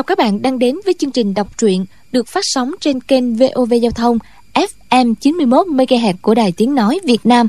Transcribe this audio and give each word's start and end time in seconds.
Chào 0.00 0.04
các 0.04 0.18
bạn 0.18 0.42
đang 0.42 0.58
đến 0.58 0.76
với 0.84 0.94
chương 0.98 1.10
trình 1.10 1.34
đọc 1.34 1.58
truyện 1.58 1.84
được 2.12 2.28
phát 2.28 2.40
sóng 2.42 2.72
trên 2.80 3.00
kênh 3.00 3.34
VOV 3.34 3.72
Giao 3.82 3.90
thông 3.90 4.18
FM 4.54 5.14
91 5.14 5.66
MHz 5.66 6.14
của 6.22 6.34
Đài 6.34 6.52
Tiếng 6.52 6.74
nói 6.74 7.00
Việt 7.04 7.26
Nam. 7.26 7.48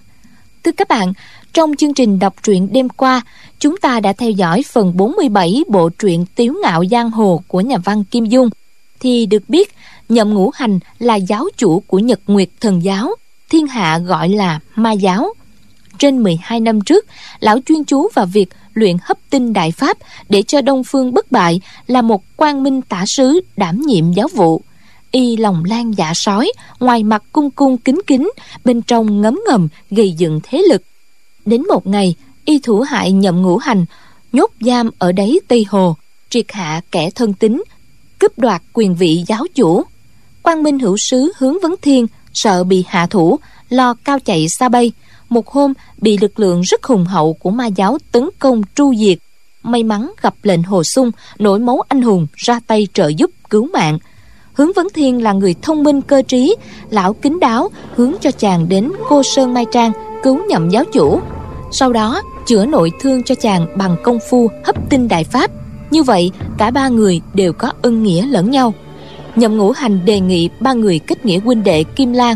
Thưa 0.64 0.72
các 0.72 0.88
bạn, 0.88 1.14
trong 1.54 1.76
chương 1.76 1.94
trình 1.94 2.20
đọc 2.20 2.36
truyện 2.44 2.68
đêm 2.72 2.90
qua, 2.90 3.22
chúng 3.60 3.78
ta 3.78 4.00
đã 4.00 4.14
theo 4.14 4.32
dõi 4.32 4.64
phần 4.72 4.98
47 4.98 5.64
bộ 5.68 5.90
truyện 5.90 6.26
Tiếu 6.36 6.54
ngạo 6.64 6.84
giang 6.92 7.12
hồ 7.12 7.44
của 7.48 7.62
nhà 7.62 7.78
văn 7.78 8.04
Kim 8.04 8.26
Dung. 8.26 8.50
Thì 9.00 9.26
được 9.26 9.44
biết, 9.50 9.74
Nhậm 10.10 10.34
Ngũ 10.34 10.52
Hành 10.54 10.80
là 11.00 11.16
giáo 11.16 11.46
chủ 11.58 11.80
của 11.88 12.00
Nhật 12.00 12.20
Nguyệt 12.28 12.50
Thần 12.62 12.84
giáo, 12.84 13.16
thiên 13.50 13.68
hạ 13.68 13.98
gọi 13.98 14.30
là 14.30 14.60
Ma 14.76 14.92
giáo. 14.92 15.34
Trên 16.00 16.24
12 16.24 16.60
năm 16.60 16.82
trước, 16.82 17.06
lão 17.40 17.60
chuyên 17.66 17.84
chú 17.84 18.08
vào 18.14 18.26
việc 18.26 18.50
luyện 18.74 18.98
hấp 19.02 19.18
tinh 19.30 19.54
đại 19.54 19.72
pháp 19.72 19.98
để 20.30 20.44
cho 20.48 20.62
Đông 20.62 20.84
Phương 20.84 21.14
bất 21.14 21.32
bại 21.32 21.62
là 21.88 22.02
một 22.02 22.24
quan 22.38 22.64
minh 22.64 22.82
tả 22.82 23.04
sứ 23.08 23.42
đảm 23.58 23.82
nhiệm 23.82 24.14
giáo 24.14 24.28
vụ. 24.28 24.62
Y 25.12 25.38
lòng 25.38 25.64
lan 25.66 25.92
dạ 25.98 26.14
sói, 26.16 26.52
ngoài 26.80 27.04
mặt 27.04 27.24
cung 27.34 27.52
cung 27.52 27.78
kính 27.78 28.02
kính, 28.08 28.32
bên 28.66 28.82
trong 28.82 29.22
ngấm 29.22 29.40
ngầm 29.48 29.68
gây 29.90 30.12
dựng 30.12 30.40
thế 30.44 30.64
lực. 30.70 30.82
Đến 31.46 31.64
một 31.68 31.88
ngày, 31.88 32.16
y 32.46 32.60
thủ 32.60 32.82
hại 32.82 33.12
nhậm 33.12 33.42
ngũ 33.42 33.58
hành, 33.58 33.86
nhốt 34.32 34.52
giam 34.62 34.90
ở 35.00 35.12
đáy 35.12 35.40
Tây 35.48 35.66
Hồ, 35.70 35.96
triệt 36.30 36.46
hạ 36.50 36.82
kẻ 36.92 37.10
thân 37.10 37.34
tín, 37.34 37.64
cướp 38.20 38.40
đoạt 38.40 38.62
quyền 38.74 38.96
vị 38.96 39.24
giáo 39.28 39.46
chủ. 39.56 39.84
Quang 40.42 40.64
Minh 40.64 40.80
hữu 40.80 40.96
sứ 40.98 41.32
hướng 41.38 41.60
vấn 41.62 41.76
thiên, 41.82 42.08
sợ 42.34 42.64
bị 42.64 42.86
hạ 42.88 43.08
thủ, 43.08 43.40
lo 43.70 43.94
cao 43.94 44.20
chạy 44.20 44.48
xa 44.50 44.70
bay, 44.70 44.92
một 45.32 45.48
hôm, 45.48 45.74
bị 45.98 46.18
lực 46.18 46.40
lượng 46.40 46.62
rất 46.62 46.84
hùng 46.84 47.06
hậu 47.06 47.34
của 47.34 47.50
ma 47.50 47.66
giáo 47.66 47.98
tấn 48.12 48.30
công 48.40 48.62
tru 48.76 48.96
diệt. 48.96 49.18
May 49.64 49.84
mắn 49.84 50.12
gặp 50.22 50.34
lệnh 50.44 50.64
hồ 50.64 50.84
sung, 50.84 51.12
nổi 51.40 51.60
máu 51.60 51.82
anh 51.88 52.02
hùng, 52.02 52.28
ra 52.36 52.60
tay 52.68 52.88
trợ 52.94 53.08
giúp 53.08 53.30
cứu 53.50 53.68
mạng. 53.74 54.00
Hướng 54.54 54.74
vấn 54.74 54.88
thiên 54.94 55.24
là 55.24 55.34
người 55.34 55.56
thông 55.62 55.84
minh 55.84 56.02
cơ 56.02 56.22
trí, 56.22 56.56
lão 56.90 57.14
kính 57.14 57.40
đáo, 57.40 57.70
hướng 57.96 58.14
cho 58.22 58.32
chàng 58.32 58.70
đến 58.70 58.92
cô 59.10 59.24
sơn 59.24 59.54
mai 59.54 59.66
trang 59.72 59.92
cứu 60.24 60.46
nhậm 60.50 60.70
giáo 60.70 60.84
chủ. 60.94 61.20
Sau 61.72 61.94
đó, 61.94 62.22
chữa 62.46 62.66
nội 62.66 62.92
thương 63.00 63.24
cho 63.24 63.36
chàng 63.36 63.68
bằng 63.78 63.96
công 64.04 64.20
phu 64.30 64.48
hấp 64.66 64.90
tinh 64.90 65.08
đại 65.08 65.24
pháp. 65.24 65.52
Như 65.92 66.04
vậy, 66.04 66.32
cả 66.58 66.72
ba 66.72 66.90
người 66.90 67.22
đều 67.34 67.54
có 67.54 67.72
ân 67.82 68.04
nghĩa 68.04 68.26
lẫn 68.26 68.52
nhau. 68.52 68.74
Nhậm 69.36 69.58
ngũ 69.58 69.72
hành 69.72 70.06
đề 70.06 70.20
nghị 70.20 70.50
ba 70.60 70.74
người 70.74 71.00
kết 71.00 71.26
nghĩa 71.26 71.40
huynh 71.40 71.64
đệ 71.64 71.84
kim 71.84 72.14
lan 72.14 72.36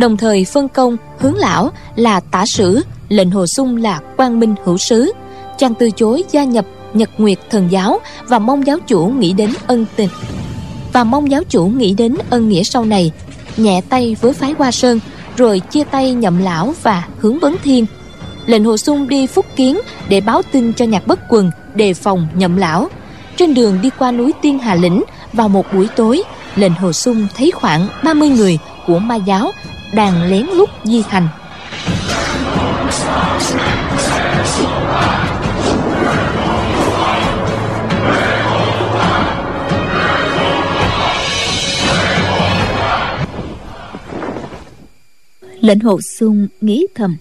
đồng 0.00 0.16
thời 0.16 0.44
phân 0.44 0.68
công 0.68 0.96
hướng 1.18 1.36
lão 1.36 1.70
là 1.96 2.20
tả 2.20 2.46
sử, 2.46 2.82
lệnh 3.08 3.30
hồ 3.30 3.46
sung 3.46 3.76
là 3.76 4.00
quang 4.16 4.40
minh 4.40 4.54
hữu 4.64 4.78
sứ. 4.78 5.12
Chàng 5.58 5.74
từ 5.74 5.90
chối 5.90 6.24
gia 6.30 6.44
nhập 6.44 6.66
nhật 6.94 7.10
nguyệt 7.18 7.38
thần 7.50 7.68
giáo 7.70 8.00
và 8.28 8.38
mong 8.38 8.66
giáo 8.66 8.78
chủ 8.86 9.06
nghĩ 9.06 9.32
đến 9.32 9.50
ân 9.66 9.86
tình. 9.96 10.08
Và 10.92 11.04
mong 11.04 11.30
giáo 11.30 11.42
chủ 11.48 11.66
nghĩ 11.66 11.94
đến 11.94 12.16
ân 12.30 12.48
nghĩa 12.48 12.62
sau 12.62 12.84
này, 12.84 13.12
nhẹ 13.56 13.80
tay 13.88 14.16
với 14.20 14.32
phái 14.32 14.54
hoa 14.58 14.70
sơn, 14.70 15.00
rồi 15.36 15.60
chia 15.60 15.84
tay 15.84 16.12
nhậm 16.12 16.38
lão 16.38 16.74
và 16.82 17.04
hướng 17.18 17.38
vấn 17.38 17.56
thiên. 17.62 17.86
Lệnh 18.46 18.64
hồ 18.64 18.76
sung 18.76 19.08
đi 19.08 19.26
phúc 19.26 19.46
kiến 19.56 19.78
để 20.08 20.20
báo 20.20 20.42
tin 20.52 20.72
cho 20.72 20.84
nhạc 20.84 21.06
bất 21.06 21.20
quần 21.28 21.50
đề 21.74 21.94
phòng 21.94 22.28
nhậm 22.34 22.56
lão. 22.56 22.88
Trên 23.36 23.54
đường 23.54 23.78
đi 23.82 23.90
qua 23.98 24.12
núi 24.12 24.32
tiên 24.42 24.58
hà 24.58 24.74
lĩnh, 24.74 25.02
vào 25.32 25.48
một 25.48 25.66
buổi 25.72 25.88
tối, 25.96 26.22
lệnh 26.56 26.74
hồ 26.74 26.92
sung 26.92 27.26
thấy 27.36 27.50
khoảng 27.50 27.88
30 28.04 28.28
người 28.28 28.58
của 28.86 28.98
ma 28.98 29.14
giáo 29.14 29.50
đang 29.92 30.22
lén 30.22 30.46
lút 30.46 30.68
di 30.84 31.02
hành. 31.08 31.28
Lệnh 45.60 45.80
hồ 45.80 46.00
sung 46.00 46.48
nghĩ 46.60 46.86
thầm. 46.94 47.16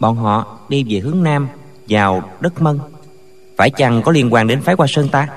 Bọn 0.00 0.16
họ 0.16 0.58
đi 0.68 0.84
về 0.88 0.98
hướng 0.98 1.22
nam, 1.22 1.48
vào 1.88 2.30
đất 2.40 2.62
mân. 2.62 2.78
Phải 3.56 3.70
chăng 3.70 4.02
có 4.02 4.12
liên 4.12 4.32
quan 4.32 4.46
đến 4.46 4.60
phái 4.60 4.76
qua 4.76 4.86
sơn 4.86 5.08
ta? 5.08 5.28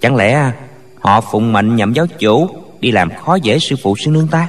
Chẳng 0.00 0.16
lẽ 0.16 0.52
họ 1.00 1.20
phụng 1.20 1.52
mệnh 1.52 1.76
nhậm 1.76 1.92
giáo 1.92 2.06
chủ 2.18 2.48
đi 2.80 2.90
làm 2.90 3.10
khó 3.24 3.34
dễ 3.34 3.58
sư 3.58 3.76
phụ 3.82 3.96
sư 3.96 4.10
nương 4.10 4.28
ta? 4.28 4.48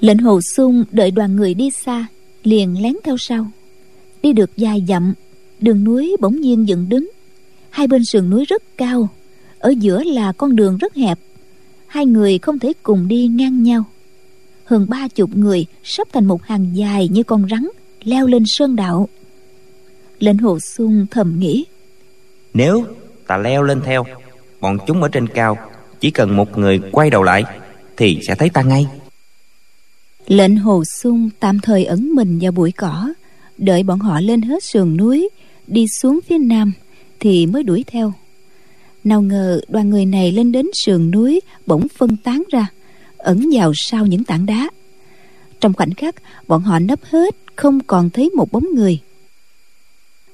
Lệnh 0.00 0.18
hồ 0.18 0.40
sung 0.40 0.84
đợi 0.92 1.10
đoàn 1.10 1.36
người 1.36 1.54
đi 1.54 1.70
xa, 1.70 2.06
liền 2.42 2.82
lén 2.82 2.94
theo 3.04 3.16
sau. 3.16 3.46
Đi 4.22 4.32
được 4.32 4.50
dài 4.56 4.84
dặm, 4.88 5.14
đường 5.60 5.84
núi 5.84 6.16
bỗng 6.20 6.40
nhiên 6.40 6.68
dựng 6.68 6.88
đứng. 6.88 7.10
Hai 7.70 7.86
bên 7.86 8.04
sườn 8.04 8.30
núi 8.30 8.44
rất 8.44 8.62
cao, 8.76 9.08
ở 9.58 9.74
giữa 9.78 10.02
là 10.02 10.32
con 10.32 10.56
đường 10.56 10.78
rất 10.78 10.94
hẹp. 10.94 11.18
Hai 11.86 12.06
người 12.06 12.38
không 12.38 12.58
thể 12.58 12.72
cùng 12.82 13.08
đi 13.08 13.26
ngang 13.26 13.62
nhau. 13.62 13.84
Hơn 14.64 14.86
ba 14.88 15.08
chục 15.08 15.36
người 15.36 15.66
sắp 15.82 16.08
thành 16.12 16.24
một 16.24 16.42
hàng 16.42 16.70
dài 16.74 17.08
như 17.08 17.22
con 17.22 17.46
rắn, 17.50 17.68
leo 18.04 18.26
lên 18.26 18.42
sơn 18.46 18.76
đạo. 18.76 19.08
Lệnh 20.18 20.38
hồ 20.38 20.58
sung 20.60 21.06
thầm 21.10 21.38
nghĩ, 21.38 21.64
nếu 22.54 22.84
ta 23.26 23.36
leo 23.36 23.62
lên 23.62 23.80
theo, 23.84 24.04
bọn 24.60 24.78
chúng 24.86 25.02
ở 25.02 25.08
trên 25.08 25.26
cao, 25.26 25.58
chỉ 26.00 26.10
cần 26.10 26.36
một 26.36 26.58
người 26.58 26.80
quay 26.92 27.10
đầu 27.10 27.22
lại, 27.22 27.44
thì 27.96 28.18
sẽ 28.22 28.34
thấy 28.34 28.48
ta 28.48 28.62
ngay 28.62 28.86
lệnh 30.26 30.56
hồ 30.56 30.84
sung 30.84 31.30
tạm 31.40 31.60
thời 31.60 31.84
ẩn 31.84 32.14
mình 32.14 32.38
vào 32.42 32.52
bụi 32.52 32.72
cỏ 32.72 33.14
đợi 33.58 33.82
bọn 33.82 33.98
họ 33.98 34.20
lên 34.20 34.42
hết 34.42 34.64
sườn 34.64 34.96
núi 34.96 35.28
đi 35.66 35.86
xuống 35.88 36.20
phía 36.26 36.38
nam 36.38 36.72
thì 37.20 37.46
mới 37.46 37.62
đuổi 37.62 37.84
theo. 37.86 38.12
Nào 39.04 39.22
ngờ 39.22 39.60
đoàn 39.68 39.90
người 39.90 40.06
này 40.06 40.32
lên 40.32 40.52
đến 40.52 40.66
sườn 40.84 41.10
núi 41.10 41.40
bỗng 41.66 41.86
phân 41.88 42.16
tán 42.16 42.42
ra 42.50 42.66
ẩn 43.16 43.50
vào 43.52 43.72
sau 43.74 44.06
những 44.06 44.24
tảng 44.24 44.46
đá. 44.46 44.70
Trong 45.60 45.72
khoảnh 45.72 45.94
khắc 45.94 46.14
bọn 46.48 46.62
họ 46.62 46.78
nấp 46.78 47.04
hết 47.04 47.36
không 47.56 47.80
còn 47.80 48.10
thấy 48.10 48.30
một 48.30 48.52
bóng 48.52 48.66
người. 48.74 48.98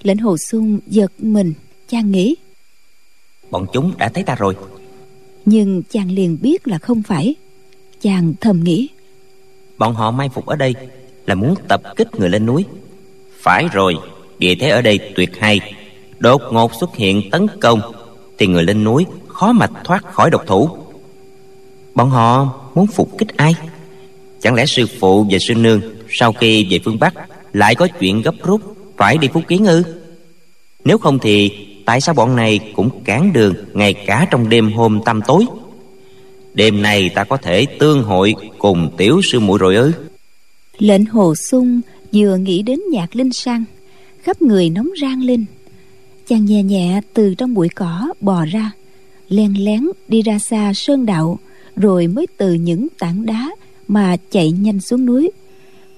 Lệnh 0.03 0.19
hồ 0.19 0.37
sung 0.39 0.79
giật 0.87 1.13
mình 1.19 1.53
chàng 1.89 2.11
nghĩ 2.11 2.37
bọn 3.51 3.67
chúng 3.73 3.93
đã 3.99 4.09
thấy 4.09 4.25
ta 4.25 4.35
rồi. 4.35 4.57
Nhưng 5.45 5.83
chàng 5.83 6.11
liền 6.11 6.39
biết 6.43 6.69
là 6.69 6.79
không 6.79 7.03
phải. 7.03 7.35
Chàng 8.01 8.35
thầm 8.41 8.65
nghĩ 8.65 8.89
bọn 9.81 9.95
họ 9.95 10.11
mai 10.11 10.29
phục 10.29 10.47
ở 10.47 10.57
đây 10.57 10.75
là 11.27 11.35
muốn 11.35 11.55
tập 11.69 11.83
kích 11.97 12.09
người 12.15 12.29
lên 12.29 12.47
núi. 12.47 12.65
Phải 13.41 13.67
rồi, 13.73 13.97
địa 14.39 14.55
thế 14.55 14.69
ở 14.69 14.83
đây 14.83 14.99
tuyệt 15.17 15.31
hay. 15.39 15.61
Đột 16.19 16.43
ngột 16.51 16.75
xuất 16.75 16.97
hiện 16.97 17.31
tấn 17.31 17.47
công, 17.61 17.81
thì 18.39 18.47
người 18.47 18.65
lên 18.65 18.85
núi 18.85 19.07
khó 19.29 19.53
mà 19.53 19.67
thoát 19.85 20.13
khỏi 20.13 20.31
độc 20.31 20.43
thủ. 20.47 20.69
Bọn 21.95 22.11
họ 22.11 22.55
muốn 22.75 22.87
phục 22.87 23.19
kích 23.19 23.37
ai? 23.37 23.55
Chẳng 24.41 24.55
lẽ 24.55 24.67
sư 24.67 24.87
phụ 25.01 25.27
và 25.31 25.39
sư 25.49 25.55
nương 25.55 25.81
sau 26.09 26.33
khi 26.33 26.67
về 26.71 26.79
phương 26.85 26.99
bắc 26.99 27.15
lại 27.53 27.75
có 27.75 27.89
chuyện 28.01 28.23
gấp 28.23 28.35
rút 28.45 28.61
phải 28.97 29.19
đi 29.19 29.29
phúc 29.29 29.43
kiến 29.49 29.67
ư? 29.67 29.83
Nếu 30.85 30.99
không 30.99 31.19
thì 31.19 31.67
tại 31.87 32.01
sao 32.01 32.15
bọn 32.15 32.37
này 32.37 32.73
cũng 32.77 33.05
cản 33.05 33.33
đường 33.33 33.55
ngay 33.73 33.95
cả 33.95 34.27
trong 34.31 34.49
đêm 34.49 34.73
hôm 34.73 35.01
tăm 35.05 35.21
tối? 35.27 35.47
Đêm 36.55 36.83
nay 36.83 37.11
ta 37.15 37.25
có 37.25 37.37
thể 37.37 37.67
tương 37.79 38.03
hội 38.03 38.35
cùng 38.59 38.91
tiểu 38.97 39.21
sư 39.33 39.41
muội 39.41 39.59
rồi 39.59 39.77
ư? 39.77 39.93
Lệnh 40.79 41.07
hồ 41.07 41.35
sung 41.35 41.81
vừa 42.13 42.37
nghĩ 42.37 42.63
đến 42.63 42.79
nhạc 42.91 43.17
linh 43.17 43.33
sang, 43.33 43.65
khắp 44.23 44.43
người 44.43 44.71
nóng 44.71 44.89
rang 45.01 45.23
lên. 45.23 45.45
Chàng 46.27 46.45
nhẹ 46.45 46.63
nhẹ 46.63 47.01
từ 47.15 47.35
trong 47.35 47.55
bụi 47.55 47.69
cỏ 47.69 48.13
bò 48.21 48.45
ra, 48.45 48.71
len 49.29 49.65
lén 49.65 49.85
đi 50.09 50.23
ra 50.23 50.39
xa 50.39 50.73
sơn 50.75 51.07
đạo, 51.07 51.39
rồi 51.77 52.07
mới 52.07 52.27
từ 52.37 52.53
những 52.53 52.87
tảng 52.99 53.27
đá 53.27 53.51
mà 53.89 54.17
chạy 54.31 54.51
nhanh 54.51 54.81
xuống 54.81 55.07
núi, 55.07 55.31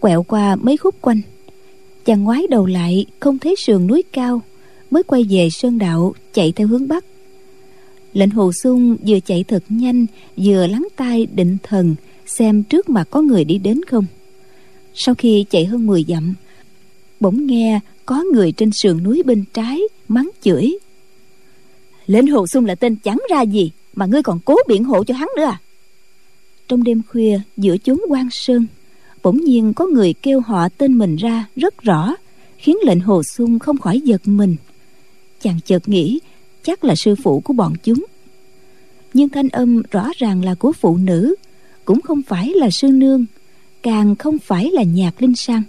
quẹo 0.01 0.23
qua 0.23 0.57
mấy 0.57 0.77
khúc 0.77 0.95
quanh. 1.01 1.21
Chàng 2.05 2.25
ngoái 2.25 2.47
đầu 2.51 2.67
lại 2.67 3.07
không 3.21 3.39
thấy 3.39 3.57
sườn 3.57 3.87
núi 3.87 4.03
cao, 4.13 4.43
mới 4.91 5.03
quay 5.03 5.25
về 5.31 5.49
sơn 5.51 5.79
đạo 5.79 6.15
chạy 6.33 6.53
theo 6.53 6.69
hướng 6.69 6.89
bắc 6.89 7.05
lệnh 8.13 8.31
hồ 8.31 8.53
sung 8.53 8.97
vừa 9.07 9.21
chạy 9.21 9.45
thật 9.45 9.65
nhanh 9.69 10.07
vừa 10.37 10.67
lắng 10.67 10.89
tai 10.97 11.27
định 11.27 11.57
thần 11.63 11.95
xem 12.27 12.63
trước 12.63 12.89
mặt 12.89 13.09
có 13.11 13.21
người 13.21 13.45
đi 13.45 13.59
đến 13.59 13.81
không. 13.85 14.05
Sau 14.95 15.15
khi 15.15 15.45
chạy 15.51 15.65
hơn 15.65 15.87
10 15.87 16.05
dặm 16.09 16.35
bỗng 17.21 17.47
nghe 17.47 17.81
có 18.07 18.25
người 18.33 18.53
trên 18.53 18.71
sườn 18.73 19.03
núi 19.03 19.23
bên 19.27 19.45
trái 19.55 19.81
mắng 20.09 20.31
chửi. 20.43 20.79
Lệnh 22.07 22.27
hồ 22.27 22.47
sung 22.47 22.67
là 22.67 22.75
tên 22.75 22.97
chẳng 22.97 23.19
ra 23.31 23.43
gì 23.43 23.71
mà 23.95 24.07
ngươi 24.07 24.23
còn 24.23 24.39
cố 24.45 24.57
biện 24.69 24.85
hộ 24.85 25.05
cho 25.05 25.15
hắn 25.15 25.29
nữa 25.37 25.45
à? 25.45 25.61
Trong 26.69 26.85
đêm 26.85 27.03
khuya 27.09 27.41
giữa 27.57 27.77
chốn 27.77 28.01
quan 28.09 28.29
sơn 28.31 28.67
bỗng 29.23 29.45
nhiên 29.45 29.75
có 29.75 29.87
người 29.87 30.13
kêu 30.13 30.41
họ 30.41 30.69
tên 30.69 30.99
mình 30.99 31.17
ra 31.17 31.47
rất 31.57 31.83
rõ 31.83 32.15
khiến 32.59 32.77
lệnh 32.85 33.01
hồ 33.01 33.23
sung 33.23 33.59
không 33.59 33.79
khỏi 33.79 34.01
giật 34.01 34.23
mình. 34.25 34.57
Chàng 35.43 35.61
chợt 35.65 35.89
nghĩ 35.89 36.21
chắc 36.63 36.85
là 36.85 36.95
sư 36.95 37.15
phụ 37.23 37.41
của 37.41 37.53
bọn 37.53 37.73
chúng. 37.83 38.05
Nhưng 39.15 39.29
thanh 39.29 39.49
âm 39.49 39.83
rõ 39.91 40.09
ràng 40.17 40.45
là 40.45 40.55
của 40.55 40.73
phụ 40.73 40.97
nữ, 40.97 41.35
cũng 41.85 42.01
không 42.01 42.23
phải 42.23 42.53
là 42.55 42.71
sư 42.71 42.89
nương, 42.89 43.25
càng 43.83 44.17
không 44.17 44.39
phải 44.39 44.71
là 44.73 44.83
nhạc 44.83 45.23
linh 45.23 45.35
sang. 45.35 45.63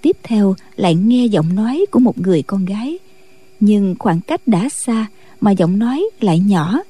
Tiếp 0.00 0.16
theo 0.22 0.54
lại 0.76 0.94
nghe 0.94 1.26
giọng 1.26 1.54
nói 1.54 1.86
của 1.90 2.00
một 2.00 2.18
người 2.18 2.42
con 2.42 2.64
gái, 2.64 2.98
nhưng 3.60 3.94
khoảng 3.98 4.20
cách 4.20 4.48
đã 4.48 4.68
xa 4.68 5.06
mà 5.40 5.50
giọng 5.50 5.78
nói 5.78 6.04
lại 6.20 6.38
nhỏ, 6.38 6.80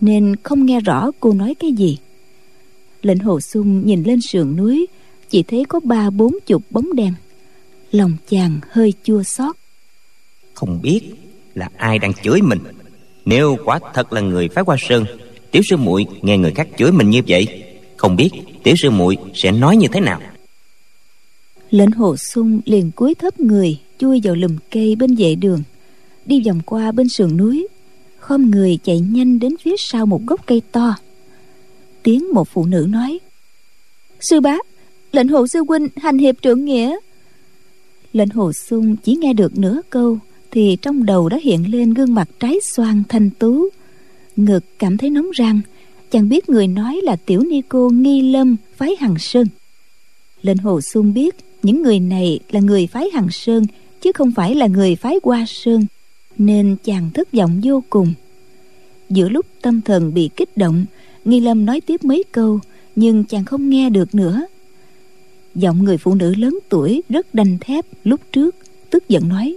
nên 0.00 0.36
không 0.42 0.66
nghe 0.66 0.80
rõ 0.80 1.10
cô 1.20 1.32
nói 1.32 1.54
cái 1.54 1.72
gì. 1.72 1.98
Lệnh 3.02 3.18
hồ 3.18 3.40
sung 3.40 3.86
nhìn 3.86 4.02
lên 4.02 4.20
sườn 4.20 4.56
núi, 4.56 4.86
chỉ 5.30 5.42
thấy 5.42 5.64
có 5.64 5.80
ba 5.80 6.10
bốn 6.10 6.32
chục 6.46 6.62
bóng 6.70 6.94
đen 6.94 7.14
lòng 7.92 8.16
chàng 8.28 8.60
hơi 8.70 8.94
chua 9.02 9.22
xót. 9.22 9.56
Không 10.54 10.78
biết 10.82 11.14
là 11.54 11.68
ai 11.76 11.98
đang 11.98 12.12
chửi 12.22 12.42
mình? 12.42 12.58
Nếu 13.24 13.56
quả 13.64 13.80
thật 13.94 14.12
là 14.12 14.20
người 14.20 14.48
phái 14.48 14.64
hoa 14.66 14.76
sơn, 14.80 15.04
tiểu 15.50 15.62
sư 15.70 15.76
muội 15.76 16.06
nghe 16.22 16.38
người 16.38 16.52
khác 16.52 16.68
chửi 16.78 16.92
mình 16.92 17.10
như 17.10 17.20
vậy, 17.28 17.64
không 17.96 18.16
biết 18.16 18.30
tiểu 18.62 18.74
sư 18.82 18.90
muội 18.90 19.16
sẽ 19.34 19.52
nói 19.52 19.76
như 19.76 19.86
thế 19.92 20.00
nào? 20.00 20.20
Lệnh 21.70 21.90
hồ 21.90 22.16
sung 22.16 22.60
liền 22.64 22.90
cúi 22.90 23.14
thấp 23.14 23.40
người, 23.40 23.78
chui 23.98 24.20
vào 24.24 24.34
lùm 24.34 24.56
cây 24.70 24.96
bên 24.96 25.14
vệ 25.14 25.34
đường, 25.34 25.62
đi 26.26 26.42
vòng 26.46 26.60
qua 26.66 26.92
bên 26.92 27.08
sườn 27.08 27.36
núi. 27.36 27.68
Khom 28.18 28.50
người 28.50 28.78
chạy 28.84 29.00
nhanh 29.00 29.38
đến 29.38 29.56
phía 29.62 29.74
sau 29.78 30.06
một 30.06 30.26
gốc 30.26 30.40
cây 30.46 30.62
to. 30.72 30.94
Tiếng 32.02 32.34
một 32.34 32.48
phụ 32.48 32.66
nữ 32.66 32.86
nói, 32.88 33.18
sư 34.20 34.40
bá, 34.40 34.56
lệnh 35.12 35.28
hồ 35.28 35.46
sư 35.46 35.64
huynh 35.68 35.88
hành 35.96 36.18
hiệp 36.18 36.34
trượng 36.42 36.64
nghĩa. 36.64 36.96
Lệnh 38.12 38.28
hồ 38.28 38.52
sung 38.52 38.96
chỉ 38.96 39.16
nghe 39.16 39.32
được 39.32 39.58
nửa 39.58 39.80
câu 39.90 40.18
thì 40.50 40.76
trong 40.82 41.06
đầu 41.06 41.28
đã 41.28 41.38
hiện 41.42 41.70
lên 41.70 41.94
gương 41.94 42.14
mặt 42.14 42.28
trái 42.40 42.58
xoan 42.74 43.02
thanh 43.08 43.30
tú. 43.30 43.68
Ngực 44.36 44.64
cảm 44.78 44.96
thấy 44.96 45.10
nóng 45.10 45.30
rang 45.38 45.60
chàng 46.10 46.28
biết 46.28 46.48
người 46.48 46.66
nói 46.66 47.00
là 47.02 47.16
tiểu 47.16 47.42
ni 47.42 47.62
cô 47.68 47.90
nghi 47.90 48.22
lâm, 48.32 48.56
phái 48.76 48.96
hằng 49.00 49.18
sơn. 49.18 49.46
Lệnh 50.42 50.58
hồ 50.58 50.80
xuân 50.80 51.14
biết 51.14 51.34
những 51.62 51.82
người 51.82 52.00
này 52.00 52.40
là 52.50 52.60
người 52.60 52.86
phái 52.86 53.10
hằng 53.12 53.30
sơn, 53.30 53.66
chứ 54.00 54.12
không 54.12 54.32
phải 54.32 54.54
là 54.54 54.66
người 54.66 54.96
phái 54.96 55.16
hoa 55.22 55.44
sơn, 55.48 55.86
nên 56.38 56.76
chàng 56.84 57.10
thất 57.14 57.32
vọng 57.32 57.60
vô 57.64 57.82
cùng. 57.90 58.14
Giữa 59.10 59.28
lúc 59.28 59.46
tâm 59.62 59.80
thần 59.80 60.14
bị 60.14 60.30
kích 60.36 60.56
động, 60.56 60.84
nghi 61.24 61.40
lâm 61.40 61.64
nói 61.64 61.80
tiếp 61.80 62.04
mấy 62.04 62.24
câu, 62.32 62.60
nhưng 62.96 63.24
chàng 63.24 63.44
không 63.44 63.70
nghe 63.70 63.90
được 63.90 64.14
nữa. 64.14 64.42
Giọng 65.54 65.84
người 65.84 65.98
phụ 65.98 66.14
nữ 66.14 66.34
lớn 66.34 66.58
tuổi 66.68 67.02
rất 67.08 67.34
đanh 67.34 67.58
thép 67.60 67.86
lúc 68.04 68.20
trước, 68.32 68.56
tức 68.90 69.08
giận 69.08 69.28
nói 69.28 69.56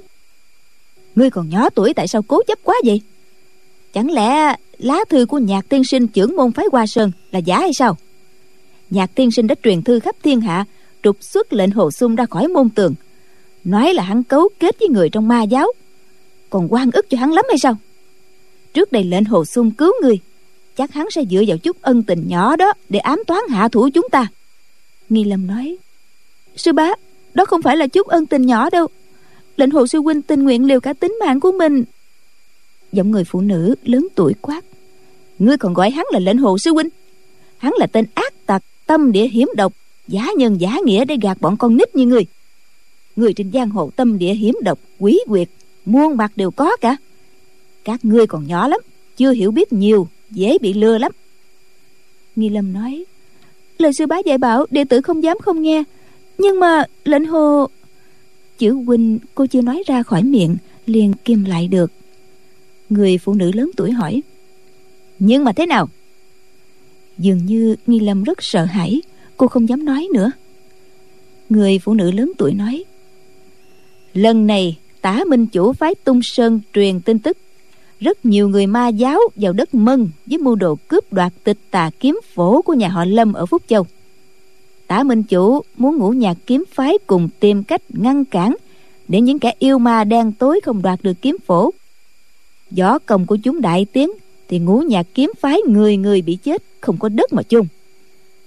ngươi 1.15 1.30
còn 1.30 1.50
nhỏ 1.50 1.69
tuổi 1.69 1.94
tại 1.94 2.07
sao 2.07 2.21
cố 2.21 2.42
chấp 2.48 2.60
quá 2.63 2.75
vậy? 2.86 3.01
Chẳng 3.94 4.12
lẽ 4.12 4.56
lá 4.77 5.00
thư 5.10 5.25
của 5.25 5.38
nhạc 5.38 5.69
tiên 5.69 5.83
sinh 5.83 6.07
trưởng 6.07 6.36
môn 6.36 6.51
phái 6.51 6.65
hoa 6.71 6.86
sơn 6.88 7.12
là 7.31 7.39
giả 7.39 7.60
hay 7.60 7.74
sao? 7.74 7.98
Nhạc 8.89 9.15
tiên 9.15 9.31
sinh 9.31 9.48
đã 9.48 9.56
truyền 9.63 9.81
thư 9.81 10.00
khắp 10.00 10.15
thiên 10.24 10.42
hạ, 10.42 10.65
trục 11.04 11.24
xuất 11.24 11.54
lệnh 11.54 11.71
hồ 11.71 11.92
sung 11.92 12.15
ra 12.15 12.25
khỏi 12.25 12.48
môn 12.48 12.69
tường. 12.69 12.94
Nói 13.63 13.94
là 13.94 14.04
hắn 14.04 14.24
cấu 14.24 14.50
kết 14.60 14.75
với 14.80 14.89
người 14.89 15.10
trong 15.10 15.27
ma 15.27 15.44
giáo. 15.44 15.68
Còn 16.50 16.68
quan 16.74 16.92
ức 16.92 17.10
cho 17.10 17.18
hắn 17.18 17.33
lắm 17.33 17.45
hay 17.50 17.57
sao? 17.57 17.77
Trước 18.74 18.92
đây 18.92 19.04
lệnh 19.04 19.25
hồ 19.25 19.45
sung 19.45 19.71
cứu 19.71 19.94
người, 20.01 20.19
chắc 20.75 20.92
hắn 20.92 21.12
sẽ 21.12 21.24
dựa 21.31 21.44
vào 21.48 21.57
chút 21.57 21.81
ân 21.81 22.04
tình 22.04 22.27
nhỏ 22.27 22.56
đó 22.56 22.74
để 22.89 23.00
ám 23.00 23.24
toán 23.27 23.42
hạ 23.50 23.68
thủ 23.68 23.89
chúng 23.94 24.07
ta. 24.12 24.27
Nghi 25.09 25.24
lâm 25.24 25.48
nói, 25.48 25.77
sư 26.56 26.74
bá, 26.74 26.89
đó 27.33 27.45
không 27.45 27.62
phải 27.62 27.77
là 27.77 27.88
chút 27.88 28.07
ân 28.07 28.25
tình 28.25 28.45
nhỏ 28.45 28.69
đâu 28.69 28.88
lệnh 29.56 29.72
hồ 29.72 29.88
sư 29.88 30.00
huynh 30.00 30.22
tình 30.22 30.44
nguyện 30.44 30.66
liều 30.66 30.80
cả 30.80 30.94
tính 30.94 31.18
mạng 31.20 31.40
của 31.40 31.52
mình. 31.52 31.84
Giọng 32.92 33.12
người 33.12 33.24
phụ 33.24 33.42
nữ 33.42 33.76
lớn 33.84 34.08
tuổi 34.16 34.34
quát. 34.42 34.62
Ngươi 35.40 35.58
còn 35.58 35.74
gọi 35.74 35.90
hắn 35.90 36.06
là 36.12 36.20
lệnh 36.20 36.38
hồ 36.38 36.58
sư 36.58 36.74
huynh. 36.74 36.90
Hắn 37.58 37.74
là 37.78 37.88
tên 37.88 38.06
ác 38.14 38.46
tặc, 38.46 38.64
tâm 38.86 39.12
địa 39.12 39.28
hiểm 39.28 39.48
độc, 39.56 39.74
giả 40.08 40.28
nhân 40.38 40.62
giả 40.62 40.78
nghĩa 40.86 41.06
để 41.06 41.18
gạt 41.22 41.42
bọn 41.42 41.58
con 41.58 41.78
nít 41.78 41.96
như 41.96 42.06
ngươi. 42.06 42.26
Người 43.16 43.34
trên 43.34 43.52
giang 43.52 43.70
hồ 43.70 43.90
tâm 43.96 44.18
địa 44.18 44.34
hiểm 44.34 44.56
độc 44.62 44.80
quý 45.00 45.20
quyệt, 45.28 45.50
muôn 45.86 46.18
bạc 46.18 46.32
đều 46.36 46.52
có 46.52 46.78
cả. 46.78 46.98
Các 47.84 48.06
ngươi 48.06 48.28
còn 48.28 48.48
nhỏ 48.48 48.68
lắm, 48.68 48.80
chưa 49.18 49.32
hiểu 49.32 49.52
biết 49.52 49.74
nhiều, 49.74 50.08
dễ 50.32 50.58
bị 50.62 50.74
lừa 50.74 50.98
lắm. 50.98 51.12
Nghi 52.36 52.50
lâm 52.50 52.74
nói, 52.74 53.06
lời 53.78 53.92
sư 53.94 54.06
bá 54.06 54.18
dạy 54.26 54.38
bảo 54.38 54.66
đệ 54.72 54.84
tử 54.84 55.02
không 55.02 55.24
dám 55.24 55.38
không 55.40 55.62
nghe, 55.62 55.84
nhưng 56.38 56.60
mà 56.60 56.84
lệnh 57.04 57.26
hồ 57.26 57.68
chữ 58.63 58.74
huynh 58.74 59.19
cô 59.36 59.45
chưa 59.45 59.62
nói 59.62 59.83
ra 59.88 60.04
khỏi 60.04 60.24
miệng, 60.24 60.57
liền 60.86 61.13
kim 61.13 61.44
lại 61.44 61.68
được. 61.68 61.92
Người 62.89 63.18
phụ 63.18 63.33
nữ 63.33 63.51
lớn 63.51 63.71
tuổi 63.77 63.92
hỏi, 63.92 64.21
nhưng 65.19 65.44
mà 65.44 65.54
thế 65.54 65.65
nào? 65.65 65.89
Dường 67.18 67.45
như 67.45 67.75
nghi 67.88 68.00
lâm 68.00 68.24
rất 68.24 68.44
sợ 68.44 68.65
hãi, 68.65 69.01
cô 69.38 69.48
không 69.48 69.69
dám 69.69 69.86
nói 69.86 70.07
nữa. 70.13 70.31
Người 71.50 71.80
phụ 71.80 71.94
nữ 71.94 72.12
lớn 72.12 72.31
tuổi 72.38 72.54
nói, 72.54 72.83
lần 74.13 74.48
này, 74.48 74.77
tả 75.01 75.24
minh 75.27 75.48
chủ 75.48 75.74
phái 75.74 75.95
tung 75.95 76.19
sơn 76.24 76.59
truyền 76.74 77.01
tin 77.01 77.19
tức. 77.19 77.38
Rất 78.00 78.25
nhiều 78.25 78.50
người 78.50 78.68
ma 78.68 78.88
giáo 78.88 79.19
vào 79.36 79.54
đất 79.54 79.75
mân 79.75 80.09
với 80.25 80.38
mưu 80.38 80.56
đồ 80.56 80.75
cướp 80.88 81.13
đoạt 81.13 81.33
tịch 81.44 81.57
tà 81.71 81.89
kiếm 82.00 82.19
phổ 82.33 82.62
của 82.62 82.74
nhà 82.74 82.88
họ 82.88 83.06
lâm 83.06 83.33
ở 83.33 83.45
phúc 83.45 83.62
châu 83.68 83.86
tả 84.94 85.04
minh 85.04 85.24
chủ 85.24 85.62
muốn 85.78 85.98
ngũ 85.98 86.10
nhạc 86.10 86.38
kiếm 86.45 86.63
phái 86.72 86.98
cùng 87.07 87.30
tìm 87.40 87.63
cách 87.63 87.81
ngăn 87.90 88.25
cản 88.25 88.56
để 89.07 89.22
những 89.22 89.40
kẻ 89.40 89.54
yêu 89.60 89.80
ma 89.80 90.04
đen 90.04 90.31
tối 90.31 90.62
không 90.66 90.81
đoạt 90.81 91.00
được 91.04 91.22
kiếm 91.22 91.38
phổ. 91.45 91.72
Võ 92.72 93.00
công 93.00 93.25
của 93.25 93.38
chúng 93.44 93.62
đại 93.62 93.86
tiến 93.86 94.12
thì 94.48 94.60
ngũ 94.60 94.80
nhạc 94.80 95.07
kiếm 95.13 95.31
phái 95.40 95.60
người 95.68 95.98
người 95.98 96.22
bị 96.22 96.36
chết, 96.36 96.63
không 96.81 96.98
có 96.98 97.10
đất 97.10 97.34
mà 97.34 97.44
chung 97.44 97.68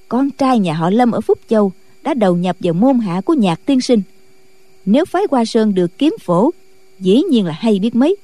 con 0.08 0.30
trai 0.30 0.58
nhà 0.58 0.74
họ 0.74 0.90
lâm 0.90 1.10
ở 1.12 1.20
phúc 1.20 1.38
châu 1.48 1.72
đã 2.02 2.14
đầu 2.14 2.36
nhập 2.36 2.56
vào 2.60 2.74
môn 2.74 2.98
hạ 2.98 3.20
của 3.20 3.34
nhạc 3.34 3.60
tiên 3.66 3.80
sinh. 3.80 4.02
Nếu 4.84 5.04
phái 5.04 5.22
hoa 5.30 5.44
sơn 5.44 5.74
được 5.74 5.98
kiếm 5.98 6.16
phổ, 6.20 6.50
dĩ 7.00 7.22
nhiên 7.30 7.46
là 7.46 7.52
hay 7.52 7.78
biết 7.78 7.94
mấy. 7.94 8.16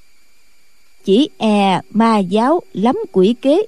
Chỉ 1.05 1.29
e 1.37 1.81
ma 1.91 2.19
giáo 2.19 2.61
lắm 2.73 2.97
quỷ 3.13 3.35
kế, 3.43 3.63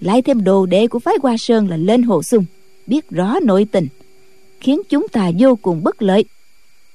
lại 0.00 0.22
thêm 0.22 0.44
đồ 0.44 0.66
đệ 0.66 0.86
của 0.86 0.98
phái 0.98 1.14
hoa 1.22 1.36
sơn 1.38 1.68
là 1.68 1.76
lên 1.76 2.02
hồ 2.02 2.22
sung, 2.22 2.44
biết 2.86 3.10
rõ 3.10 3.40
nội 3.42 3.66
tình 3.72 3.86
khiến 4.60 4.80
chúng 4.88 5.08
ta 5.08 5.30
vô 5.38 5.58
cùng 5.62 5.82
bất 5.84 6.02
lợi. 6.02 6.24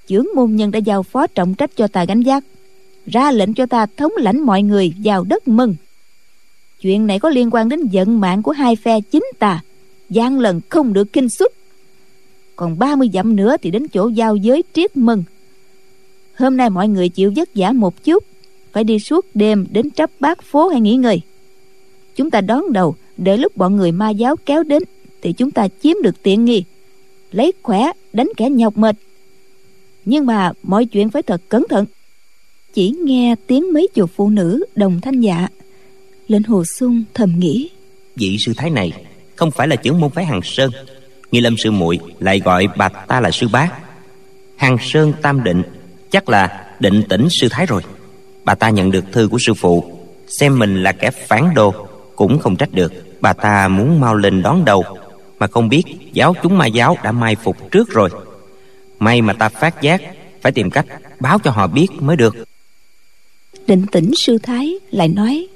Chưởng 0.07 0.25
môn 0.35 0.55
nhân 0.55 0.71
đã 0.71 0.79
giao 0.79 1.03
phó 1.03 1.27
trọng 1.27 1.55
trách 1.55 1.71
cho 1.75 1.87
ta 1.87 2.05
gánh 2.05 2.21
giác 2.21 2.43
ra 3.05 3.31
lệnh 3.31 3.53
cho 3.53 3.65
ta 3.65 3.85
thống 3.97 4.11
lãnh 4.17 4.45
mọi 4.45 4.63
người 4.63 4.93
vào 5.03 5.23
đất 5.23 5.47
mừng. 5.47 5.75
Chuyện 6.81 7.07
này 7.07 7.19
có 7.19 7.29
liên 7.29 7.49
quan 7.51 7.69
đến 7.69 7.79
vận 7.91 8.19
mạng 8.19 8.43
của 8.43 8.51
hai 8.51 8.75
phe 8.75 9.01
chính 9.01 9.25
ta, 9.39 9.61
gian 10.09 10.39
lần 10.39 10.61
không 10.69 10.93
được 10.93 11.13
kinh 11.13 11.29
xuất. 11.29 11.53
Còn 12.55 12.79
30 12.79 13.09
dặm 13.13 13.35
nữa 13.35 13.55
thì 13.61 13.71
đến 13.71 13.87
chỗ 13.87 14.07
giao 14.07 14.35
giới 14.35 14.63
triết 14.73 14.97
mừng. 14.97 15.23
Hôm 16.37 16.57
nay 16.57 16.69
mọi 16.69 16.87
người 16.87 17.09
chịu 17.09 17.33
vất 17.35 17.49
vả 17.55 17.71
một 17.71 18.03
chút, 18.03 18.23
phải 18.71 18.83
đi 18.83 18.99
suốt 18.99 19.25
đêm 19.33 19.67
đến 19.71 19.89
trắp 19.89 20.11
bát 20.19 20.41
phố 20.41 20.67
hay 20.67 20.81
nghỉ 20.81 20.95
ngơi. 20.95 21.21
Chúng 22.15 22.31
ta 22.31 22.41
đón 22.41 22.73
đầu 22.73 22.95
để 23.17 23.37
lúc 23.37 23.57
bọn 23.57 23.75
người 23.75 23.91
ma 23.91 24.09
giáo 24.09 24.35
kéo 24.35 24.63
đến, 24.63 24.83
thì 25.21 25.33
chúng 25.33 25.51
ta 25.51 25.67
chiếm 25.81 25.95
được 26.03 26.23
tiện 26.23 26.45
nghi 26.45 26.63
lấy 27.31 27.53
khỏe, 27.63 27.91
đánh 28.13 28.29
kẻ 28.37 28.49
nhọc 28.49 28.77
mệt. 28.77 28.95
Nhưng 30.05 30.25
mà 30.25 30.51
mọi 30.63 30.85
chuyện 30.85 31.09
phải 31.09 31.23
thật 31.23 31.41
cẩn 31.49 31.65
thận. 31.69 31.85
Chỉ 32.73 32.93
nghe 33.03 33.35
tiếng 33.47 33.73
mấy 33.73 33.87
chục 33.93 34.11
phụ 34.15 34.29
nữ, 34.29 34.65
đồng 34.75 35.01
thanh 35.01 35.21
dạ. 35.21 35.47
Lệnh 36.27 36.43
hồ 36.43 36.63
sung 36.65 37.03
thầm 37.13 37.39
nghĩ. 37.39 37.69
Vị 38.15 38.37
sư 38.39 38.53
thái 38.57 38.69
này 38.69 38.91
không 39.35 39.51
phải 39.51 39.67
là 39.67 39.75
trưởng 39.75 39.99
môn 39.99 40.11
phái 40.11 40.25
hằng 40.25 40.41
sơn. 40.43 40.71
Nghi 41.31 41.41
lâm 41.41 41.57
sư 41.57 41.71
muội 41.71 41.99
lại 42.19 42.39
gọi 42.39 42.67
bà 42.77 42.89
ta 42.89 43.19
là 43.19 43.31
sư 43.31 43.47
bá. 43.51 43.71
Hằng 44.55 44.77
sơn 44.81 45.13
tam 45.21 45.43
định, 45.43 45.63
chắc 46.11 46.29
là 46.29 46.65
định 46.79 47.03
tĩnh 47.09 47.27
sư 47.29 47.47
thái 47.51 47.65
rồi. 47.65 47.81
Bà 48.43 48.55
ta 48.55 48.69
nhận 48.69 48.91
được 48.91 49.05
thư 49.11 49.27
của 49.27 49.37
sư 49.39 49.53
phụ, 49.53 49.83
xem 50.27 50.59
mình 50.59 50.83
là 50.83 50.91
kẻ 50.91 51.11
phản 51.11 51.53
đồ, 51.53 51.73
cũng 52.15 52.39
không 52.39 52.55
trách 52.55 52.71
được. 52.71 52.93
Bà 53.21 53.33
ta 53.33 53.67
muốn 53.67 53.99
mau 53.99 54.15
lên 54.15 54.41
đón 54.41 54.65
đầu 54.65 54.83
mà 55.39 55.47
không 55.47 55.69
biết 55.69 55.83
giáo 56.13 56.35
chúng 56.43 56.57
ma 56.57 56.65
giáo 56.65 56.97
đã 57.03 57.11
mai 57.11 57.35
phục 57.35 57.71
trước 57.71 57.89
rồi. 57.89 58.09
May 58.99 59.21
mà 59.21 59.33
ta 59.33 59.49
phát 59.49 59.81
giác, 59.81 60.01
phải 60.41 60.51
tìm 60.51 60.69
cách 60.69 60.85
báo 61.19 61.39
cho 61.43 61.51
họ 61.51 61.67
biết 61.67 61.87
mới 61.99 62.15
được. 62.15 62.35
Định 63.67 63.85
tĩnh 63.91 64.11
sư 64.15 64.37
thái 64.37 64.73
lại 64.91 65.07
nói, 65.07 65.47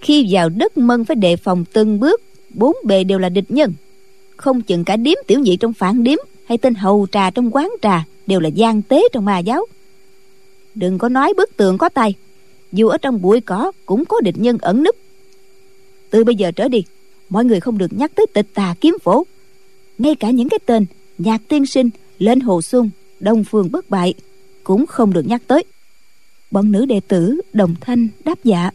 khi 0.00 0.26
vào 0.30 0.48
đất 0.48 0.78
mân 0.78 1.04
phải 1.04 1.16
đề 1.16 1.36
phòng 1.36 1.64
từng 1.72 2.00
bước, 2.00 2.22
bốn 2.54 2.76
bề 2.84 3.04
đều 3.04 3.18
là 3.18 3.28
địch 3.28 3.50
nhân. 3.50 3.74
Không 4.36 4.62
chừng 4.62 4.84
cả 4.84 4.96
điếm 4.96 5.16
tiểu 5.26 5.40
nhị 5.40 5.56
trong 5.56 5.72
phản 5.72 6.04
điếm 6.04 6.18
hay 6.48 6.58
tên 6.58 6.74
hầu 6.74 7.06
trà 7.12 7.30
trong 7.30 7.50
quán 7.50 7.70
trà 7.82 8.04
đều 8.26 8.40
là 8.40 8.48
gian 8.48 8.82
tế 8.82 9.02
trong 9.12 9.24
ma 9.24 9.38
giáo. 9.38 9.66
Đừng 10.74 10.98
có 10.98 11.08
nói 11.08 11.34
bức 11.36 11.56
tường 11.56 11.78
có 11.78 11.88
tay 11.88 12.14
dù 12.72 12.88
ở 12.88 12.98
trong 12.98 13.22
bụi 13.22 13.40
cỏ 13.40 13.72
cũng 13.86 14.04
có 14.04 14.20
địch 14.20 14.38
nhân 14.38 14.58
ẩn 14.60 14.82
núp. 14.82 14.96
Từ 16.10 16.24
bây 16.24 16.34
giờ 16.34 16.50
trở 16.50 16.68
đi 16.68 16.84
mọi 17.28 17.44
người 17.44 17.60
không 17.60 17.78
được 17.78 17.92
nhắc 17.92 18.12
tới 18.14 18.26
tịch 18.34 18.46
tà 18.54 18.74
kiếm 18.80 18.96
phổ. 19.02 19.26
Ngay 19.98 20.14
cả 20.14 20.30
những 20.30 20.48
cái 20.48 20.58
tên 20.66 20.86
nhạc 21.18 21.42
tiên 21.48 21.66
sinh 21.66 21.90
lên 22.18 22.40
hồ 22.40 22.62
xuân, 22.62 22.90
đông 23.20 23.44
phương 23.44 23.70
bất 23.72 23.90
bại 23.90 24.14
cũng 24.64 24.86
không 24.86 25.12
được 25.12 25.26
nhắc 25.26 25.42
tới. 25.46 25.64
Bọn 26.50 26.72
nữ 26.72 26.86
đệ 26.86 27.00
tử 27.08 27.40
đồng 27.52 27.74
thanh 27.80 28.08
đáp 28.24 28.38
dạ. 28.44 28.70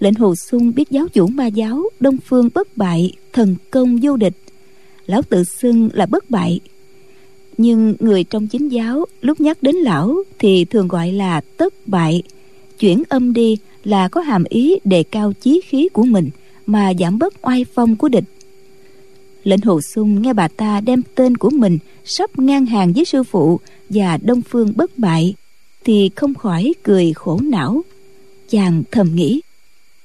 Lệnh 0.00 0.14
hồ 0.14 0.34
xuân 0.34 0.74
biết 0.74 0.90
giáo 0.90 1.08
chủ 1.08 1.26
ma 1.26 1.46
giáo, 1.46 1.82
đông 2.00 2.16
phương 2.26 2.48
bất 2.54 2.76
bại, 2.76 3.12
thần 3.32 3.56
công 3.70 3.98
vô 4.02 4.16
địch. 4.16 4.34
Lão 5.06 5.22
tự 5.22 5.44
xưng 5.44 5.88
là 5.92 6.06
bất 6.06 6.30
bại. 6.30 6.60
Nhưng 7.58 7.94
người 8.00 8.24
trong 8.24 8.46
chính 8.46 8.68
giáo 8.68 9.04
lúc 9.20 9.40
nhắc 9.40 9.62
đến 9.62 9.76
lão 9.76 10.22
thì 10.38 10.64
thường 10.64 10.88
gọi 10.88 11.12
là 11.12 11.40
tất 11.40 11.74
bại. 11.86 12.22
Chuyển 12.78 13.02
âm 13.08 13.32
đi 13.32 13.58
là 13.84 14.08
có 14.08 14.20
hàm 14.20 14.44
ý 14.48 14.78
đề 14.84 15.02
cao 15.02 15.32
chí 15.32 15.60
khí 15.64 15.88
của 15.92 16.04
mình 16.04 16.30
mà 16.66 16.92
giảm 16.98 17.18
bớt 17.18 17.34
oai 17.46 17.66
phong 17.74 17.96
của 17.96 18.08
địch. 18.08 18.24
Lệnh 19.44 19.60
hồ 19.60 19.80
sung 19.80 20.22
nghe 20.22 20.32
bà 20.32 20.48
ta 20.48 20.80
đem 20.80 21.02
tên 21.14 21.36
của 21.36 21.50
mình 21.50 21.78
sắp 22.04 22.38
ngang 22.38 22.66
hàng 22.66 22.92
với 22.92 23.04
sư 23.04 23.22
phụ 23.22 23.60
và 23.88 24.18
đông 24.22 24.42
phương 24.42 24.72
bất 24.76 24.98
bại 24.98 25.34
thì 25.84 26.10
không 26.16 26.34
khỏi 26.34 26.72
cười 26.82 27.12
khổ 27.12 27.38
não. 27.42 27.82
Chàng 28.48 28.82
thầm 28.90 29.14
nghĩ 29.14 29.40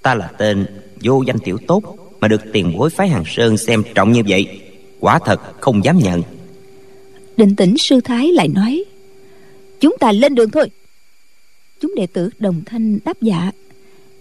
ta 0.01 0.15
là 0.15 0.27
tên 0.27 0.65
vô 1.03 1.23
danh 1.27 1.39
tiểu 1.39 1.57
tốt 1.67 1.83
mà 2.19 2.27
được 2.27 2.41
tiền 2.53 2.77
bối 2.77 2.89
phái 2.89 3.09
hàng 3.09 3.23
sơn 3.27 3.57
xem 3.57 3.83
trọng 3.95 4.11
như 4.11 4.21
vậy 4.27 4.61
quả 4.99 5.19
thật 5.25 5.61
không 5.61 5.83
dám 5.83 5.97
nhận. 5.97 6.21
Định 7.37 7.55
tĩnh 7.55 7.75
sư 7.77 8.01
thái 8.01 8.31
lại 8.31 8.47
nói 8.47 8.83
chúng 9.79 9.95
ta 9.99 10.11
lên 10.11 10.35
đường 10.35 10.49
thôi. 10.49 10.69
Chúng 11.81 11.95
đệ 11.95 12.07
tử 12.07 12.29
đồng 12.39 12.61
thanh 12.65 12.99
đáp 13.05 13.21
dạ 13.21 13.51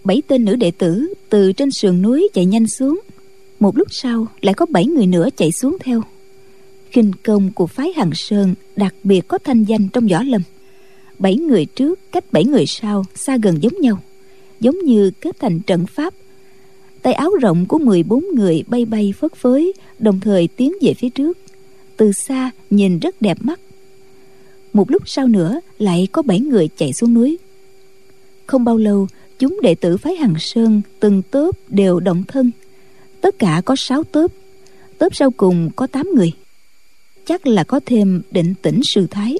bảy 0.03 0.21
tên 0.27 0.45
nữ 0.45 0.55
đệ 0.55 0.71
tử 0.71 1.13
từ 1.29 1.51
trên 1.51 1.71
sườn 1.71 2.01
núi 2.01 2.29
chạy 2.33 2.45
nhanh 2.45 2.67
xuống. 2.67 3.01
Một 3.59 3.77
lúc 3.77 3.87
sau 3.91 4.27
lại 4.41 4.53
có 4.53 4.65
bảy 4.65 4.85
người 4.85 5.07
nữa 5.07 5.29
chạy 5.37 5.51
xuống 5.51 5.77
theo. 5.79 6.01
Khinh 6.91 7.11
công 7.23 7.51
của 7.51 7.67
phái 7.67 7.93
hằng 7.95 8.11
sơn 8.13 8.55
đặc 8.75 8.95
biệt 9.03 9.27
có 9.27 9.37
thanh 9.37 9.63
danh 9.63 9.87
trong 9.89 10.07
võ 10.07 10.23
lâm. 10.23 10.41
Bảy 11.19 11.35
người 11.35 11.65
trước 11.65 11.99
cách 12.11 12.33
bảy 12.33 12.45
người 12.45 12.65
sau 12.65 13.05
xa 13.15 13.37
gần 13.43 13.63
giống 13.63 13.81
nhau, 13.81 13.99
giống 14.59 14.79
như 14.79 15.11
kết 15.21 15.39
thành 15.39 15.59
trận 15.59 15.85
pháp. 15.85 16.13
Tay 17.01 17.13
áo 17.13 17.31
rộng 17.41 17.65
của 17.65 17.77
14 17.77 18.25
người 18.35 18.63
bay 18.67 18.85
bay 18.85 19.13
phất 19.19 19.35
phới, 19.35 19.73
đồng 19.99 20.19
thời 20.19 20.47
tiến 20.47 20.73
về 20.81 20.93
phía 20.93 21.09
trước. 21.09 21.37
Từ 21.97 22.11
xa 22.11 22.51
nhìn 22.69 22.99
rất 22.99 23.21
đẹp 23.21 23.37
mắt. 23.41 23.59
Một 24.73 24.91
lúc 24.91 25.01
sau 25.05 25.27
nữa 25.27 25.59
lại 25.79 26.07
có 26.11 26.21
bảy 26.21 26.39
người 26.39 26.69
chạy 26.77 26.93
xuống 26.93 27.13
núi. 27.13 27.37
Không 28.45 28.63
bao 28.63 28.77
lâu 28.77 29.07
chúng 29.41 29.59
đệ 29.61 29.75
tử 29.75 29.97
phái 29.97 30.15
hằng 30.15 30.35
sơn 30.39 30.81
từng 30.99 31.21
tớp 31.31 31.51
đều 31.67 31.99
động 31.99 32.23
thân. 32.27 32.51
Tất 33.21 33.39
cả 33.39 33.61
có 33.65 33.75
sáu 33.75 34.03
tớp. 34.03 34.31
Tớp 34.97 35.15
sau 35.15 35.31
cùng 35.31 35.69
có 35.75 35.87
tám 35.87 36.09
người. 36.15 36.31
Chắc 37.25 37.47
là 37.47 37.63
có 37.63 37.79
thêm 37.85 38.21
định 38.31 38.53
tĩnh 38.61 38.81
sư 38.83 39.07
thái. 39.11 39.39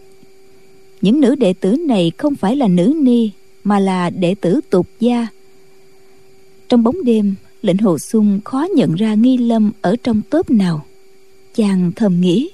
Những 1.01 1.21
nữ 1.21 1.35
đệ 1.35 1.53
tử 1.53 1.75
này 1.87 2.11
không 2.17 2.35
phải 2.35 2.55
là 2.55 2.67
nữ 2.67 2.93
ni, 3.01 3.29
mà 3.63 3.79
là 3.79 4.09
đệ 4.09 4.35
tử 4.41 4.59
tục 4.69 4.87
gia. 4.99 5.27
Trong 6.69 6.83
bóng 6.83 7.03
đêm, 7.03 7.35
lệnh 7.61 7.77
hồ 7.77 7.97
sung 7.99 8.39
khó 8.45 8.67
nhận 8.75 8.95
ra 8.95 9.13
nghi 9.13 9.37
lâm 9.37 9.71
ở 9.81 9.95
trong 10.03 10.21
tớp 10.29 10.51
nào. 10.51 10.85
Chàng 11.55 11.91
thầm 11.95 12.21
nghĩ. 12.21 12.49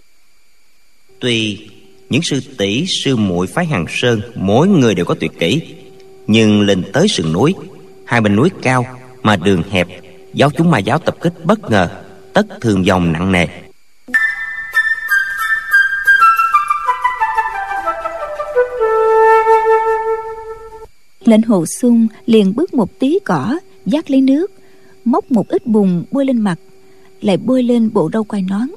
Tuy 1.20 1.58
những 2.10 2.22
sư 2.24 2.40
tỷ, 2.58 2.86
sư 3.04 3.16
muội 3.16 3.48
phái 3.48 3.66
hàng 3.66 3.86
sơn 3.90 4.22
mỗi 4.36 4.68
người 4.68 4.96
đều 4.96 5.06
có 5.06 5.16
tuyệt 5.20 5.32
kỹ 5.40 5.62
nhưng 6.28 6.62
lên 6.62 6.84
tới 6.94 7.08
sườn 7.08 7.34
núi, 7.34 7.54
hai 8.06 8.22
bên 8.22 8.36
núi 8.36 8.50
cao 8.62 8.86
mà 9.24 9.36
đường 9.36 9.64
hẹp, 9.70 9.88
giáo 10.34 10.50
chúng 10.58 10.72
ma 10.72 10.78
giáo 10.78 11.00
tập 11.00 11.16
kích 11.22 11.34
bất 11.46 11.72
ngờ, 11.72 11.90
tất 12.34 12.46
thường 12.62 12.86
dòng 12.86 13.12
nặng 13.12 13.32
nề. 13.32 13.48
Lệnh 21.26 21.42
hồ 21.42 21.66
sung 21.66 22.08
liền 22.26 22.56
bước 22.56 22.74
một 22.74 23.00
tí 23.00 23.20
cỏ 23.26 23.60
dắt 23.86 24.12
lấy 24.12 24.22
nước, 24.22 24.52
móc 25.06 25.32
một 25.32 25.48
ít 25.48 25.66
bùn 25.68 26.04
bôi 26.12 26.26
lên 26.26 26.42
mặt, 26.42 26.60
lại 27.22 27.38
bôi 27.38 27.64
lên 27.64 27.90
bộ 27.94 28.10
râu 28.14 28.24
quai 28.24 28.42
nón. 28.42 28.68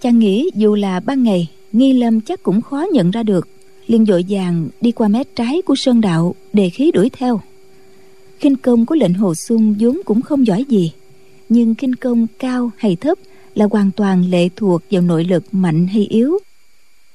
Chàng 0.00 0.18
nghĩ 0.18 0.50
dù 0.54 0.74
là 0.74 1.00
ban 1.00 1.22
ngày, 1.22 1.48
nghi 1.72 1.92
lâm 1.92 2.20
chắc 2.20 2.42
cũng 2.42 2.60
khó 2.60 2.84
nhận 2.92 3.10
ra 3.10 3.22
được 3.22 3.48
liền 3.86 4.06
dội 4.06 4.24
vàng 4.28 4.68
đi 4.80 4.92
qua 4.92 5.08
mé 5.08 5.24
trái 5.36 5.62
của 5.62 5.74
sơn 5.74 6.00
đạo 6.00 6.34
đề 6.52 6.70
khí 6.70 6.90
đuổi 6.94 7.10
theo. 7.10 7.40
Khinh 8.38 8.56
công 8.56 8.86
của 8.86 8.94
lệnh 8.94 9.14
hồ 9.14 9.34
xuân 9.34 9.76
vốn 9.80 10.00
cũng 10.04 10.22
không 10.22 10.46
giỏi 10.46 10.64
gì, 10.68 10.92
nhưng 11.48 11.74
khinh 11.74 11.94
công 11.94 12.26
cao 12.38 12.70
hay 12.76 12.96
thấp 12.96 13.18
là 13.54 13.66
hoàn 13.70 13.90
toàn 13.90 14.30
lệ 14.30 14.48
thuộc 14.56 14.82
vào 14.90 15.02
nội 15.02 15.24
lực 15.24 15.44
mạnh 15.52 15.86
hay 15.86 16.02
yếu. 16.02 16.38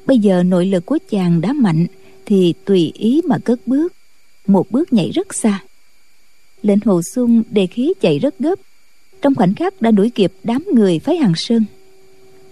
Bây 0.06 0.20
giờ 0.20 0.44
nội 0.44 0.66
lực 0.66 0.86
của 0.86 0.98
chàng 1.10 1.42
đã 1.42 1.54
mạnh 1.54 1.88
thì 2.26 2.54
tùy 2.66 2.92
ý 2.96 3.22
mà 3.26 3.38
cất 3.38 3.68
bước, 3.68 3.94
một 4.48 4.72
bước 4.72 4.94
nhảy 4.94 5.12
rất 5.12 5.34
xa. 5.34 5.64
Lệnh 6.62 6.80
hồ 6.86 7.02
xuân 7.02 7.44
đề 7.50 7.68
khí 7.68 7.94
chạy 8.02 8.20
rất 8.20 8.40
gấp, 8.40 8.60
trong 9.22 9.36
khoảnh 9.36 9.56
khắc 9.56 9.82
đã 9.82 9.92
đuổi 9.92 10.10
kịp 10.10 10.34
đám 10.44 10.66
người 10.74 11.00
phái 11.00 11.18
hàng 11.18 11.34
sơn 11.36 11.66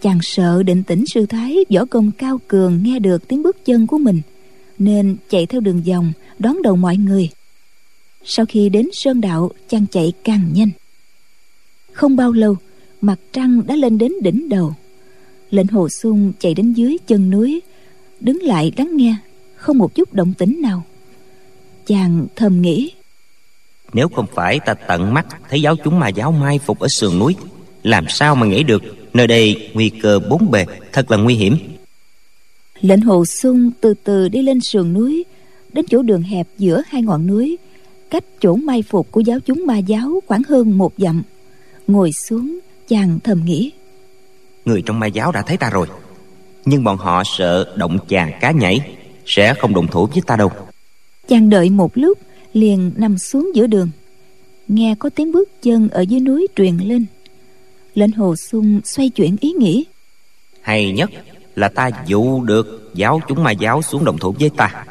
chàng 0.06 0.20
sợ 0.22 0.64
định 0.64 0.84
tĩnh 0.84 1.06
sư 1.08 1.26
thái, 1.26 1.58
võ 1.74 1.86
công 1.86 2.12
cao 2.12 2.40
cường, 2.48 2.84
nghe 2.84 3.00
được 3.00 3.28
tiếng 3.28 3.44
bước 3.44 3.66
chân 3.66 3.88
của 3.88 3.98
mình, 3.98 4.22
nên 4.78 5.18
chạy 5.30 5.46
theo 5.46 5.62
đường 5.62 5.82
vòng, 5.82 6.12
đón 6.40 6.62
đầu 6.62 6.76
mọi 6.76 6.98
người. 6.98 7.30
Sau 8.24 8.46
khi 8.46 8.70
đến 8.70 8.90
sơn 8.94 9.22
đạo, 9.22 9.52
chàng 9.70 9.86
chạy 9.92 10.14
càng 10.24 10.50
nhanh. 10.54 10.70
Không 11.92 12.16
bao 12.16 12.32
lâu, 12.32 12.56
mặt 13.02 13.20
trăng 13.34 13.62
đã 13.68 13.76
lên 13.76 13.98
đến 13.98 14.12
đỉnh 14.22 14.50
đầu. 14.50 14.74
Lệnh 15.50 15.68
hồ 15.68 15.90
sung 15.90 16.34
chạy 16.40 16.54
đến 16.54 16.74
dưới 16.74 16.98
chân 17.08 17.30
núi, 17.30 17.62
đứng 18.20 18.42
lại 18.42 18.72
lắng 18.78 18.98
nghe, 18.98 19.16
không 19.56 19.78
một 19.78 19.96
chút 19.96 20.14
động 20.14 20.34
tĩnh 20.34 20.62
nào. 20.62 20.84
Chàng 21.86 22.28
thầm 22.36 22.62
nghĩ, 22.62 22.92
nếu 23.94 24.08
không 24.10 24.26
phải 24.34 24.60
ta 24.66 24.74
tận 24.74 25.14
mắt 25.14 25.28
thấy 25.50 25.62
giáo 25.62 25.76
chúng 25.84 26.00
mà 26.00 26.08
giáo 26.08 26.32
mai 26.32 26.60
phục 26.60 26.80
ở 26.80 26.88
sườn 26.88 27.20
núi, 27.20 27.36
làm 27.84 28.06
sao 28.10 28.36
mà 28.36 28.46
nghĩ 28.46 28.64
được 28.64 28.84
nơi 29.16 29.28
đây 29.28 29.70
nguy 29.74 29.90
cơ 29.90 30.20
bốn 30.30 30.52
bề 30.52 30.66
thật 30.94 31.12
là 31.12 31.18
nguy 31.18 31.36
hiểm. 31.36 31.58
Lệnh 32.82 33.02
hồ 33.02 33.26
sung 33.26 33.72
từ 33.82 33.94
từ 34.04 34.30
đi 34.30 34.42
lên 34.42 34.60
sườn 34.62 34.94
núi 34.94 35.26
đến 35.74 35.86
chỗ 35.90 36.02
đường 36.02 36.22
hẹp 36.22 36.48
giữa 36.58 36.82
hai 36.88 37.02
ngọn 37.02 37.28
núi 37.28 37.58
cách 38.10 38.24
chỗ 38.42 38.56
mai 38.56 38.82
phục 38.82 39.12
của 39.12 39.20
giáo 39.20 39.40
chúng 39.40 39.64
ma 39.68 39.78
giáo 39.78 40.20
khoảng 40.28 40.42
hơn 40.44 40.78
một 40.78 40.94
dặm. 40.98 41.24
Ngồi 41.88 42.12
xuống 42.12 42.60
chàng 42.88 43.20
thầm 43.24 43.46
nghĩ. 43.46 43.72
Người 44.66 44.84
trong 44.86 45.00
ma 45.00 45.08
giáo 45.08 45.32
đã 45.32 45.42
thấy 45.42 45.58
ta 45.58 45.70
rồi 45.70 45.88
nhưng 46.66 46.84
bọn 46.84 46.98
họ 46.98 47.24
sợ 47.26 47.74
động 47.76 47.98
chàng 48.08 48.32
cá 48.42 48.52
nhảy 48.52 48.96
sẽ 49.26 49.54
không 49.54 49.74
đồng 49.74 49.88
thủ 49.88 50.06
với 50.06 50.22
ta 50.28 50.36
đâu. 50.36 50.52
Chàng 51.28 51.50
đợi 51.50 51.70
một 51.70 51.92
lúc 51.98 52.18
liền 52.54 52.92
nằm 52.96 53.18
xuống 53.18 53.52
giữa 53.56 53.68
đường. 53.68 53.90
Nghe 54.68 54.96
có 55.00 55.10
tiếng 55.10 55.32
bước 55.32 55.50
chân 55.62 55.90
ở 55.90 56.02
dưới 56.02 56.20
núi 56.20 56.48
truyền 56.56 56.78
lên 56.78 57.06
lệnh 57.96 58.12
hồ 58.12 58.36
sung 58.36 58.82
xoay 58.84 59.10
chuyển 59.10 59.36
ý 59.42 59.52
nghĩ. 59.52 59.86
Hay 60.62 60.92
nhất 60.92 61.10
là 61.56 61.70
ta 61.70 61.90
dụ 62.08 62.44
được 62.44 62.92
giáo 62.94 63.22
chúng 63.28 63.44
ma 63.44 63.52
giáo 63.52 63.82
xuống 63.82 64.06
đồng 64.06 64.18
thủ 64.18 64.36
với 64.40 64.50
ta. 64.50 64.86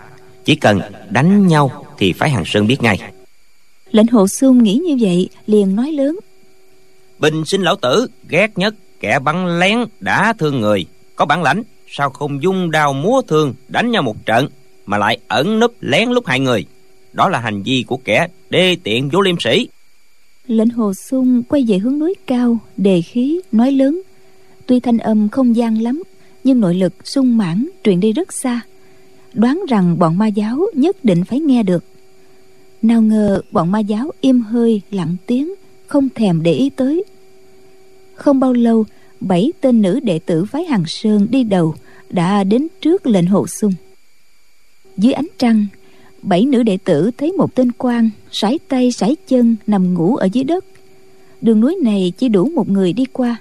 Chỉ 0.45 0.55
cần 0.55 0.81
đánh 1.11 1.47
nhau 1.47 1.87
thì 1.99 2.13
phái 2.13 2.31
hàng 2.31 2.45
sơn 2.47 2.67
biết 2.67 2.83
ngay. 2.83 3.13
Lệnh 3.91 4.07
hồ 4.07 4.29
sung 4.29 4.63
nghĩ 4.63 4.75
như 4.75 4.97
vậy 5.01 5.29
liền 5.47 5.77
nói 5.77 5.93
lớn. 5.93 6.19
Bình 7.19 7.45
sinh 7.45 7.63
lão 7.63 7.77
tử 7.77 8.07
ghét 8.29 8.59
nhất 8.59 8.75
kẻ 9.01 9.19
bắn 9.19 9.59
lén 9.59 9.79
đã 10.01 10.33
thương 10.39 10.61
người. 10.61 10.87
Có 11.17 11.25
bản 11.25 11.43
lãnh 11.43 11.63
sao 11.89 12.11
không 12.11 12.43
dung 12.43 12.71
đao 12.71 12.93
múa 12.93 13.23
thương 13.29 13.55
đánh 13.69 13.91
nhau 13.91 14.03
một 14.03 14.27
trận 14.27 14.49
mà 14.87 14.99
lại 14.99 15.19
ẩn 15.29 15.61
núp 15.61 15.75
lén 15.81 16.09
lúc 16.09 16.27
hại 16.27 16.41
người? 16.41 16.65
Đó 17.13 17.29
là 17.29 17.39
hành 17.39 17.63
vi 17.63 17.85
của 17.87 17.97
kẻ 17.97 18.29
đê 18.51 18.77
tiện 18.83 19.09
vô 19.09 19.21
liêm 19.21 19.41
sĩ 19.41 19.69
lệnh 20.47 20.71
hồ 20.71 20.95
sung 20.95 21.43
quay 21.43 21.65
về 21.69 21.79
hướng 21.79 21.99
núi 21.99 22.15
cao, 22.27 22.59
đề 22.77 23.03
khí, 23.03 23.41
nói 23.53 23.73
lớn. 23.73 24.03
Tuy 24.67 24.81
thanh 24.81 24.99
âm 24.99 25.29
không 25.29 25.57
gian 25.57 25.83
lắm, 25.83 26.03
nhưng 26.45 26.61
nội 26.61 26.75
lực 26.75 26.93
sung 27.05 27.37
mãn, 27.37 27.69
truyền 27.85 28.01
đi 28.01 28.13
rất 28.13 28.33
xa. 28.33 28.61
Đoán 29.35 29.63
rằng 29.69 29.99
bọn 29.99 30.19
ma 30.19 30.27
giáo 30.27 30.67
nhất 30.75 31.05
định 31.05 31.25
phải 31.25 31.41
nghe 31.41 31.63
được. 31.63 31.85
Nào 32.83 33.03
ngờ 33.03 33.41
bọn 33.51 33.71
ma 33.71 33.79
giáo 33.79 34.11
im 34.21 34.41
hơi, 34.41 34.83
lặng 34.91 35.17
tiếng, 35.27 35.55
không 35.87 36.09
thèm 36.15 36.43
để 36.43 36.53
ý 36.53 36.71
tới. 36.71 37.05
Không 38.15 38.41
bao 38.41 38.53
lâu, 38.53 38.85
bảy 39.21 39.53
tên 39.61 39.83
nữ 39.83 40.01
đệ 40.01 40.19
tử 40.19 40.45
phái 40.45 40.65
hằng 40.65 40.85
sơn 40.87 41.27
đi 41.31 41.43
đầu, 41.45 41.75
đã 42.11 42.45
đến 42.45 42.67
trước 42.81 43.07
lệnh 43.07 43.27
hồ 43.27 43.47
sung. 43.47 43.73
Dưới 44.97 45.13
ánh 45.13 45.29
trăng 45.39 45.67
bảy 46.25 46.45
nữ 46.45 46.63
đệ 46.63 46.77
tử 46.77 47.11
thấy 47.19 47.33
một 47.33 47.55
tên 47.55 47.73
quan, 47.79 48.11
sải 48.33 48.59
tay, 48.69 48.93
sải 48.93 49.17
chân, 49.29 49.57
nằm 49.67 49.95
ngủ 49.95 50.17
ở 50.17 50.29
dưới 50.33 50.45
đất. 50.45 50.65
Đường 51.41 51.61
núi 51.61 51.77
này 51.83 52.13
chỉ 52.19 52.29
đủ 52.29 52.49
một 52.49 52.69
người 52.69 52.93
đi 52.93 53.05
qua. 53.13 53.37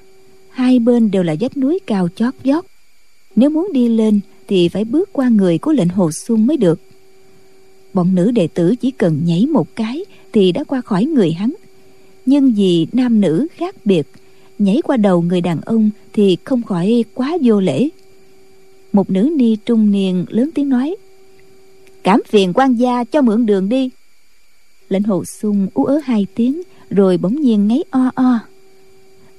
Hai 0.50 0.80
bên 0.80 1.12
đều 1.12 1.24
là 1.24 1.36
vách 1.40 1.58
núi 1.58 1.80
cao 1.88 2.08
chót 2.16 2.34
vót. 2.44 2.66
Nếu 3.36 3.50
muốn 3.50 3.70
đi 3.74 3.88
lên 3.90 4.20
thì 4.48 4.70
phải 4.70 4.86
bước 4.86 5.10
qua 5.14 5.30
người 5.30 5.58
của 5.58 5.72
lệnh 5.72 5.90
hồ 5.90 6.12
xuân 6.12 6.48
mới 6.48 6.58
được. 6.58 6.80
Bọn 7.94 8.16
nữ 8.16 8.32
đệ 8.32 8.48
tử 8.48 8.76
chỉ 8.76 8.92
cần 8.92 9.22
nhảy 9.26 9.46
một 9.46 9.76
cái 9.76 10.06
thì 10.34 10.52
đã 10.52 10.64
qua 10.64 10.82
khỏi 10.82 11.06
người 11.06 11.32
hắn. 11.32 11.54
Nhưng 12.26 12.54
vì 12.54 12.88
nam 12.94 13.22
nữ 13.22 13.48
khác 13.56 13.86
biệt, 13.86 14.08
nhảy 14.60 14.82
qua 14.84 14.98
đầu 14.98 15.22
người 15.22 15.42
đàn 15.42 15.62
ông 15.62 15.90
thì 16.14 16.38
không 16.44 16.64
khỏi 16.64 17.06
quá 17.14 17.38
vô 17.42 17.60
lễ. 17.60 17.90
Một 18.94 19.10
nữ 19.10 19.34
ni 19.38 19.56
trung 19.56 19.92
niên 19.92 20.26
lớn 20.30 20.50
tiếng 20.56 20.70
nói 20.70 20.96
cảm 22.04 22.22
phiền 22.28 22.54
quan 22.54 22.74
gia 22.74 23.04
cho 23.04 23.22
mượn 23.22 23.46
đường 23.46 23.70
đi. 23.70 23.90
Lệnh 24.90 25.04
hồ 25.04 25.26
sung 25.26 25.68
ú 25.74 25.86
ớ 25.86 26.00
hai 26.04 26.28
tiếng, 26.36 26.62
rồi 26.90 27.18
bỗng 27.18 27.42
nhiên 27.42 27.68
ngáy 27.68 27.84
o 27.90 28.12
o. 28.16 28.40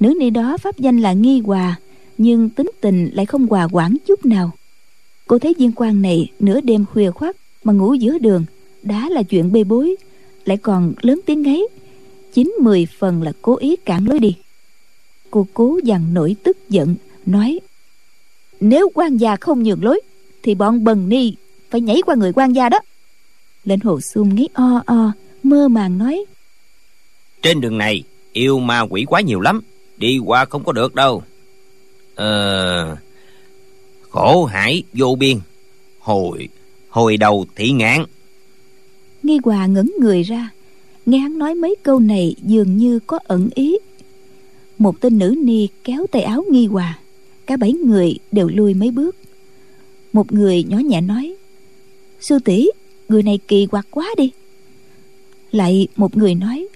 Nữ 0.01 0.15
ni 0.21 0.31
đó 0.31 0.57
pháp 0.57 0.79
danh 0.79 1.01
là 1.01 1.13
nghi 1.13 1.41
hòa, 1.41 1.77
nhưng 2.19 2.51
tính 2.51 2.71
tình 2.81 3.11
lại 3.13 3.27
không 3.27 3.47
hòa 3.47 3.69
quản 3.73 3.97
chút 4.07 4.27
nào. 4.27 4.51
Cô 5.27 5.39
thấy 5.39 5.55
viên 5.59 5.73
quan 5.73 6.03
này 6.03 6.33
nửa 6.41 6.61
đêm 6.61 6.85
khuya 6.93 7.11
khoắt 7.11 7.37
mà 7.65 7.73
ngủ 7.73 7.95
giữa 7.95 8.19
đường, 8.19 8.45
đã 8.83 9.09
là 9.09 9.23
chuyện 9.23 9.53
bê 9.53 9.65
bối, 9.65 9.97
lại 10.45 10.57
còn 10.57 10.95
lớn 11.03 11.21
tiếng 11.27 11.43
ngáy. 11.43 11.63
Chín 12.33 12.55
mười 12.61 12.87
phần 12.99 13.23
là 13.23 13.33
cố 13.43 13.57
ý 13.57 13.77
cản 13.77 14.09
lối 14.09 14.19
đi. 14.19 14.37
Cô 15.31 15.47
cố 15.55 15.81
dằn 15.85 16.15
nổi 16.15 16.37
tức 16.43 16.71
giận, 16.71 16.95
nói, 17.27 17.61
nếu 18.61 18.91
quan 18.95 19.17
gia 19.17 19.37
không 19.37 19.63
nhường 19.63 19.85
lối, 19.85 20.01
thì 20.43 20.55
bọn 20.55 20.85
bần 20.85 21.09
ni 21.09 21.35
phải 21.75 21.81
nhảy 21.81 22.03
qua 22.07 22.15
người 22.15 22.33
quan 22.33 22.53
gia 22.53 22.69
đó. 22.69 22.79
Lệnh 23.65 23.81
hồ 23.81 24.01
xuân 24.01 24.35
nghĩ 24.35 24.49
o 24.55 24.83
o 24.87 25.13
mơ 25.43 25.69
màng 25.69 25.99
nói. 25.99 26.25
Trên 27.43 27.61
đường 27.61 27.79
này 27.79 28.03
yêu 28.33 28.59
ma 28.59 28.81
quỷ 28.81 29.05
quá 29.09 29.21
nhiều 29.21 29.41
lắm 29.41 29.61
đi 29.97 30.19
qua 30.19 30.45
không 30.45 30.65
có 30.65 30.73
được 30.73 30.95
đâu. 30.95 31.23
Ờ 32.15 32.97
khổ 34.11 34.45
hải 34.45 34.83
vô 34.93 35.17
biên 35.19 35.39
hồi 35.99 36.49
hồi 36.89 37.17
đầu 37.17 37.47
thị 37.57 37.71
ngạn. 37.71 38.05
Nghi 39.23 39.39
hòa 39.45 39.67
ngẩng 39.67 39.93
người 40.01 40.23
ra 40.23 40.51
nghe 41.07 41.19
hắn 41.19 41.39
nói 41.39 41.55
mấy 41.55 41.77
câu 41.83 41.99
này 42.01 42.35
dường 42.43 42.77
như 42.77 42.99
có 43.07 43.19
ẩn 43.25 43.49
ý. 43.55 43.77
Một 44.79 45.01
tên 45.01 45.19
nữ 45.19 45.35
ni 45.43 45.69
kéo 45.85 46.07
tay 46.13 46.23
áo 46.23 46.45
nghi 46.51 46.67
hòa 46.67 46.99
cả 47.47 47.57
bảy 47.57 47.73
người 47.73 48.19
đều 48.33 48.49
lui 48.49 48.75
mấy 48.75 48.91
bước. 48.91 49.17
Một 50.13 50.33
người 50.33 50.65
nhỏ 50.65 50.79
nhẹ 50.79 51.01
nói 51.01 51.35
sư 52.25 52.39
tỷ, 52.45 52.67
người 53.09 53.23
này 53.23 53.39
kỳ 53.49 53.67
quặc 53.67 53.87
quá 53.91 54.07
đi. 54.17 54.31
Lại 55.51 55.89
một 55.97 56.17
người 56.17 56.35
nói, 56.35 56.67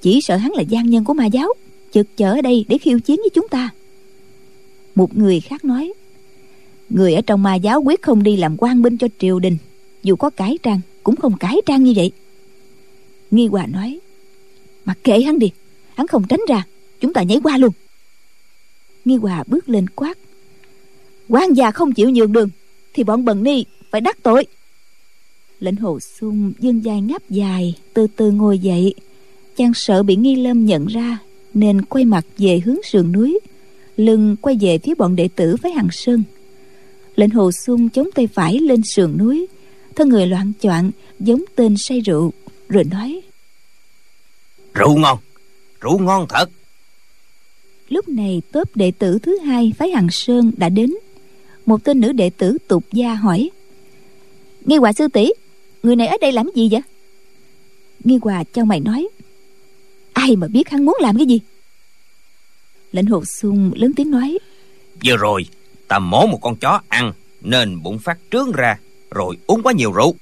chỉ 0.00 0.20
sợ 0.20 0.36
hắn 0.36 0.52
là 0.52 0.62
gian 0.62 0.90
nhân 0.90 1.04
của 1.04 1.14
ma 1.14 1.26
giáo 1.26 1.52
chực 1.90 2.16
chở 2.16 2.32
ở 2.32 2.42
đây 2.42 2.64
để 2.68 2.78
khiêu 2.78 3.00
chiến 3.00 3.16
với 3.16 3.30
chúng 3.34 3.48
ta. 3.48 3.70
Một 4.94 5.16
người 5.16 5.40
khác 5.40 5.64
nói, 5.64 5.92
người 6.90 7.14
ở 7.14 7.20
trong 7.26 7.42
ma 7.42 7.54
giáo 7.54 7.82
quyết 7.82 8.02
không 8.02 8.22
đi 8.22 8.36
làm 8.36 8.56
quan 8.58 8.82
binh 8.82 8.98
cho 8.98 9.08
triều 9.18 9.38
đình, 9.38 9.56
dù 10.02 10.16
có 10.16 10.30
cải 10.30 10.58
trang 10.62 10.80
cũng 11.02 11.16
không 11.16 11.38
cải 11.38 11.56
trang 11.66 11.84
như 11.84 11.92
vậy. 11.96 12.12
Nghi 13.30 13.46
hòa 13.46 13.66
nói, 13.66 13.98
mặc 14.84 14.98
kệ 15.04 15.20
hắn 15.20 15.38
đi, 15.38 15.50
hắn 15.94 16.06
không 16.06 16.24
tránh 16.28 16.40
ra, 16.48 16.64
chúng 17.00 17.12
ta 17.12 17.22
nhảy 17.22 17.40
qua 17.42 17.58
luôn. 17.58 17.72
Nghi 19.04 19.16
hòa 19.16 19.44
bước 19.46 19.68
lên 19.68 19.86
quát, 19.88 20.18
quan 21.28 21.52
già 21.54 21.70
không 21.70 21.92
chịu 21.92 22.10
nhường 22.10 22.32
đường, 22.32 22.48
thì 22.94 23.04
bọn 23.04 23.24
bần 23.24 23.42
ni 23.42 23.64
phải 23.90 24.00
đắc 24.00 24.22
tội 24.22 24.46
lệnh 25.60 25.76
hồ 25.76 26.00
sung 26.00 26.52
dương 26.58 26.84
dài 26.84 27.00
ngáp 27.00 27.30
dài 27.30 27.74
từ 27.94 28.06
từ 28.16 28.30
ngồi 28.30 28.58
dậy. 28.58 28.94
Chàng 29.56 29.74
sợ 29.74 30.02
bị 30.02 30.16
nghi 30.16 30.36
lâm 30.36 30.66
nhận 30.66 30.86
ra 30.86 31.18
nên 31.54 31.82
quay 31.82 32.04
mặt 32.04 32.26
về 32.38 32.60
hướng 32.64 32.82
sườn 32.82 33.12
núi 33.12 33.38
lưng 33.96 34.36
quay 34.40 34.56
về 34.60 34.78
phía 34.78 34.94
bọn 34.94 35.16
đệ 35.16 35.28
tử 35.36 35.56
phái 35.56 35.72
hằng 35.72 35.88
sơn. 35.92 36.22
Lệnh 37.16 37.30
hồ 37.30 37.50
sung 37.52 37.88
chống 37.88 38.08
tay 38.14 38.26
phải 38.26 38.58
lên 38.58 38.82
sườn 38.82 39.18
núi 39.18 39.46
thân 39.96 40.08
người 40.08 40.26
loạn 40.26 40.52
choạng 40.60 40.90
giống 41.20 41.44
tên 41.54 41.74
say 41.78 42.00
rượu 42.00 42.32
rồi 42.68 42.84
nói 42.84 43.20
rượu 44.74 44.96
ngon 44.96 45.18
rượu 45.80 45.98
ngon 45.98 46.26
thật. 46.28 46.50
Lúc 47.88 48.08
này 48.08 48.42
tốp 48.52 48.76
đệ 48.76 48.90
tử 48.98 49.18
thứ 49.18 49.38
hai 49.38 49.72
phái 49.78 49.90
hằng 49.90 50.08
sơn 50.10 50.52
đã 50.56 50.68
đến. 50.68 50.94
Một 51.66 51.84
tên 51.84 52.00
nữ 52.00 52.12
đệ 52.12 52.30
tử 52.30 52.58
tục 52.68 52.84
gia 52.92 53.14
hỏi 53.14 53.50
nghi 54.64 54.76
hòa 54.76 54.92
sư 54.92 55.08
tỷ 55.08 55.30
người 55.86 55.96
này 55.96 56.06
ở 56.06 56.16
đây 56.20 56.32
làm 56.32 56.48
gì 56.54 56.68
vậy? 56.70 56.80
Nghi 58.04 58.18
hòa 58.22 58.44
cho 58.52 58.64
mày 58.64 58.80
nói 58.80 59.08
ai 60.12 60.36
mà 60.36 60.48
biết 60.48 60.68
hắn 60.68 60.84
muốn 60.84 60.96
làm 61.00 61.16
cái 61.16 61.26
gì? 61.26 61.40
Lệnh 62.92 63.06
hồ 63.06 63.24
sung 63.24 63.70
lớn 63.74 63.92
tiếng 63.96 64.10
nói 64.10 64.38
vừa 65.04 65.16
rồi 65.16 65.46
ta 65.88 65.98
mổ 65.98 66.26
một 66.26 66.38
con 66.42 66.56
chó 66.56 66.80
ăn 66.88 67.12
nên 67.40 67.82
bụng 67.82 67.98
phát 67.98 68.18
trướng 68.30 68.52
ra 68.52 68.78
rồi 69.10 69.36
uống 69.46 69.62
quá 69.62 69.72
nhiều 69.72 69.92
rượu. 69.92 70.14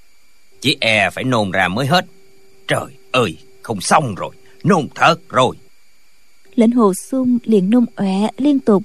Chỉ 0.60 0.76
e 0.80 1.10
phải 1.10 1.24
nôn 1.24 1.50
ra 1.50 1.68
mới 1.68 1.86
hết. 1.86 2.06
Trời 2.68 2.86
ơi 3.10 3.36
không 3.62 3.80
xong 3.80 4.14
rồi 4.14 4.34
nôn 4.64 4.88
thật 4.94 5.16
rồi. 5.28 5.56
Lệnh 6.54 6.70
hồ 6.70 6.94
sung 6.94 7.38
liền 7.44 7.70
nôn 7.70 7.84
ọe 7.96 8.28
liên 8.36 8.60
tục. 8.60 8.82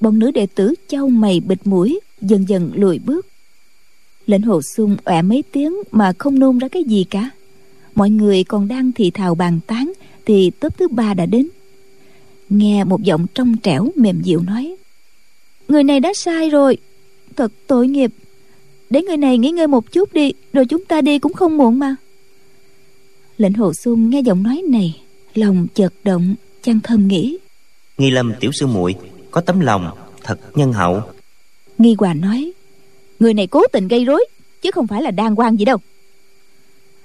Bọn 0.00 0.18
nữ 0.18 0.30
đệ 0.30 0.46
tử 0.54 0.74
châu 0.88 1.08
mày 1.08 1.40
bịt 1.40 1.58
mũi 1.64 2.00
dần 2.20 2.48
dần 2.48 2.70
lùi 2.74 2.98
bước 2.98 3.26
lệnh 4.26 4.42
hồ 4.42 4.62
sung 4.62 4.96
ọe 5.04 5.22
mấy 5.22 5.44
tiếng 5.52 5.76
mà 5.90 6.12
không 6.18 6.38
nôn 6.38 6.58
ra 6.58 6.68
cái 6.68 6.84
gì 6.84 7.04
cả. 7.10 7.30
Mọi 7.94 8.10
người 8.10 8.44
còn 8.44 8.68
đang 8.68 8.92
thì 8.92 9.10
thào 9.10 9.34
bàn 9.34 9.60
tán 9.66 9.92
thì 10.26 10.50
tốp 10.50 10.78
thứ 10.78 10.88
ba 10.88 11.14
đã 11.14 11.26
đến. 11.26 11.48
Nghe 12.48 12.84
một 12.84 13.02
giọng 13.02 13.26
trong 13.34 13.56
trẻo 13.56 13.90
mềm 13.96 14.22
dịu 14.22 14.42
nói 14.42 14.76
người 15.68 15.84
này 15.84 16.00
đã 16.00 16.12
sai 16.14 16.50
rồi. 16.50 16.76
Thật 17.36 17.52
tội 17.66 17.88
nghiệp. 17.88 18.12
Để 18.90 19.02
người 19.02 19.16
này 19.16 19.38
nghỉ 19.38 19.50
ngơi 19.50 19.66
một 19.66 19.92
chút 19.92 20.12
đi 20.12 20.32
rồi 20.52 20.66
chúng 20.66 20.84
ta 20.84 21.00
đi 21.00 21.18
cũng 21.18 21.32
không 21.32 21.56
muộn 21.56 21.78
mà. 21.78 21.96
Lệnh 23.38 23.52
hồ 23.52 23.72
sung 23.74 24.10
nghe 24.10 24.20
giọng 24.20 24.42
nói 24.42 24.62
này 24.68 25.00
lòng 25.34 25.66
chợt 25.74 25.92
động 26.04 26.34
chăng 26.62 26.80
thầm 26.80 27.08
nghĩ 27.08 27.38
nghi 27.98 28.10
lâm 28.10 28.32
tiểu 28.40 28.52
sư 28.52 28.66
muội 28.66 28.94
có 29.30 29.40
tấm 29.40 29.60
lòng 29.60 29.90
thật 30.22 30.40
nhân 30.54 30.72
hậu. 30.72 31.00
Nghi 31.78 31.94
hòa 31.98 32.14
nói 32.14 32.52
người 33.18 33.34
này 33.34 33.46
cố 33.46 33.62
tình 33.72 33.88
gây 33.88 34.04
rối 34.04 34.26
chứ 34.62 34.70
không 34.70 34.86
phải 34.86 35.02
là 35.02 35.10
đàng 35.10 35.34
hoàng 35.34 35.58
gì 35.58 35.64
đâu. 35.64 35.78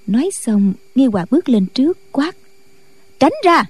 Nói 0.08 0.30
xong 0.34 0.74
nghi 0.96 1.06
hòa 1.06 1.26
bước 1.32 1.50
lên 1.50 1.66
trước 1.66 1.98
quát. 2.12 2.36
Tránh 3.20 3.34
ra! 3.44 3.66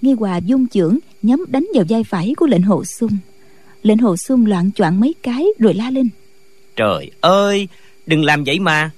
Nghi 0.00 0.12
hòa 0.12 0.36
dung 0.36 0.66
chưởng 0.68 0.98
nhắm 1.22 1.44
đánh 1.48 1.66
vào 1.74 1.84
vai 1.88 2.04
phải 2.04 2.34
của 2.36 2.46
lệnh 2.46 2.62
hồ 2.62 2.84
sung. 2.84 3.18
Lệnh 3.82 3.98
hồ 3.98 4.16
sung 4.16 4.46
loạn 4.46 4.70
choạng 4.72 5.00
mấy 5.00 5.14
cái 5.22 5.46
rồi 5.58 5.74
la 5.74 5.90
lên. 5.90 6.08
Trời 6.76 7.10
ơi 7.20 7.68
đừng 8.06 8.24
làm 8.24 8.44
vậy 8.44 8.58
mà. 8.58 8.90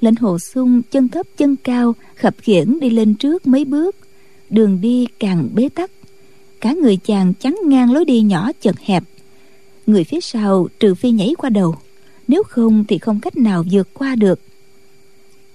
Lệnh 0.00 0.14
hồ 0.16 0.38
sung 0.38 0.82
chân 0.90 1.08
thấp 1.08 1.26
chân 1.36 1.56
cao 1.56 1.94
khập 2.16 2.34
khiễng 2.42 2.80
đi 2.80 2.90
lên 2.90 3.14
trước 3.14 3.46
mấy 3.46 3.64
bước. 3.64 3.96
Đường 4.50 4.80
đi 4.80 5.06
càng 5.18 5.48
bế 5.54 5.68
tắc. 5.68 5.90
Cả 6.60 6.72
người 6.72 6.96
chàng 6.96 7.34
chắn 7.34 7.56
ngang 7.66 7.92
lối 7.92 8.04
đi 8.04 8.20
nhỏ 8.20 8.50
chật 8.60 8.80
hẹp 8.80 9.02
người 9.86 10.04
phía 10.04 10.20
sau 10.20 10.68
trừ 10.80 10.94
phi 10.94 11.10
nhảy 11.10 11.34
qua 11.38 11.50
đầu. 11.50 11.76
Nếu 12.28 12.42
không 12.42 12.84
thì 12.88 12.98
không 12.98 13.20
cách 13.20 13.36
nào 13.36 13.64
vượt 13.70 13.88
qua 13.94 14.14
được. 14.14 14.40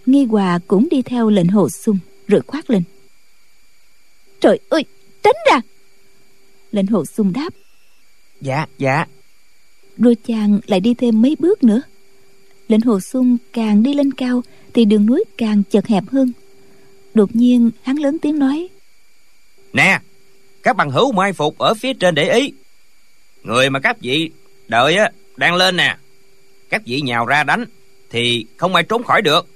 Nghi 0.06 0.26
hòa 0.26 0.60
cũng 0.68 0.88
đi 0.92 1.02
theo 1.02 1.30
lệnh 1.30 1.48
hồ 1.48 1.70
sung 1.70 1.98
rồi 2.28 2.42
khoát 2.48 2.70
lên. 2.70 2.84
Trời 4.40 4.60
ơi 4.70 4.86
tránh 5.24 5.36
ra! 5.52 5.62
Lệnh 6.72 6.88
hồ 6.88 7.06
sung 7.06 7.34
đáp. 7.34 7.54
Dạ 8.42 8.66
dạ. 8.78 9.06
Rồi 9.98 10.16
chàng 10.16 10.60
lại 10.68 10.80
đi 10.80 10.94
thêm 10.94 11.22
mấy 11.22 11.36
bước 11.40 11.64
nữa. 11.64 11.82
Lệnh 12.68 12.82
hồ 12.82 13.00
sung 13.00 13.38
càng 13.54 13.84
đi 13.84 13.94
lên 13.94 14.14
cao 14.14 14.42
thì 14.74 14.86
đường 14.86 15.06
núi 15.06 15.24
càng 15.38 15.64
chật 15.64 15.88
hẹp 15.88 16.04
hơn. 16.08 16.32
Đột 17.14 17.36
nhiên 17.36 17.72
hắn 17.82 17.98
lớn 17.98 18.18
tiếng 18.22 18.40
nói. 18.40 18.68
Nè 19.74 20.00
các 20.64 20.76
bằng 20.76 20.92
hữu 20.92 21.12
mai 21.12 21.34
phục 21.34 21.58
ở 21.58 21.74
phía 21.74 21.94
trên 21.94 22.16
để 22.16 22.34
ý 22.34 22.54
người 23.44 23.70
mà 23.70 23.80
các 23.80 24.02
vị 24.02 24.32
đợi 24.68 24.98
á, 24.98 25.12
đang 25.38 25.56
lên 25.56 25.78
nè. 25.78 25.98
Các 26.70 26.82
vị 26.86 27.02
nhào 27.02 27.26
ra 27.26 27.44
đánh 27.44 27.66
thì 28.10 28.46
không 28.58 28.76
ai 28.76 28.84
trốn 28.84 29.04
khỏi 29.04 29.22
được. 29.22 29.48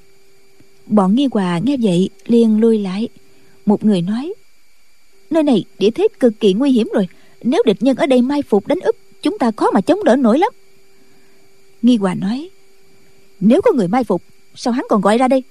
Bọn 0.86 1.16
nghi 1.16 1.28
hòa 1.32 1.60
nghe 1.64 1.78
vậy 1.82 2.10
liền 2.26 2.60
lui 2.60 2.80
lại. 2.80 3.08
Một 3.66 3.86
người 3.86 4.02
nói, 4.02 4.34
nơi 5.30 5.44
này 5.44 5.66
địa 5.80 5.92
thế 5.92 6.08
cực 6.20 6.34
kỳ 6.40 6.54
nguy 6.54 6.72
hiểm 6.72 6.90
rồi. 6.94 7.08
Nếu 7.44 7.64
địch 7.66 7.78
nhân 7.84 7.98
ở 7.98 8.06
đây 8.06 8.22
mai 8.22 8.42
phục 8.42 8.68
đánh 8.68 8.80
úp, 8.80 8.96
chúng 9.22 9.38
ta 9.38 9.52
khó 9.58 9.72
mà 9.72 9.82
chống 9.82 10.04
đỡ 10.04 10.16
nổi 10.16 10.40
lắm. 10.40 10.52
Nghi 11.82 11.98
hòa 11.98 12.14
nói, 12.14 12.50
nếu 13.40 13.62
có 13.62 13.72
người 13.72 13.88
mai 13.88 14.04
phục, 14.04 14.24
sao 14.56 14.74
hắn 14.74 14.86
còn 14.90 15.02
gọi 15.02 15.18
ra 15.18 15.28
đây? 15.28 15.44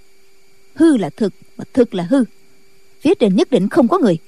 Hư 0.75 0.97
là 0.97 1.11
thực 1.11 1.33
mà 1.57 1.65
thực 1.73 1.95
là 1.95 2.07
hư. 2.11 2.25
Phía 3.01 3.15
trên 3.15 3.37
nhất 3.37 3.51
định 3.51 3.69
không 3.69 3.89
có 3.89 3.99
người. 3.99 4.19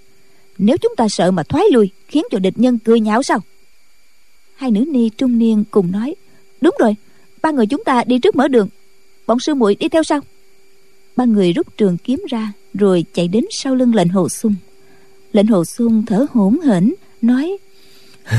Nếu 0.59 0.77
chúng 0.77 0.97
ta 0.97 1.09
sợ 1.09 1.31
mà 1.31 1.43
thoái 1.43 1.65
lui, 1.73 1.91
khiến 2.09 2.25
cho 2.31 2.39
địch 2.39 2.59
nhân 2.59 2.79
cười 2.79 3.01
nhạo 3.01 3.23
sao? 3.23 3.43
Hai 4.63 4.71
nữ 4.71 4.85
ni 4.89 5.09
trung 5.09 5.39
niên 5.39 5.65
cùng 5.71 5.91
nói 5.91 6.15
đúng 6.61 6.75
rồi 6.81 6.97
ba 7.43 7.51
người 7.51 7.67
chúng 7.67 7.85
ta 7.85 8.05
đi 8.07 8.19
trước 8.19 8.37
mở 8.37 8.49
đường. 8.49 8.69
Bọn 9.27 9.41
sư 9.41 9.55
muội 9.55 9.75
đi 9.75 9.89
theo 9.89 10.03
sau. 10.03 10.21
Ba 11.17 11.25
người 11.25 11.53
rút 11.53 11.77
trường 11.77 11.99
kiếm 11.99 12.23
ra 12.31 12.53
rồi 12.75 13.05
chạy 13.13 13.29
đến 13.29 13.45
sau 13.51 13.75
lưng 13.75 13.95
lệnh 13.95 14.09
hồ 14.09 14.29
sung. 14.29 14.55
Lệnh 15.33 15.47
hồ 15.47 15.65
sung 15.65 16.05
thở 16.07 16.27
hổn 16.31 16.61
hển 16.61 16.95
nói 17.23 17.57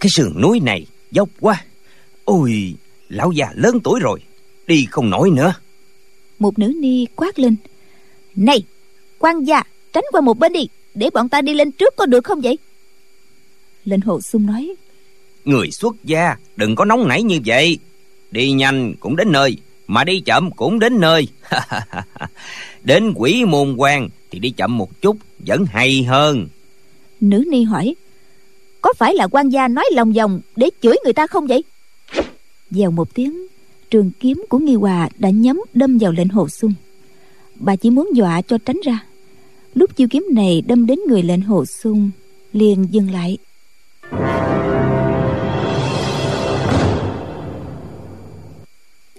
cái 0.00 0.10
sườn 0.10 0.40
núi 0.42 0.60
này 0.60 0.86
dốc 1.10 1.28
quá. 1.40 1.64
Ôi 2.24 2.74
lão 3.08 3.32
già 3.32 3.46
lớn 3.54 3.80
tuổi 3.84 4.00
rồi 4.00 4.20
đi 4.66 4.86
không 4.90 5.10
nổi 5.10 5.30
nữa. 5.30 5.54
Một 6.38 6.58
nữ 6.58 6.72
ni 6.80 7.06
quát 7.16 7.38
lên 7.38 7.56
này 8.36 8.62
quan 9.18 9.44
gia 9.44 9.62
tránh 9.92 10.04
qua 10.12 10.20
một 10.20 10.38
bên 10.38 10.52
đi 10.52 10.68
để 10.94 11.10
bọn 11.14 11.28
ta 11.28 11.40
đi 11.40 11.54
lên 11.54 11.72
trước 11.72 11.96
có 11.96 12.06
được 12.06 12.24
không 12.24 12.40
vậy? 12.40 12.58
Lệnh 13.84 14.00
hồ 14.00 14.20
sung 14.20 14.46
nói 14.46 14.74
người 15.44 15.70
xuất 15.70 15.96
gia, 16.04 16.36
đừng 16.56 16.76
có 16.76 16.84
nóng 16.84 17.08
nảy 17.08 17.22
như 17.22 17.38
vậy. 17.46 17.78
Đi 18.30 18.50
nhanh 18.50 18.94
cũng 19.00 19.16
đến 19.16 19.32
nơi, 19.32 19.56
mà 19.86 20.04
đi 20.04 20.20
chậm 20.20 20.50
cũng 20.50 20.78
đến 20.78 21.00
nơi. 21.00 21.28
Đến 22.84 23.12
quỷ 23.16 23.44
môn 23.44 23.74
quan 23.76 24.08
thì 24.30 24.38
đi 24.38 24.50
chậm 24.50 24.78
một 24.78 25.00
chút, 25.00 25.16
vẫn 25.38 25.64
hay 25.66 26.02
hơn. 26.02 26.48
Nữ 27.20 27.44
ni 27.50 27.62
hỏi, 27.62 27.94
có 28.80 28.92
phải 28.98 29.14
là 29.14 29.26
quan 29.26 29.48
gia 29.48 29.68
nói 29.68 29.84
lòng 29.92 30.12
vòng 30.12 30.40
để 30.56 30.70
chửi 30.82 30.96
người 31.04 31.12
ta 31.12 31.26
không 31.26 31.46
vậy? 31.46 31.64
Dèo 32.70 32.90
một 32.90 33.14
tiếng, 33.14 33.46
trường 33.90 34.10
kiếm 34.20 34.44
của 34.48 34.58
nghi 34.58 34.74
hòa 34.74 35.08
đã 35.18 35.30
nhắm 35.30 35.60
đâm 35.74 35.98
vào 35.98 36.12
lệnh 36.12 36.28
hồ 36.28 36.48
sung. 36.48 36.74
Bà 37.54 37.76
chỉ 37.76 37.90
muốn 37.90 38.10
dọa 38.14 38.42
cho 38.42 38.58
tránh 38.58 38.80
ra. 38.84 38.98
Lúc 39.74 39.96
chiêu 39.96 40.08
kiếm 40.10 40.26
này 40.30 40.62
đâm 40.66 40.86
đến 40.86 40.98
người 41.08 41.22
lệnh 41.22 41.40
hồ 41.40 41.64
sung, 41.64 42.10
liền 42.52 42.86
dừng 42.90 43.10
lại. 43.10 43.38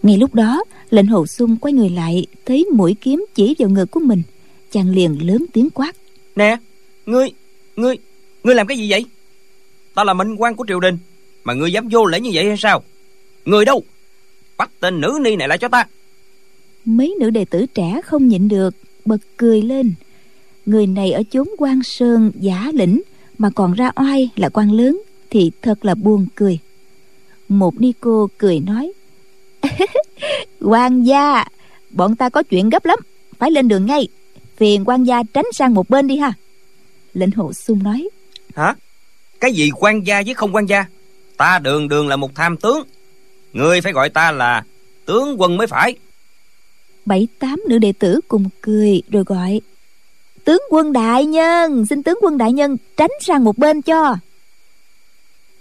Ngay 0.04 0.18
lúc 0.18 0.36
đó 0.36 0.64
lệnh 0.90 1.08
hồ 1.08 1.28
sung 1.28 1.58
quay 1.58 1.74
người 1.74 1.90
lại 1.90 2.26
thấy 2.46 2.66
mũi 2.74 2.96
kiếm 3.02 3.26
chỉ 3.36 3.56
vào 3.60 3.70
ngực 3.70 3.92
của 3.92 4.00
mình. 4.00 4.22
Chàng 4.72 4.90
liền 4.90 5.28
lớn 5.28 5.46
tiếng 5.54 5.70
quát. 5.70 5.96
Nè 6.36 6.58
ngươi 7.06 7.30
ngươi 7.76 7.98
ngươi 8.44 8.56
làm 8.56 8.68
cái 8.68 8.78
gì 8.78 8.92
vậy? 8.92 9.06
Ta 9.94 10.04
là 10.04 10.14
mệnh 10.14 10.36
quan 10.36 10.56
của 10.56 10.66
triều 10.68 10.80
đình 10.80 10.98
mà 11.44 11.54
ngươi 11.54 11.72
dám 11.72 11.88
vô 11.92 12.06
lễ 12.06 12.20
như 12.20 12.30
vậy 12.34 12.46
hay 12.46 12.58
sao? 12.58 12.84
Người 13.46 13.66
đâu? 13.66 13.84
Bắt 14.58 14.72
tên 14.80 15.02
nữ 15.02 15.20
ni 15.22 15.36
này 15.36 15.48
lại 15.48 15.58
cho 15.58 15.68
ta. 15.68 15.88
Mấy 16.86 17.16
nữ 17.20 17.30
đệ 17.30 17.46
tử 17.46 17.66
trẻ 17.66 18.02
không 18.06 18.28
nhịn 18.28 18.48
được 18.48 18.76
bật 19.06 19.18
cười 19.38 19.62
lên. 19.62 19.94
Người 20.66 20.88
này 20.88 21.12
ở 21.12 21.24
chốn 21.32 21.48
quan 21.58 21.84
sơn 21.84 22.32
giả 22.36 22.72
lĩnh 22.74 23.02
mà 23.38 23.50
còn 23.56 23.74
ra 23.74 23.92
oai 23.96 24.30
là 24.36 24.50
quan 24.50 24.72
lớn 24.72 25.02
thì 25.30 25.52
thật 25.62 25.86
là 25.86 25.96
buồn 25.96 26.28
cười. 26.36 26.60
Một 27.50 27.82
ni 27.82 27.94
cô 28.00 28.30
cười 28.38 28.60
nói 28.60 28.94
quan 30.62 31.04
gia 31.04 31.46
bọn 31.90 32.16
ta 32.16 32.30
có 32.30 32.44
chuyện 32.44 32.70
gấp 32.70 32.86
lắm. 32.86 33.00
Phải 33.40 33.52
lên 33.52 33.68
đường 33.68 33.86
ngay. 33.86 34.08
Phiền 34.58 34.84
quan 34.86 35.04
gia 35.04 35.24
tránh 35.34 35.46
sang 35.54 35.74
một 35.74 35.90
bên 35.90 36.08
đi 36.08 36.18
ha. 36.18 36.34
Lệnh 37.14 37.32
hộ 37.32 37.54
sung 37.54 37.84
nói. 37.84 38.10
Hả? 38.56 38.76
Cái 39.40 39.54
gì 39.54 39.70
quan 39.76 40.08
gia 40.08 40.22
với 40.26 40.34
không 40.34 40.56
quan 40.56 40.66
gia? 40.66 40.86
Ta 41.38 41.60
đường 41.60 41.88
đường 41.88 42.08
là 42.08 42.16
một 42.16 42.36
tham 42.36 42.58
tướng. 42.58 42.84
Người 43.54 43.82
phải 43.82 43.94
gọi 43.94 44.10
ta 44.10 44.32
là 44.32 44.64
tướng 45.06 45.42
quân 45.42 45.58
mới 45.58 45.68
phải. 45.68 45.96
Bảy 47.06 47.28
tám 47.40 47.62
nữ 47.70 47.78
đệ 47.78 47.94
tử 48.00 48.20
cùng 48.28 48.50
cười 48.62 49.02
rồi 49.10 49.24
gọi. 49.24 49.62
Tướng 50.46 50.62
quân 50.70 50.94
đại 50.94 51.26
nhân 51.26 51.86
xin 51.86 52.04
tướng 52.04 52.20
quân 52.22 52.38
đại 52.38 52.54
nhân 52.54 52.78
tránh 52.98 53.12
sang 53.22 53.44
một 53.44 53.58
bên 53.58 53.82
cho. 53.82 54.16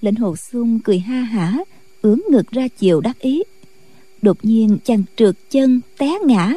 Lệnh 0.01 0.15
hồ 0.15 0.37
sung 0.37 0.81
cười 0.85 0.99
ha 0.99 1.21
hả 1.21 1.55
ưỡn 2.03 2.21
ngực 2.31 2.51
ra 2.51 2.69
chiều 2.79 3.01
đắc 3.01 3.19
ý 3.19 3.43
đột 4.23 4.37
nhiên 4.43 4.79
chàng 4.85 5.03
trượt 5.17 5.35
chân 5.51 5.81
té 5.99 6.19
ngã. 6.25 6.55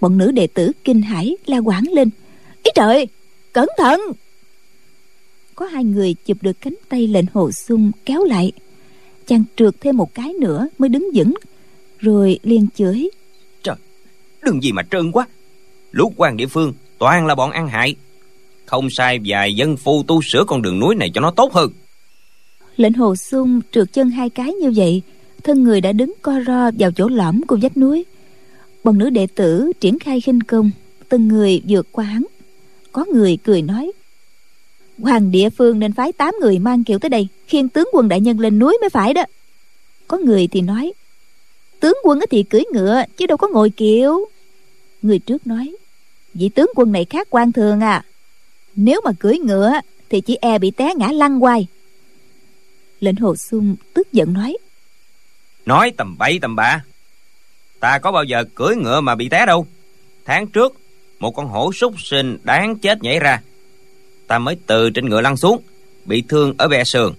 Bọn 0.00 0.18
nữ 0.18 0.30
đệ 0.30 0.46
tử 0.46 0.72
kinh 0.84 1.02
hãi 1.02 1.36
la 1.46 1.58
quảng 1.58 1.84
lên. 1.92 2.10
Ý 2.62 2.70
trời! 2.74 3.08
Cẩn 3.52 3.68
thận! 3.78 4.00
Có 5.54 5.66
hai 5.66 5.84
người 5.84 6.14
chụp 6.24 6.36
được 6.40 6.60
cánh 6.60 6.74
tay 6.88 7.06
lệnh 7.06 7.24
hồ 7.32 7.52
sung 7.52 7.92
kéo 8.04 8.24
lại. 8.24 8.52
Chàng 9.26 9.44
trượt 9.56 9.74
thêm 9.80 9.96
một 9.96 10.14
cái 10.14 10.32
nữa 10.32 10.68
mới 10.78 10.88
đứng 10.88 11.08
vững 11.14 11.34
rồi 11.98 12.38
liền 12.42 12.66
chửi. 12.74 13.10
Trời 13.62 13.76
đừng 14.42 14.62
gì 14.62 14.72
mà 14.72 14.82
trơn 14.90 15.12
quá. 15.12 15.26
Lũ 15.90 16.12
quan 16.16 16.36
địa 16.36 16.46
phương 16.46 16.72
toàn 16.98 17.26
là 17.26 17.34
bọn 17.34 17.50
ăn 17.50 17.68
hại. 17.68 17.94
Không 18.66 18.90
sai 18.90 19.18
vài 19.26 19.54
dân 19.54 19.76
phu 19.76 20.02
tu 20.02 20.22
sửa 20.22 20.44
con 20.46 20.62
đường 20.62 20.80
núi 20.80 20.94
này 20.94 21.10
cho 21.14 21.20
nó 21.20 21.30
tốt 21.36 21.52
hơn. 21.52 21.70
Lệnh 22.76 22.92
hồ 22.92 23.16
sung 23.16 23.60
trượt 23.72 23.92
chân 23.92 24.10
hai 24.10 24.30
cái 24.30 24.52
như 24.52 24.72
vậy 24.76 25.02
thân 25.44 25.64
người 25.64 25.80
đã 25.80 25.92
đứng 25.92 26.12
co 26.22 26.40
ro 26.46 26.70
vào 26.78 26.92
chỗ 26.92 27.08
lõm 27.08 27.42
của 27.42 27.58
vách 27.62 27.76
núi. 27.76 28.04
Bọn 28.84 28.98
nữ 28.98 29.10
đệ 29.10 29.26
tử 29.26 29.72
triển 29.80 29.98
khai 29.98 30.20
khinh 30.20 30.40
công, 30.40 30.70
từng 31.08 31.28
người 31.28 31.62
vượt 31.68 31.86
qua 31.92 32.04
hắn. 32.04 32.24
Có 32.92 33.04
người 33.12 33.38
cười 33.44 33.62
nói, 33.62 33.92
hoàng 34.98 35.30
địa 35.30 35.50
phương 35.50 35.78
nên 35.78 35.92
phái 35.92 36.12
tám 36.12 36.34
người 36.40 36.58
mang 36.58 36.84
kiệu 36.84 36.98
tới 36.98 37.08
đây, 37.08 37.28
khiêng 37.46 37.68
tướng 37.68 37.88
quân 37.92 38.08
đại 38.08 38.20
nhân 38.20 38.40
lên 38.40 38.58
núi 38.58 38.78
mới 38.80 38.90
phải 38.90 39.14
đó. 39.14 39.24
Có 40.08 40.18
người 40.18 40.46
thì 40.46 40.60
nói, 40.60 40.92
tướng 41.80 41.96
quân 42.04 42.20
thì 42.30 42.42
cưỡi 42.42 42.62
ngựa, 42.72 43.02
chứ 43.16 43.26
đâu 43.26 43.36
có 43.36 43.48
ngồi 43.48 43.70
kiệu 43.70 44.24
người 45.02 45.18
trước 45.18 45.46
nói, 45.46 45.76
vị 46.34 46.48
tướng 46.48 46.70
quân 46.74 46.92
này 46.92 47.04
khác 47.04 47.26
quan 47.30 47.52
thường 47.52 47.80
à. 47.80 48.04
Nếu 48.76 49.00
mà 49.04 49.12
cưỡi 49.18 49.38
ngựa 49.38 49.72
thì 50.08 50.20
chỉ 50.20 50.36
e 50.40 50.58
bị 50.58 50.70
té 50.70 50.94
ngã 50.94 51.12
lăn 51.12 51.44
quay 51.44 51.66
lệnh 53.02 53.16
hồ 53.16 53.36
sung 53.36 53.76
tức 53.94 54.12
giận 54.12 54.32
nói 54.32 54.56
nói 55.66 55.92
tầm 55.96 56.18
bậy 56.18 56.38
tầm 56.42 56.56
bạ. 56.56 56.84
Ta 57.80 57.98
có 57.98 58.12
bao 58.12 58.24
giờ 58.24 58.44
cưỡi 58.54 58.76
ngựa 58.76 59.00
mà 59.00 59.14
bị 59.14 59.28
té 59.28 59.46
đâu? 59.46 59.66
Tháng 60.24 60.46
trước, 60.46 60.80
một 61.20 61.30
con 61.30 61.48
hổ 61.48 61.72
súc 61.72 62.00
sinh 62.00 62.38
đáng 62.44 62.78
chết 62.78 63.02
nhảy 63.02 63.18
ra. 63.18 63.42
Ta 64.26 64.38
mới 64.38 64.56
từ 64.66 64.90
trên 64.90 65.08
ngựa 65.08 65.20
lăn 65.20 65.36
xuống, 65.36 65.62
bị 66.04 66.22
thương 66.28 66.54
ở 66.58 66.68
bè 66.68 66.84
sườn. 66.84 67.12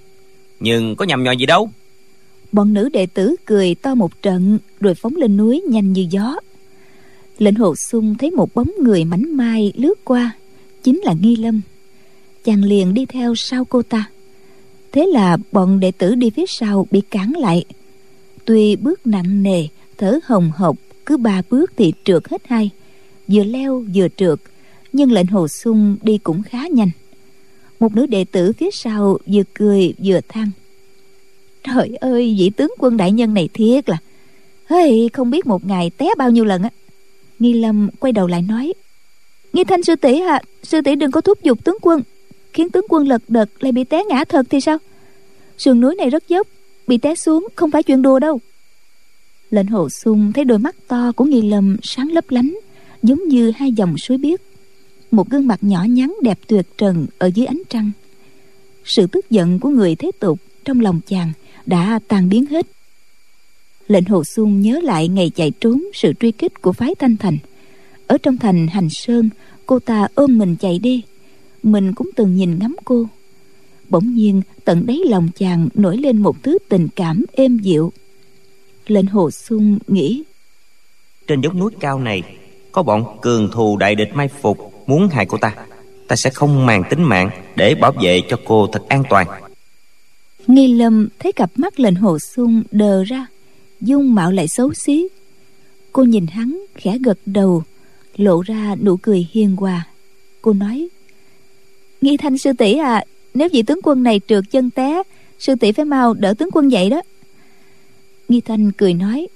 Nhưng 0.60 0.95
có 0.95 1.06
nhầm 1.06 1.23
nhò 1.23 1.32
gì 1.32 1.45
đâu. 1.45 1.69
Bọn 2.51 2.73
nữ 2.73 2.89
đệ 2.89 3.06
tử 3.06 3.36
cười 3.45 3.75
to 3.75 3.95
một 3.95 4.21
trận, 4.21 4.60
rồi 4.79 4.95
phóng 4.95 5.15
lên 5.15 5.38
núi 5.38 5.62
nhanh 5.69 5.93
như 5.93 6.08
gió. 6.10 6.36
Lệnh 7.38 7.56
hồ 7.56 7.75
sung 7.75 8.15
thấy 8.19 8.32
một 8.32 8.53
bóng 8.53 8.71
người 8.79 9.06
mảnh 9.06 9.38
mai 9.38 9.73
lướt 9.75 9.93
qua, 10.03 10.32
chính 10.84 10.99
là 11.03 11.13
nghi 11.21 11.36
lâm. 11.36 11.62
Chàng 12.43 12.63
liền 12.63 12.93
đi 12.93 13.06
theo 13.06 13.36
sau 13.36 13.65
cô 13.65 13.82
ta. 13.82 14.10
Thế 14.91 15.06
là 15.06 15.38
bọn 15.51 15.79
đệ 15.79 15.91
tử 15.91 16.15
đi 16.15 16.29
phía 16.29 16.45
sau 16.47 16.88
bị 16.91 17.01
cản 17.01 17.34
lại 17.39 17.65
tuy 18.45 18.75
bước 18.75 19.08
nặng 19.08 19.43
nề 19.43 19.67
thở 19.97 20.19
hồng 20.25 20.51
hộc 20.56 20.77
cứ 21.06 21.17
ba 21.17 21.41
bước 21.49 21.71
thì 21.77 21.93
trượt 22.03 22.29
hết 22.29 22.41
hai. 22.47 22.69
Vừa 23.27 23.43
leo 23.43 23.86
vừa 23.95 24.08
trượt 24.17 24.39
nhưng 24.93 25.12
lệnh 25.12 25.27
hồ 25.27 25.47
sung 25.47 25.97
đi 26.01 26.17
cũng 26.17 26.43
khá 26.43 26.67
nhanh. 26.67 26.89
Một 27.79 27.95
nữ 27.95 28.06
đệ 28.06 28.25
tử 28.32 28.53
phía 28.53 28.71
sau 28.71 29.17
vừa 29.25 29.43
cười 29.53 29.93
vừa 30.03 30.19
than. 30.29 30.51
Trời 31.63 31.95
ơi 32.01 32.36
vị 32.39 32.51
tướng 32.58 32.71
quân 32.77 32.97
đại 32.97 33.12
nhân 33.12 33.34
này 33.34 33.49
thiệt 33.53 33.89
là. 33.89 33.97
Hey, 34.65 35.10
không 35.13 35.29
biết 35.29 35.45
một 35.45 35.65
ngày 35.65 35.91
té 35.97 36.10
bao 36.17 36.32
nhiêu 36.32 36.45
lần 36.45 36.63
á. 36.63 36.69
Nghi 37.39 37.53
lâm 37.53 37.89
quay 37.99 38.13
đầu 38.13 38.27
lại 38.27 38.41
nói. 38.41 38.73
Nghi 39.53 39.63
thanh 39.63 39.84
sư 39.84 39.95
tỷ 39.95 40.21
à 40.21 40.41
sư 40.63 40.82
tỷ 40.86 40.95
đừng 40.95 41.12
có 41.12 41.21
thúc 41.21 41.43
giục 41.43 41.63
tướng 41.63 41.77
quân. 41.82 42.01
Khiến 42.53 42.69
tướng 42.69 42.86
quân 42.89 43.08
lật 43.08 43.21
đật 43.27 43.49
lại 43.60 43.71
bị 43.71 43.84
té 43.84 44.03
ngã 44.03 44.23
thật 44.23 44.45
thì 44.49 44.62
sao? 44.62 44.77
Sườn 45.58 45.79
núi 45.79 45.95
này 45.95 46.10
rất 46.10 46.27
dốc 46.27 46.47
bị 46.88 46.98
té 46.98 47.15
xuống, 47.15 47.48
không 47.56 47.72
phải 47.72 47.84
chuyện 47.84 48.02
đùa 48.02 48.19
đâu. 48.19 48.39
Lệnh 49.50 49.67
hồ 49.67 49.89
sung 49.89 50.34
thấy 50.34 50.46
đôi 50.46 50.60
mắt 50.60 50.76
to 50.88 51.12
của 51.12 51.26
nghi 51.26 51.41
lâm 51.41 51.78
sáng 51.84 52.12
lấp 52.12 52.32
lánh, 52.32 52.56
giống 53.04 53.28
như 53.28 53.52
hai 53.56 53.72
dòng 53.72 53.98
suối 53.98 54.17
biếc. 54.17 54.41
Một 55.12 55.30
gương 55.30 55.48
mặt 55.48 55.60
nhỏ 55.62 55.84
nhắn 55.84 56.15
đẹp 56.22 56.39
tuyệt 56.48 56.67
trần 56.78 57.06
ở 57.17 57.30
dưới 57.36 57.46
ánh 57.46 57.62
trăng. 57.69 57.91
Sự 58.86 59.08
tức 59.08 59.30
giận 59.30 59.60
của 59.60 59.69
người 59.69 59.96
thế 59.96 60.12
tục 60.19 60.39
trong 60.65 60.80
lòng 60.80 61.00
chàng 61.08 61.32
đã 61.65 62.00
tan 62.08 62.30
biến 62.30 62.46
hết. 62.46 62.67
Lệnh 63.88 64.06
hồ 64.06 64.24
xuân 64.24 64.62
nhớ 64.62 64.80
lại 64.84 65.08
ngày 65.08 65.32
chạy 65.36 65.52
trốn 65.52 65.84
sự 65.93 66.13
truy 66.19 66.32
kích 66.32 66.62
của 66.62 66.74
phái 66.74 66.96
thanh 66.96 67.17
thành. 67.17 67.38
Ở 68.08 68.17
trong 68.17 68.38
thành 68.38 68.67
hành 68.67 68.89
sơn, 68.89 69.30
cô 69.65 69.80
ta 69.80 70.08
ôm 70.15 70.38
mình 70.38 70.56
chạy 70.56 70.80
đi. 70.80 71.04
Mình 71.63 71.93
cũng 71.93 72.10
từng 72.15 72.36
nhìn 72.36 72.60
ngắm 72.60 72.76
cô 72.86 73.08
bỗng 73.93 74.15
nhiên 74.15 74.41
tận 74.65 74.86
đáy 74.86 74.99
lòng 75.06 75.29
chàng 75.36 75.69
nổi 75.73 75.97
lên 75.97 76.17
một 76.17 76.43
thứ 76.43 76.58
tình 76.69 76.88
cảm 76.95 77.25
êm 77.34 77.58
dịu. 77.58 77.93
Lệnh 78.88 79.06
hồ 79.06 79.32
xuân 79.32 79.79
nghĩ 79.88 80.23
trên 81.27 81.41
dốc 81.41 81.56
núi 81.56 81.71
cao 81.79 81.99
này 81.99 82.23
có 82.71 82.84
bọn 82.84 83.17
cường 83.21 83.49
thù 83.51 83.77
đại 83.77 83.95
địch 83.95 84.10
mai 84.13 84.27
phục 84.27 84.58
muốn 84.88 85.08
hại 85.08 85.25
cô 85.25 85.38
ta. 85.38 85.56
Ta 86.08 86.15
sẽ 86.15 86.29
không 86.29 86.65
màng 86.65 86.84
tính 86.89 87.03
mạng 87.03 87.29
để 87.56 87.75
bảo 87.75 87.91
vệ 87.91 88.21
cho 88.29 88.38
cô 88.45 88.67
thật 88.67 88.84
an 88.88 89.03
toàn. 89.10 89.27
Nghi 90.47 90.67
lâm 90.67 91.08
thấy 91.19 91.32
cặp 91.32 91.51
mắt 91.56 91.79
lệnh 91.79 91.95
hồ 91.95 92.17
xuân 92.19 92.63
đờ 92.71 93.03
ra 93.03 93.27
dung 93.82 94.15
mạo 94.15 94.32
lại 94.32 94.47
xấu 94.47 94.73
xí. 94.73 95.08
Cô 95.91 96.03
nhìn 96.03 96.27
hắn 96.27 96.65
khẽ 96.75 96.97
gật 97.03 97.17
đầu 97.25 97.63
lộ 98.15 98.41
ra 98.41 98.75
nụ 98.82 98.97
cười 98.97 99.27
hiền 99.32 99.56
hòa. 99.56 99.88
Cô 100.41 100.53
nói 100.53 100.88
nghi 102.01 102.17
thanh 102.17 102.38
sư 102.38 102.51
tỷ 102.58 102.73
à 102.77 103.03
nếu 103.34 103.50
vị 103.52 103.63
tướng 103.63 103.80
quân 103.84 104.04
này 104.04 104.22
trượt 104.28 104.43
chân 104.52 104.72
té, 104.72 105.04
sư 105.39 105.56
tỷ 105.56 105.72
phải 105.72 105.86
mau 105.86 106.13
đỡ 106.13 106.34
tướng 106.34 106.50
quân 106.52 106.72
dậy 106.72 106.89
đó. 106.89 107.02
Nghi 108.30 108.41
thanh 108.41 108.72
cười 108.72 108.93
nói, 108.93 109.28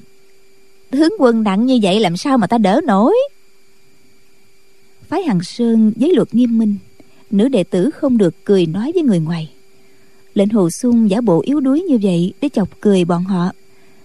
tướng 0.91 1.15
quân 1.19 1.43
nặng 1.43 1.65
như 1.65 1.79
vậy 1.81 1.99
làm 1.99 2.17
sao 2.17 2.37
mà 2.37 2.47
ta 2.47 2.57
đỡ 2.57 2.81
nổi? 2.85 3.15
Phái 5.07 5.23
hằng 5.23 5.43
sơn 5.43 5.91
với 5.95 6.13
luật 6.13 6.35
nghiêm 6.35 6.57
minh, 6.57 6.75
nữ 7.31 7.47
đệ 7.47 7.63
tử 7.63 7.89
không 7.89 8.17
được 8.17 8.35
cười 8.45 8.65
nói 8.65 8.91
với 8.93 9.03
người 9.03 9.19
ngoài. 9.19 9.49
Lệnh 10.33 10.49
hồ 10.49 10.69
xuân 10.69 11.09
giả 11.09 11.21
bộ 11.21 11.41
yếu 11.45 11.59
đuối 11.59 11.81
như 11.81 11.97
vậy 12.01 12.33
để 12.41 12.49
chọc 12.49 12.81
cười 12.81 13.05
bọn 13.05 13.23
họ. 13.23 13.51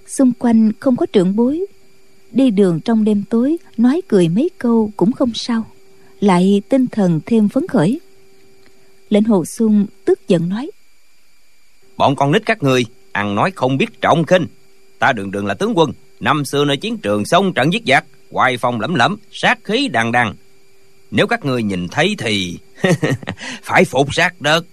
Xung 0.06 0.32
quanh 0.38 0.72
không 0.80 0.96
có 0.96 1.06
trưởng 1.06 1.36
bối. 1.36 1.66
Đi 2.32 2.50
đường 2.50 2.80
trong 2.80 3.04
đêm 3.04 3.24
tối, 3.30 3.56
nói 3.76 4.02
cười 4.08 4.28
mấy 4.28 4.50
câu 4.58 4.90
cũng 4.96 5.12
không 5.12 5.30
sao. 5.34 5.64
Lại 6.20 6.62
tinh 6.68 6.86
thần 6.86 7.20
thêm 7.26 7.48
phấn 7.48 7.66
khởi 7.66 8.00
lệnh 9.12 9.24
hồ 9.24 9.44
sung 9.44 9.86
tức 10.04 10.28
giận 10.28 10.48
nói. 10.48 10.70
Bọn 11.96 12.16
con 12.16 12.32
nít 12.32 12.42
các 12.46 12.62
người 12.62 12.86
ăn 13.12 13.34
nói 13.34 13.50
không 13.54 13.76
biết 13.76 14.00
trọng 14.00 14.24
khinh. 14.24 14.46
Ta 14.98 15.12
đường 15.12 15.30
đường 15.30 15.46
là 15.46 15.54
tướng 15.54 15.72
quân 15.78 15.92
năm 16.20 16.44
xưa 16.44 16.64
nơi 16.64 16.76
chiến 16.76 16.98
trường 16.98 17.24
sông 17.24 17.52
trận 17.52 17.72
giết 17.72 17.82
giặc 17.86 18.04
hoài 18.30 18.56
phong 18.56 18.80
lẫm 18.80 18.94
lẫm 18.94 19.16
sát 19.30 19.58
khí 19.64 19.88
đằng 19.88 20.12
đằng 20.12 20.34
nếu 21.10 21.26
các 21.26 21.44
người 21.44 21.62
nhìn 21.62 21.88
thấy 21.88 22.14
thì 22.18 22.58
phải 23.62 23.84
phục 23.84 24.14
sát 24.14 24.40
đất. 24.40 24.66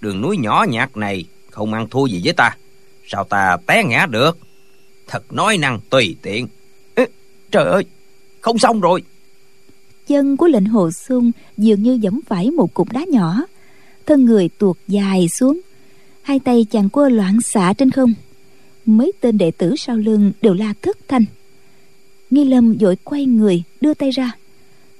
Đường 0.00 0.20
núi 0.20 0.36
nhỏ 0.36 0.64
nhạt 0.68 0.96
này 0.96 1.24
không 1.50 1.72
ăn 1.72 1.88
thua 1.88 2.06
gì 2.06 2.20
với 2.24 2.32
ta. 2.32 2.56
Sao 3.06 3.24
ta 3.24 3.56
té 3.66 3.84
ngã 3.84 4.06
được? 4.10 4.38
Thật 5.06 5.32
nói 5.32 5.58
năng 5.58 5.80
tùy 5.90 6.16
tiện. 6.22 6.48
Ê, 6.94 7.06
trời 7.50 7.64
ơi 7.64 7.84
không 8.40 8.58
xong 8.58 8.80
rồi. 8.80 9.02
Chân 10.06 10.36
của 10.36 10.46
lệnh 10.46 10.66
hồ 10.66 10.90
sung 10.90 11.32
dường 11.56 11.82
như 11.82 11.98
giẫm 12.02 12.20
phải 12.26 12.50
một 12.50 12.74
cục 12.74 12.92
đá 12.92 13.04
nhỏ 13.08 13.46
thân 14.06 14.24
người 14.24 14.48
tuột 14.48 14.76
dài 14.88 15.28
xuống. 15.28 15.60
Hai 16.22 16.38
tay 16.38 16.66
chàng 16.70 16.88
cua 16.88 17.08
loạn 17.08 17.40
xạ 17.40 17.72
trên 17.78 17.90
không. 17.90 18.14
Mấy 18.86 19.12
tên 19.20 19.38
đệ 19.38 19.50
tử 19.50 19.74
sau 19.76 19.96
lưng 19.96 20.32
đều 20.42 20.54
la 20.54 20.74
thất 20.82 20.98
thanh. 21.08 21.24
Nghi 22.30 22.44
lâm 22.44 22.76
vội 22.80 22.96
quay 23.04 23.26
người 23.26 23.62
đưa 23.80 23.94
tay 23.94 24.10
ra. 24.10 24.32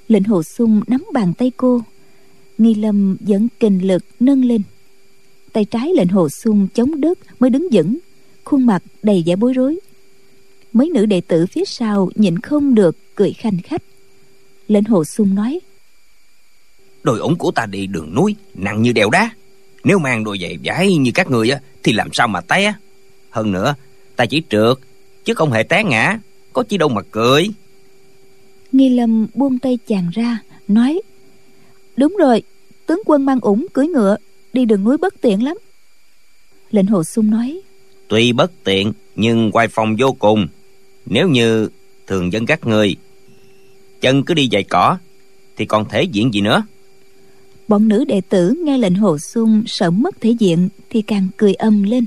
Lệnh 0.09 0.25
hồ 0.25 0.43
sung 0.43 0.81
nắm 0.87 1.05
bàn 1.13 1.33
tay 1.39 1.53
cô. 1.57 1.81
Nghi 2.59 2.75
lâm 2.75 3.17
dẫn 3.21 3.49
kình 3.61 3.87
lực 3.87 4.05
nâng 4.21 4.45
lên. 4.45 4.63
Tay 5.53 5.65
trái 5.65 5.93
lệnh 5.97 6.09
hồ 6.09 6.29
sung 6.29 6.69
chống 6.75 7.01
đất 7.01 7.19
mới 7.41 7.51
đứng 7.51 7.69
vững, 7.73 7.99
khuôn 8.45 8.67
mặt 8.67 8.83
đầy 9.03 9.23
vẻ 9.27 9.37
bối 9.37 9.53
rối. 9.53 9.79
Mấy 10.73 10.91
nữ 10.91 11.07
đệ 11.07 11.21
tử 11.21 11.47
phía 11.47 11.65
sau 11.65 12.11
nhịn 12.15 12.39
không 12.39 12.75
được 12.75 12.97
cười 13.15 13.33
khanh 13.33 13.59
khách. 13.65 13.83
Lệnh 14.69 14.85
hồ 14.85 15.05
sung 15.05 15.35
nói 15.35 15.61
đôi 17.07 17.19
ủng 17.19 17.37
của 17.37 17.51
ta 17.51 17.67
đi 17.67 17.87
đường 17.87 18.15
núi 18.15 18.37
nặng 18.55 18.83
như 18.83 18.93
đèo 18.93 19.11
đá. 19.11 19.31
Nếu 19.85 19.99
mang 19.99 20.25
đôi 20.25 20.39
giày 20.43 20.59
vải 20.65 20.95
như 20.95 21.11
các 21.15 21.31
người 21.31 21.51
á 21.51 21.61
thì 21.83 21.93
làm 21.93 22.09
sao 22.13 22.29
mà 22.29 22.41
té? 22.41 22.75
Hơn 23.31 23.53
nữa 23.53 23.75
ta 24.17 24.27
chỉ 24.27 24.43
trượt 24.51 24.77
chứ 25.25 25.35
không 25.35 25.53
hề 25.53 25.63
té 25.63 25.85
ngã 25.85 26.19
có 26.53 26.63
chi 26.63 26.77
đâu 26.79 26.89
mà 26.89 27.03
cười. 27.11 27.51
Nghi 28.73 28.89
lâm 28.89 29.27
buông 29.35 29.59
tay 29.59 29.79
chàng 29.89 30.11
ra 30.13 30.39
nói 30.69 31.01
đúng 31.97 32.17
rồi 32.19 32.43
tướng 32.87 33.03
quân 33.07 33.25
mang 33.25 33.41
ủng 33.41 33.67
cưỡi 33.73 33.87
ngựa 33.87 34.17
đi 34.53 34.65
đường 34.65 34.85
núi 34.85 34.97
bất 34.99 35.15
tiện 35.21 35.45
lắm. 35.45 35.57
Lệnh 36.71 36.87
hồ 36.87 37.05
sung 37.05 37.31
nói 37.31 37.61
tuy 38.09 38.33
bất 38.33 38.53
tiện 38.65 38.93
nhưng 39.17 39.51
quay 39.53 39.69
phòng 39.69 39.97
vô 39.99 40.13
cùng. 40.13 40.49
Nếu 41.07 41.29
như 41.29 41.69
thường 42.07 42.33
dân 42.33 42.47
các 42.47 42.67
người 42.67 42.97
chân 44.01 44.23
cứ 44.23 44.35
đi 44.35 44.49
dày 44.53 44.63
cỏ 44.63 44.99
thì 45.57 45.67
còn 45.67 45.89
thể 45.89 46.03
diện 46.03 46.35
gì 46.35 46.41
nữa 46.41 46.63
bọn 47.69 47.89
nữ 47.89 48.05
đệ 48.05 48.21
tử 48.21 48.55
nghe 48.65 48.79
lệnh 48.79 48.95
hồ 48.95 49.19
sung 49.19 49.63
sợ 49.67 49.91
mất 49.91 50.21
thể 50.21 50.31
diện 50.31 50.69
thì 50.91 51.03
càng 51.03 51.29
cười 51.37 51.55
âm 51.55 51.83
lên. 51.83 52.05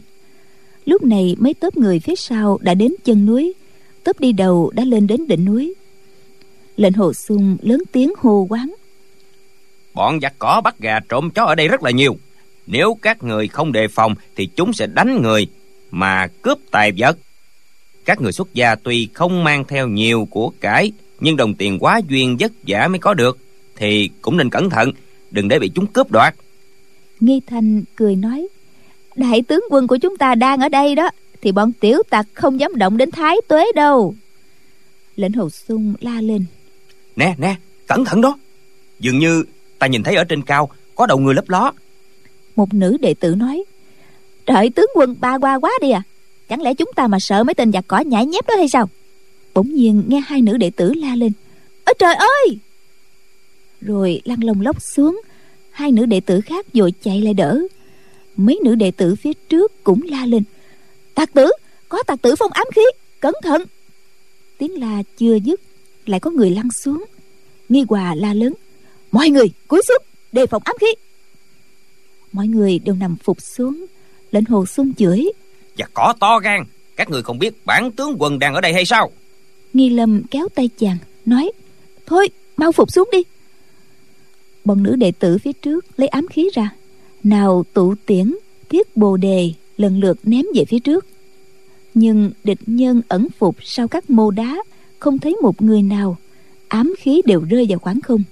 Lúc 0.85 1.03
này 1.03 1.35
mấy 1.39 1.53
tớp 1.53 1.77
người 1.77 1.99
phía 1.99 2.15
sau 2.15 2.57
đã 2.61 2.73
đến 2.73 2.93
chân 3.03 3.25
núi 3.25 3.53
tớp 4.03 4.19
đi 4.19 4.31
đầu 4.31 4.71
đã 4.73 4.83
lên 4.83 5.07
đến 5.07 5.27
đỉnh 5.27 5.45
núi. 5.45 5.73
Lệnh 6.77 6.93
hồ 6.93 7.13
sung 7.13 7.57
lớn 7.61 7.81
tiếng 7.91 8.13
hô 8.17 8.47
quán. 8.49 8.73
Bọn 9.93 10.19
giặc 10.21 10.33
cỏ 10.39 10.61
bắt 10.63 10.79
gà 10.79 10.99
trộm 11.09 11.29
chó 11.31 11.45
ở 11.45 11.55
đây 11.55 11.67
rất 11.67 11.83
là 11.83 11.91
nhiều. 11.91 12.17
Nếu 12.67 12.97
các 13.01 13.23
người 13.23 13.47
không 13.47 13.71
đề 13.71 13.87
phòng 13.87 14.15
thì 14.35 14.45
chúng 14.45 14.73
sẽ 14.73 14.87
đánh 14.87 15.21
người 15.21 15.47
mà 15.91 16.27
cướp 16.41 16.57
tài 16.71 16.91
vật. 16.97 17.17
Các 18.05 18.21
người 18.21 18.31
xuất 18.31 18.53
gia 18.53 18.75
tuy 18.75 19.07
không 19.13 19.43
mang 19.43 19.65
theo 19.67 19.87
nhiều 19.87 20.27
của 20.31 20.51
cải, 20.61 20.91
nhưng 21.19 21.37
đồng 21.37 21.53
tiền 21.53 21.79
quá 21.79 22.01
duyên 22.07 22.37
vất 22.39 22.51
vả 22.67 22.87
mới 22.87 22.99
có 22.99 23.13
được, 23.13 23.37
thì 23.75 24.09
cũng 24.21 24.37
nên 24.37 24.49
cẩn 24.49 24.69
thận 24.69 24.91
đừng 25.31 25.47
để 25.47 25.59
bị 25.59 25.71
chúng 25.75 25.87
cướp 25.87 26.11
đoạt. 26.11 26.35
Nghi 27.19 27.41
thanh 27.47 27.83
cười 27.95 28.15
nói 28.15 28.47
đại 29.15 29.41
tướng 29.41 29.63
quân 29.69 29.87
của 29.87 29.97
chúng 29.97 30.17
ta 30.17 30.35
đang 30.35 30.59
ở 30.59 30.69
đây 30.69 30.95
đó 30.95 31.09
thì 31.41 31.51
bọn 31.51 31.71
tiểu 31.79 32.03
tặc 32.09 32.25
không 32.33 32.59
dám 32.59 32.75
động 32.75 32.97
đến 32.97 33.11
thái 33.11 33.37
tuế 33.47 33.65
đâu. 33.75 34.15
Lệnh 35.15 35.33
hồ 35.33 35.49
sung 35.49 35.93
la 35.99 36.21
lên 36.21 36.45
nè 37.15 37.35
nè 37.37 37.55
cẩn 37.87 38.05
thận 38.05 38.21
đó. 38.21 38.37
Dường 38.99 39.19
như 39.19 39.43
ta 39.79 39.87
nhìn 39.87 40.03
thấy 40.03 40.15
ở 40.15 40.23
trên 40.23 40.41
cao 40.41 40.69
có 40.95 41.05
đầu 41.05 41.17
người 41.17 41.33
lấp 41.33 41.49
ló. 41.49 41.71
Một 42.55 42.73
nữ 42.73 42.97
đệ 43.01 43.13
tử 43.13 43.35
nói 43.35 43.63
trời 44.45 44.69
tướng 44.69 44.89
quân 44.95 45.15
ba 45.19 45.37
qua 45.37 45.59
quá 45.59 45.71
đi 45.81 45.91
à 45.91 46.01
chẳng 46.49 46.61
lẽ 46.61 46.73
chúng 46.73 46.91
ta 46.95 47.07
mà 47.07 47.19
sợ 47.19 47.43
mấy 47.43 47.53
tên 47.53 47.71
giặc 47.71 47.85
cỏ 47.87 47.99
nhảy 47.99 48.25
nhép 48.25 48.47
đó 48.47 48.55
hay 48.55 48.69
sao? 48.69 48.89
Bỗng 49.53 49.75
nhiên 49.75 50.03
nghe 50.07 50.19
hai 50.19 50.41
nữ 50.41 50.57
đệ 50.57 50.69
tử 50.69 50.93
la 50.93 51.15
lên 51.15 51.31
ôi 51.85 51.93
trời 51.99 52.15
ơi 52.15 52.57
rồi 53.81 54.21
lăn 54.25 54.43
lông 54.43 54.61
lóc 54.61 54.81
xuống. 54.81 55.21
Hai 55.71 55.91
nữ 55.91 56.05
đệ 56.05 56.19
tử 56.19 56.41
khác 56.41 56.65
vội 56.73 56.93
chạy 57.03 57.21
lại 57.21 57.33
đỡ. 57.33 57.59
Mấy 58.37 58.59
nữ 58.63 58.75
đệ 58.75 58.91
tử 58.91 59.15
phía 59.15 59.33
trước 59.49 59.83
cũng 59.83 60.01
la 60.01 60.25
lên. 60.25 60.43
Tạc 61.13 61.33
tử 61.33 61.51
có 61.89 62.03
tạc 62.03 62.21
tử 62.21 62.35
phong 62.35 62.51
ám 62.51 62.67
khí 62.75 62.81
cẩn 63.19 63.33
thận. 63.43 63.63
Tiếng 64.57 64.79
la 64.79 65.03
chưa 65.17 65.35
dứt 65.35 65.61
lại 66.05 66.19
có 66.19 66.31
người 66.31 66.49
lăn 66.49 66.71
xuống. 66.71 67.05
Nghi 67.69 67.85
hòa 67.89 68.15
la 68.15 68.33
lớn. 68.33 68.53
Mọi 69.11 69.29
người 69.29 69.51
cúi 69.67 69.81
xuống 69.87 70.03
đề 70.31 70.45
phòng 70.45 70.61
ám 70.65 70.75
khí. 70.79 70.87
Mọi 72.31 72.47
người 72.47 72.79
đều 72.79 72.95
nằm 72.95 73.15
phục 73.23 73.41
xuống 73.41 73.85
lệnh 74.31 74.45
hồ 74.45 74.65
xung 74.65 74.93
chửi. 74.93 75.31
Và 75.77 75.85
có 75.93 76.13
to 76.19 76.39
gan 76.39 76.63
các 76.95 77.09
người 77.09 77.23
không 77.23 77.39
biết 77.39 77.65
bản 77.65 77.91
tướng 77.91 78.15
quân 78.19 78.39
đang 78.39 78.53
ở 78.53 78.61
đây 78.61 78.73
hay 78.73 78.85
sao? 78.85 79.11
Nghi 79.73 79.89
lâm 79.89 80.23
kéo 80.31 80.47
tay 80.55 80.69
chàng 80.79 80.97
nói 81.25 81.51
thôi 82.05 82.29
mau 82.57 82.71
phục 82.71 82.91
xuống 82.91 83.09
đi 83.11 83.23
bọn 84.69 84.83
nữ 84.83 84.95
đệ 84.95 85.11
tử 85.11 85.37
phía 85.37 85.53
trước 85.53 85.85
lấy 85.97 86.07
ám 86.07 86.27
khí 86.27 86.49
ra. 86.53 86.69
Nào 87.23 87.65
tụ 87.73 87.95
tiễn, 88.05 88.35
thiết 88.69 88.97
bồ 88.97 89.17
đề 89.17 89.53
lần 89.77 89.99
lượt 89.99 90.17
ném 90.23 90.45
về 90.55 90.65
phía 90.65 90.79
trước. 90.79 91.05
Nhưng 91.93 92.31
địch 92.43 92.59
nhân 92.65 93.01
ẩn 93.07 93.27
phục 93.37 93.55
sau 93.61 93.87
các 93.87 94.09
mô 94.09 94.31
đá, 94.31 94.57
không 94.99 95.19
thấy 95.19 95.35
một 95.41 95.61
người 95.61 95.81
nào. 95.81 96.17
Ám 96.67 96.93
khí 96.99 97.21
đều 97.25 97.41
rơi 97.49 97.65
vào 97.69 97.79
khoảng 97.79 98.01
không. 98.01 98.23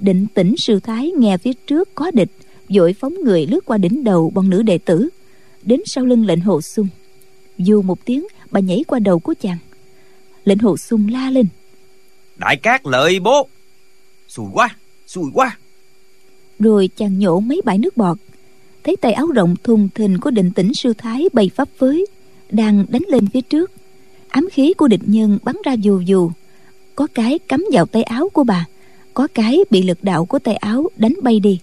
Định 0.00 0.26
tĩnh 0.34 0.54
sư 0.58 0.80
thái 0.80 1.10
nghe 1.18 1.38
phía 1.38 1.52
trước 1.66 1.94
có 1.94 2.10
địch 2.10 2.30
vội 2.68 2.92
phóng 2.92 3.14
người 3.24 3.46
lướt 3.46 3.64
qua 3.64 3.78
đỉnh 3.78 4.04
đầu 4.04 4.30
bọn 4.34 4.50
nữ 4.50 4.62
đệ 4.62 4.78
tử. 4.78 5.08
Đến 5.62 5.80
sau 5.86 6.04
lưng 6.04 6.26
lệnh 6.26 6.40
hồ 6.40 6.60
sung 6.60 6.88
dù 7.58 7.82
một 7.82 8.04
tiếng, 8.04 8.26
bà 8.50 8.60
nhảy 8.60 8.84
qua 8.86 8.98
đầu 8.98 9.18
của 9.18 9.34
chàng. 9.40 9.58
Lệnh 10.44 10.58
hồ 10.58 10.76
sung 10.76 11.08
la 11.08 11.30
lên. 11.30 11.46
Đại 12.36 12.56
cát 12.56 12.86
lợi 12.86 13.20
bố. 13.20 13.48
Xùi 14.28 14.46
quá 14.52 14.76
xui 15.10 15.30
quá. 15.34 15.58
Rồi 16.58 16.88
chàng 16.96 17.18
nhổ 17.18 17.40
mấy 17.40 17.60
bãi 17.64 17.78
nước 17.78 17.96
bọt. 17.96 18.18
Thấy 18.84 18.96
tay 18.96 19.12
áo 19.12 19.26
rộng 19.26 19.54
thùng 19.62 19.88
thình 19.94 20.18
của 20.20 20.30
định 20.30 20.50
tĩnh 20.50 20.74
sư 20.74 20.92
thái 20.98 21.28
bày 21.32 21.50
pháp 21.54 21.68
với, 21.78 22.06
đang 22.50 22.86
đánh 22.88 23.02
lên 23.08 23.26
phía 23.26 23.40
trước. 23.40 23.70
Ám 24.28 24.48
khí 24.52 24.74
của 24.74 24.88
địch 24.88 25.00
nhân 25.06 25.38
bắn 25.42 25.56
ra 25.64 25.72
dù 25.72 26.00
dù. 26.00 26.30
Có 26.94 27.06
cái 27.14 27.38
cắm 27.38 27.64
vào 27.72 27.86
tay 27.86 28.02
áo 28.02 28.28
của 28.28 28.44
bà, 28.44 28.66
có 29.14 29.28
cái 29.34 29.58
bị 29.70 29.82
lực 29.82 30.04
đạo 30.04 30.24
của 30.24 30.38
tay 30.38 30.54
áo 30.54 30.88
đánh 30.96 31.14
bay 31.22 31.40
đi. 31.40 31.60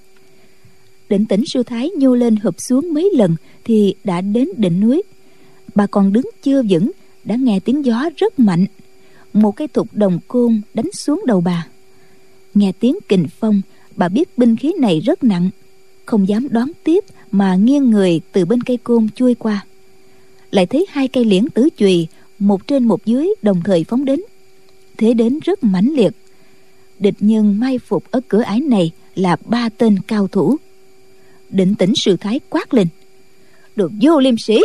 Định 1.10 1.25
tĩnh 1.25 1.43
sư 1.45 1.63
thái 1.63 1.89
nhô 1.89 2.15
lên 2.15 2.36
hụp 2.36 2.55
xuống 2.62 2.93
mấy 2.93 3.12
lần 3.13 3.36
thì 3.63 3.95
đã 4.03 4.21
đến 4.21 4.49
đỉnh 4.57 4.79
núi. 4.79 5.03
Bà 5.75 5.88
còn 5.88 6.13
đứng 6.13 6.29
chưa 6.43 6.62
vững, 6.69 6.91
đã 7.23 7.36
nghe 7.36 7.60
tiếng 7.60 7.86
gió 7.86 8.10
rất 8.17 8.39
mạnh. 8.39 8.65
Một 9.33 9.55
cây 9.55 9.67
thục 9.67 9.88
đồng 9.93 10.19
côn 10.27 10.62
đánh 10.73 10.91
xuống 10.93 11.23
đầu 11.25 11.41
bà 11.41 11.67
nghe 12.58 12.72
tiếng 12.80 12.98
kình 13.10 13.28
phong, 13.39 13.62
bà 13.96 14.10
biết 14.10 14.38
binh 14.38 14.56
khí 14.56 14.74
này 14.80 15.00
rất 15.00 15.24
nặng. 15.24 15.50
Không 16.06 16.28
dám 16.28 16.48
đoán 16.50 16.72
tiếp 16.84 17.04
mà 17.32 17.56
nghiêng 17.56 17.89
người 17.89 18.22
từ 18.32 18.46
bên 18.46 18.63
cây 18.63 18.78
côn 18.78 19.08
chui 19.15 19.36
qua. 19.36 19.65
Lại 20.52 20.65
thấy 20.65 20.86
hai 20.89 21.08
cây 21.08 21.26
liễn 21.26 21.50
tứ 21.50 21.70
chùy, 21.78 22.08
một 22.39 22.67
trên 22.67 22.88
một 22.88 23.06
dưới 23.06 23.30
đồng 23.41 23.62
thời 23.65 23.84
phóng 23.84 24.06
đến. 24.06 24.20
Thế 24.98 25.13
đến 25.13 25.39
rất 25.43 25.63
mãnh 25.63 25.93
liệt. 25.96 26.13
Địch 27.00 27.15
nhân 27.20 27.60
mai 27.60 27.80
phục 27.80 28.12
ở 28.12 28.22
cửa 28.28 28.41
ải 28.41 28.60
này 28.60 28.91
là 29.15 29.38
ba 29.46 29.70
tên 29.70 30.00
cao 30.08 30.28
thủ. 30.28 30.58
Định 31.50 31.76
tĩnh 31.76 31.93
sự 31.96 32.17
thái 32.17 32.39
quát 32.50 32.74
lên. 32.74 32.88
Được 33.76 33.91
vô 34.02 34.20
liêm 34.20 34.38
sĩ 34.38 34.60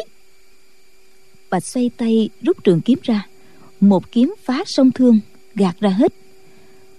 bà 1.53 1.61
xoay 1.61 1.91
tay 1.97 2.29
rút 2.43 2.65
trường 2.65 2.81
kiếm 2.81 2.99
ra. 3.03 3.27
Một 3.81 4.13
kiếm 4.13 4.35
phá 4.43 4.63
sông 4.67 4.91
thương, 4.91 5.21
gạt 5.55 5.77
ra 5.81 5.91
hết 5.91 6.13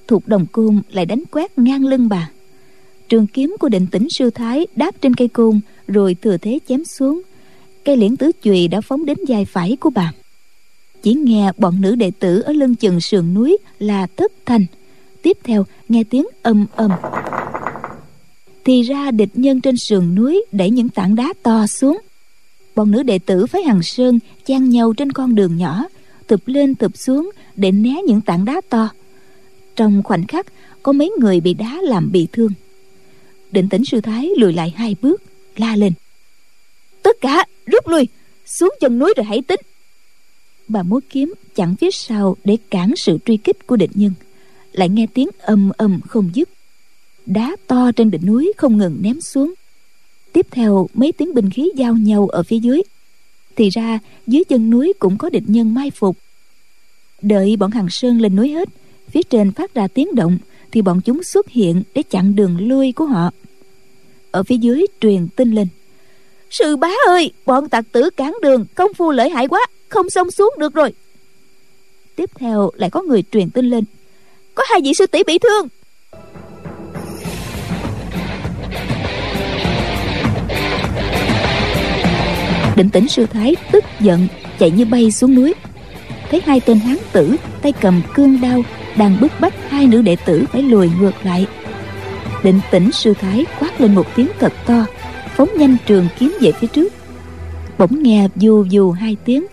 thuộc 0.08 0.28
đồng 0.28 0.46
côn 0.52 0.82
lại 0.92 1.06
đánh 1.06 1.24
quét 1.32 1.58
ngang 1.58 1.86
lưng 1.86 2.10
bà. 2.10 2.30
Trường 3.10 3.28
kiếm 3.28 3.56
của 3.60 3.70
định 3.70 3.88
tĩnh 3.88 4.08
sư 4.10 4.30
thái 4.30 4.68
đáp 4.76 5.02
trên 5.02 5.14
cây 5.14 5.28
côn 5.28 5.60
rồi 5.88 6.16
thừa 6.22 6.38
thế 6.38 6.60
chém 6.68 6.86
xuống. 6.86 7.22
Cây 7.86 7.98
liễn 7.98 8.18
tứ 8.18 8.32
chùy 8.44 8.68
đã 8.68 8.82
phóng 8.82 9.06
đến 9.06 9.18
vai 9.28 9.46
phải 9.46 9.78
của 9.80 9.90
bà. 9.90 10.14
Chỉ 11.02 11.14
nghe 11.14 11.52
bọn 11.58 11.82
nữ 11.82 11.96
đệ 11.96 12.12
tử 12.20 12.42
ở 12.42 12.54
lưng 12.54 12.76
chừng 12.76 13.02
sườn 13.02 13.34
núi 13.34 13.58
là 13.80 14.08
thất 14.18 14.32
thành. 14.46 14.66
tiếp 15.22 15.38
theo 15.44 15.66
nghe 15.90 16.04
tiếng 16.04 16.26
âm 16.42 16.66
âm 16.76 16.92
thì 18.66 18.82
ra 18.82 19.12
địch 19.12 19.30
nhân 19.34 19.62
trên 19.62 19.78
sườn 19.78 20.16
núi 20.16 20.46
đẩy 20.52 20.70
những 20.70 20.90
tảng 20.90 21.16
đá 21.16 21.34
to 21.44 21.68
xuống. 21.68 21.98
Bọn 22.76 22.92
nữ 22.92 23.04
đệ 23.04 23.20
tử 23.20 23.46
phái 23.46 23.64
hằng 23.64 23.84
sơn 23.84 24.20
chan 24.46 24.70
nhau 24.70 24.94
trên 24.94 25.12
con 25.12 25.36
đường 25.36 25.58
nhỏ, 25.58 25.84
tụp 26.28 26.42
lên 26.46 26.76
tụp 26.76 26.98
xuống 26.98 27.32
để 27.56 27.72
né 27.72 27.96
những 28.08 28.22
tảng 28.22 28.46
đá 28.46 28.62
to 28.70 28.90
trong 29.76 30.04
khoảnh 30.04 30.28
khắc, 30.28 30.46
có 30.84 30.92
mấy 30.92 31.12
người 31.20 31.40
bị 31.40 31.54
đá 31.54 31.80
làm 31.82 32.12
bị 32.12 32.28
thương. 32.32 32.52
Định 33.52 33.70
tĩnh 33.70 33.86
sư 33.86 34.02
thái 34.02 34.30
lùi 34.38 34.54
lại 34.54 34.74
hai 34.76 34.96
bước, 35.02 35.22
la 35.56 35.76
lên. 35.76 35.94
Tất 37.04 37.22
cả, 37.22 37.46
rút 37.66 37.88
lui, 37.88 38.08
xuống 38.46 38.74
chân 38.80 39.00
núi 39.00 39.14
rồi 39.18 39.26
hãy 39.26 39.42
tính. 39.42 39.60
Bà 40.68 40.84
múa 40.84 41.00
kiếm 41.10 41.34
chặn 41.56 41.76
phía 41.76 41.92
sau 41.92 42.38
để 42.44 42.58
cản 42.70 42.94
sự 42.96 43.18
truy 43.26 43.38
kích 43.38 43.68
của 43.68 43.76
địch 43.76 43.92
nhân. 43.94 44.14
Lại 44.72 44.90
nghe 44.90 45.08
tiếng 45.14 45.30
ầm 45.40 45.72
ầm 45.78 46.00
không 46.08 46.30
dứt. 46.34 46.50
Đá 47.26 47.56
to 47.68 47.92
trên 47.92 48.12
đỉnh 48.12 48.26
núi 48.26 48.54
không 48.58 48.78
ngừng 48.78 48.98
ném 49.02 49.22
xuống. 49.22 49.54
Tiếp 50.34 50.48
theo, 50.52 50.90
mấy 50.94 51.12
tiếng 51.12 51.34
binh 51.34 51.50
khí 51.50 51.72
giao 51.76 51.96
nhau 51.96 52.28
ở 52.28 52.44
phía 52.44 52.60
dưới. 52.60 52.82
Thì 53.56 53.70
ra, 53.70 54.00
dưới 54.28 54.44
chân 54.44 54.70
núi 54.70 54.94
cũng 55.00 55.18
có 55.18 55.30
địch 55.30 55.44
nhân 55.48 55.74
mai 55.74 55.92
phục. 55.92 56.18
Đợi 57.22 57.56
bọn 57.56 57.72
hàng 57.72 57.88
sơn 57.90 58.22
lên 58.22 58.36
núi 58.36 58.50
hết 58.50 58.70
phía 59.14 59.24
trên 59.24 59.52
phát 59.52 59.74
ra 59.74 59.88
tiếng 59.88 60.16
động, 60.16 60.38
thì 60.72 60.82
bọn 60.82 61.02
chúng 61.02 61.24
xuất 61.24 61.50
hiện 61.50 61.84
để 61.96 62.04
chặn 62.04 62.36
đường 62.36 62.68
lui 62.68 62.92
của 62.92 63.06
họ. 63.06 63.32
Ở 64.32 64.44
phía 64.44 64.58
dưới 64.58 64.86
truyền 65.02 65.28
tin 65.36 65.52
lên. 65.52 65.68
Sư 66.50 66.76
bá 66.76 66.90
ơi, 67.08 67.32
bọn 67.46 67.70
tặc 67.70 67.86
tử 67.92 68.10
cản 68.10 68.38
đường, 68.42 68.66
công 68.76 68.94
phu 68.94 69.12
lợi 69.12 69.30
hại 69.30 69.48
quá, 69.48 69.60
không 69.90 70.10
xông 70.10 70.32
xuống 70.32 70.54
được 70.60 70.74
rồi. 70.74 70.94
Tiếp 72.16 72.30
theo 72.36 72.72
lại 72.76 72.90
có 72.90 73.02
người 73.02 73.24
truyền 73.32 73.50
tin 73.50 73.66
lên. 73.66 73.84
Có 74.56 74.64
hai 74.70 74.82
vị 74.84 74.94
sư 74.94 75.06
tỷ 75.08 75.24
bị 75.24 75.40
thương. 75.40 75.68
Định 82.76 82.90
tĩnh 82.90 83.08
sư 83.08 83.26
thái 83.26 83.56
tức 83.72 83.84
giận, 84.00 84.28
chạy 84.60 84.72
như 84.72 84.86
bay 84.86 85.12
xuống 85.12 85.36
núi. 85.36 85.54
Thấy 86.30 86.42
hai 86.46 86.60
tên 86.60 86.80
hán 86.80 86.98
tử, 87.12 87.36
tay 87.62 87.74
cầm 87.82 88.02
cương 88.16 88.42
đao 88.42 88.64
đang 88.98 89.18
bức 89.22 89.32
bách 89.40 89.70
hai 89.70 89.88
nữ 89.88 90.02
đệ 90.02 90.16
tử 90.26 90.46
phải 90.52 90.64
lùi 90.64 90.90
ngược 91.00 91.26
lại. 91.26 91.48
Định 92.44 92.60
tĩnh 92.72 92.92
sư 92.92 93.14
thái 93.14 93.46
quát 93.60 93.82
lên 93.82 93.96
một 93.96 94.06
tiếng 94.16 94.28
thật 94.40 94.54
to, 94.66 94.86
phóng 95.36 95.50
nhanh 95.58 95.78
trường 95.86 96.08
kiếm 96.20 96.38
về 96.42 96.52
phía 96.52 96.68
trước. 96.68 96.94
Bỗng 97.78 98.04
nghe 98.04 98.28
dù 98.36 98.66
dù 98.70 98.92
hai 98.92 99.18
tiếng, 99.26 99.46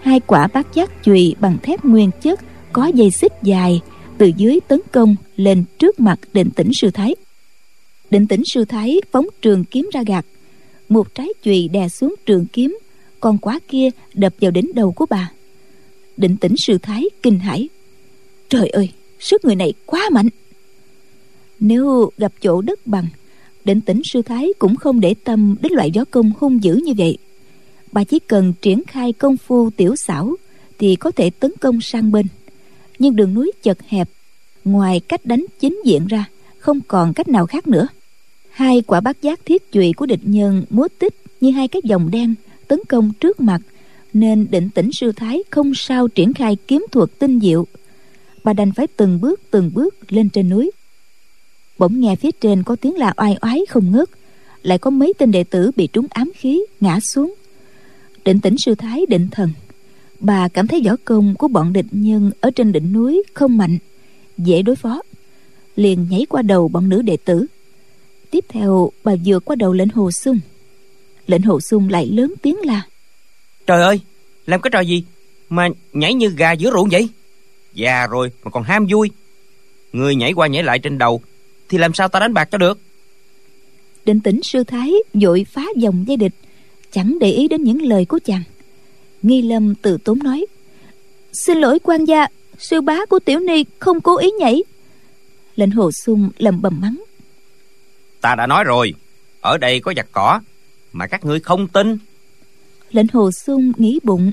hai 0.00 0.20
quả 0.20 0.46
bát 0.46 0.74
giác 0.74 0.90
chùy 1.04 1.34
bằng 1.40 1.58
thép 1.62 1.84
nguyên 1.84 2.10
chất 2.20 2.40
có 2.72 2.86
dây 2.86 3.10
xích 3.10 3.32
dài 3.42 3.80
từ 4.18 4.30
dưới 4.36 4.60
tấn 4.68 4.80
công 4.92 5.16
lên 5.36 5.64
trước 5.78 6.00
mặt 6.00 6.18
định 6.32 6.50
tĩnh 6.50 6.70
sư 6.72 6.90
thái. 6.90 7.14
Định 8.10 8.26
tĩnh 8.26 8.42
sư 8.44 8.64
thái 8.64 9.00
phóng 9.12 9.26
trường 9.42 9.64
kiếm 9.64 9.90
ra 9.92 10.02
gạt, 10.06 10.26
một 10.88 11.14
trái 11.14 11.28
chùy 11.42 11.68
đè 11.68 11.88
xuống 11.88 12.14
trường 12.26 12.46
kiếm 12.46 12.78
còn 13.20 13.38
quả 13.38 13.58
kia 13.68 13.88
đập 14.14 14.32
vào 14.40 14.50
đỉnh 14.50 14.70
đầu 14.74 14.92
của 14.92 15.06
bà. 15.10 15.30
Định 16.16 16.36
tĩnh 16.36 16.54
sư 16.66 16.78
thái 16.78 17.04
kinh 17.22 17.38
hãi 17.38 17.68
trời 18.48 18.68
ơi, 18.68 18.90
sức 19.20 19.44
người 19.44 19.56
này 19.56 19.72
quá 19.86 20.08
mạnh. 20.12 20.28
Nếu 21.60 22.10
gặp 22.18 22.32
chỗ 22.40 22.60
đất 22.60 22.86
bằng 22.86 23.06
định 23.64 23.80
tĩnh 23.80 24.02
sư 24.04 24.22
thái 24.22 24.52
cũng 24.58 24.76
không 24.76 25.00
để 25.00 25.14
tâm 25.24 25.56
đến 25.62 25.72
loại 25.72 25.90
gió 25.90 26.04
công 26.10 26.32
hung 26.38 26.62
dữ 26.62 26.74
như 26.74 26.92
vậy. 26.98 27.18
Bà 27.92 28.04
chỉ 28.04 28.18
cần 28.18 28.52
triển 28.62 28.82
khai 28.86 29.12
công 29.12 29.36
phu 29.36 29.70
tiểu 29.70 29.96
xảo 29.96 30.36
thì 30.78 30.96
có 30.96 31.10
thể 31.10 31.30
tấn 31.30 31.52
công 31.60 31.80
sang 31.80 32.12
bên. 32.12 32.26
Nhưng 32.98 33.16
đường 33.16 33.34
núi 33.34 33.52
chật 33.62 33.78
hẹp, 33.88 34.08
ngoài 34.64 35.00
cách 35.00 35.26
đánh 35.26 35.46
chính 35.60 35.80
diện 35.84 36.06
ra, 36.06 36.24
không 36.58 36.80
còn 36.88 37.14
cách 37.14 37.28
nào 37.28 37.46
khác 37.46 37.68
nữa. 37.68 37.88
Hai 38.50 38.82
quả 38.82 39.00
bát 39.00 39.22
giác 39.22 39.40
thiết 39.44 39.72
chùy 39.72 39.92
của 39.92 40.06
địch 40.06 40.20
nhân 40.22 40.64
múa 40.70 40.88
tích 40.98 41.14
như 41.40 41.50
hai 41.50 41.68
cái 41.68 41.82
dòng 41.84 42.10
đen 42.10 42.34
tấn 42.68 42.80
công 42.88 43.12
trước 43.20 43.40
mặt, 43.40 43.60
nên 44.12 44.46
định 44.50 44.70
tĩnh 44.70 44.92
sư 44.92 45.12
thái 45.12 45.42
không 45.50 45.72
sao 45.74 46.08
triển 46.08 46.34
khai 46.34 46.56
kiếm 46.66 46.86
thuật 46.92 47.10
tinh 47.18 47.40
diệu 47.40 47.66
bà 48.46 48.52
đành 48.52 48.72
phải 48.72 48.86
từng 48.86 49.20
bước 49.20 49.40
từng 49.50 49.70
bước 49.74 50.12
lên 50.12 50.28
trên 50.28 50.48
núi. 50.48 50.70
Bỗng 51.78 52.00
nghe 52.00 52.16
phía 52.16 52.30
trên 52.40 52.62
có 52.62 52.76
tiếng 52.76 52.94
là 52.96 53.14
oai 53.16 53.36
oái 53.40 53.60
không 53.68 53.92
ngớt, 53.92 54.10
lại 54.62 54.78
có 54.78 54.90
mấy 54.90 55.12
tên 55.18 55.30
đệ 55.30 55.44
tử 55.44 55.70
bị 55.76 55.86
trúng 55.86 56.06
ám 56.10 56.32
khí, 56.34 56.62
ngã 56.80 57.00
xuống. 57.00 57.34
Định 58.24 58.40
tĩnh 58.40 58.58
sư 58.58 58.74
thái, 58.74 59.06
định 59.08 59.28
thần. 59.30 59.52
Bà 60.20 60.48
cảm 60.48 60.66
thấy 60.66 60.82
võ 60.86 60.96
công 61.04 61.34
của 61.34 61.48
bọn 61.48 61.72
địch 61.72 61.86
nhân 61.90 62.30
ở 62.40 62.50
trên 62.50 62.72
đỉnh 62.72 62.92
núi 62.92 63.22
không 63.34 63.56
mạnh, 63.56 63.78
dễ 64.38 64.62
đối 64.62 64.76
phó. 64.76 65.02
Liền 65.76 66.06
nhảy 66.10 66.26
qua 66.28 66.42
đầu 66.42 66.68
bọn 66.68 66.88
nữ 66.88 67.02
đệ 67.02 67.16
tử. 67.16 67.46
Tiếp 68.30 68.44
theo, 68.48 68.90
bà 69.04 69.12
vượt 69.24 69.44
qua 69.44 69.56
đầu 69.56 69.72
lệnh 69.72 69.88
hồ 69.88 70.10
sung. 70.10 70.38
Lệnh 71.26 71.42
hồ 71.42 71.60
sung 71.60 71.88
lại 71.88 72.06
lớn 72.06 72.34
tiếng 72.42 72.56
là 72.64 72.82
trời 73.66 73.82
ơi, 73.82 74.00
làm 74.46 74.60
cái 74.60 74.70
trò 74.70 74.80
gì 74.80 75.04
mà 75.48 75.68
nhảy 75.92 76.14
như 76.14 76.28
gà 76.28 76.52
giữa 76.52 76.70
ruộng 76.70 76.88
vậy? 76.88 77.08
Già 77.76 78.06
rồi 78.06 78.30
mà 78.44 78.50
còn 78.50 78.62
ham 78.62 78.86
vui. 78.90 79.10
Người 79.92 80.14
nhảy 80.14 80.32
qua 80.32 80.46
nhảy 80.46 80.62
lại 80.62 80.78
trên 80.78 80.98
đầu 80.98 81.22
thì 81.68 81.78
làm 81.78 81.94
sao 81.94 82.08
ta 82.08 82.20
đánh 82.20 82.34
bạc 82.34 82.48
cho 82.50 82.58
được? 82.58 82.78
Định 84.04 84.20
tĩnh 84.20 84.42
sư 84.42 84.64
thái 84.64 84.92
vội 85.14 85.46
phá 85.52 85.62
dòng 85.76 86.04
dây 86.08 86.16
địch 86.16 86.34
chẳng 86.90 87.18
để 87.20 87.30
ý 87.30 87.48
đến 87.48 87.64
những 87.64 87.82
lời 87.82 88.04
của 88.04 88.18
chàng. 88.24 88.42
Nghi 89.22 89.42
lâm 89.42 89.74
từ 89.74 89.98
tốn 90.04 90.18
nói 90.18 90.46
xin 91.32 91.58
lỗi 91.58 91.78
quan 91.78 92.04
gia 92.04 92.26
sư 92.58 92.80
bá 92.80 93.04
của 93.04 93.18
tiểu 93.18 93.40
ni 93.40 93.64
không 93.78 94.00
cố 94.00 94.18
ý 94.18 94.30
nhảy. 94.30 94.62
Lệnh 95.56 95.70
hồ 95.70 95.92
sung 95.92 96.30
lầm 96.38 96.62
bầm 96.62 96.80
mắng 96.80 97.02
ta 98.20 98.34
đã 98.34 98.46
nói 98.46 98.64
rồi 98.64 98.94
ở 99.40 99.58
đây 99.58 99.80
có 99.80 99.92
giặc 99.96 100.06
cỏ 100.12 100.40
mà 100.92 101.06
các 101.06 101.24
ngươi 101.24 101.40
không 101.40 101.68
tin. 101.68 101.98
Lệnh 102.90 103.06
hồ 103.12 103.32
sung 103.32 103.72
nghĩ 103.76 103.98
bụng 104.02 104.32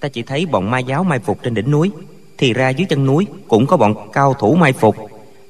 ta 0.00 0.08
chỉ 0.08 0.22
thấy 0.22 0.46
bọn 0.46 0.70
ma 0.70 0.78
giáo 0.78 1.04
mai 1.04 1.18
phục 1.18 1.42
trên 1.42 1.54
đỉnh 1.54 1.70
núi 1.70 1.90
thì 2.38 2.52
ra 2.52 2.70
dưới 2.70 2.86
chân 2.88 3.06
núi 3.06 3.26
cũng 3.48 3.66
có 3.66 3.76
bọn 3.76 3.94
cao 4.12 4.34
thủ 4.34 4.54
mai 4.54 4.72
phục. 4.72 4.96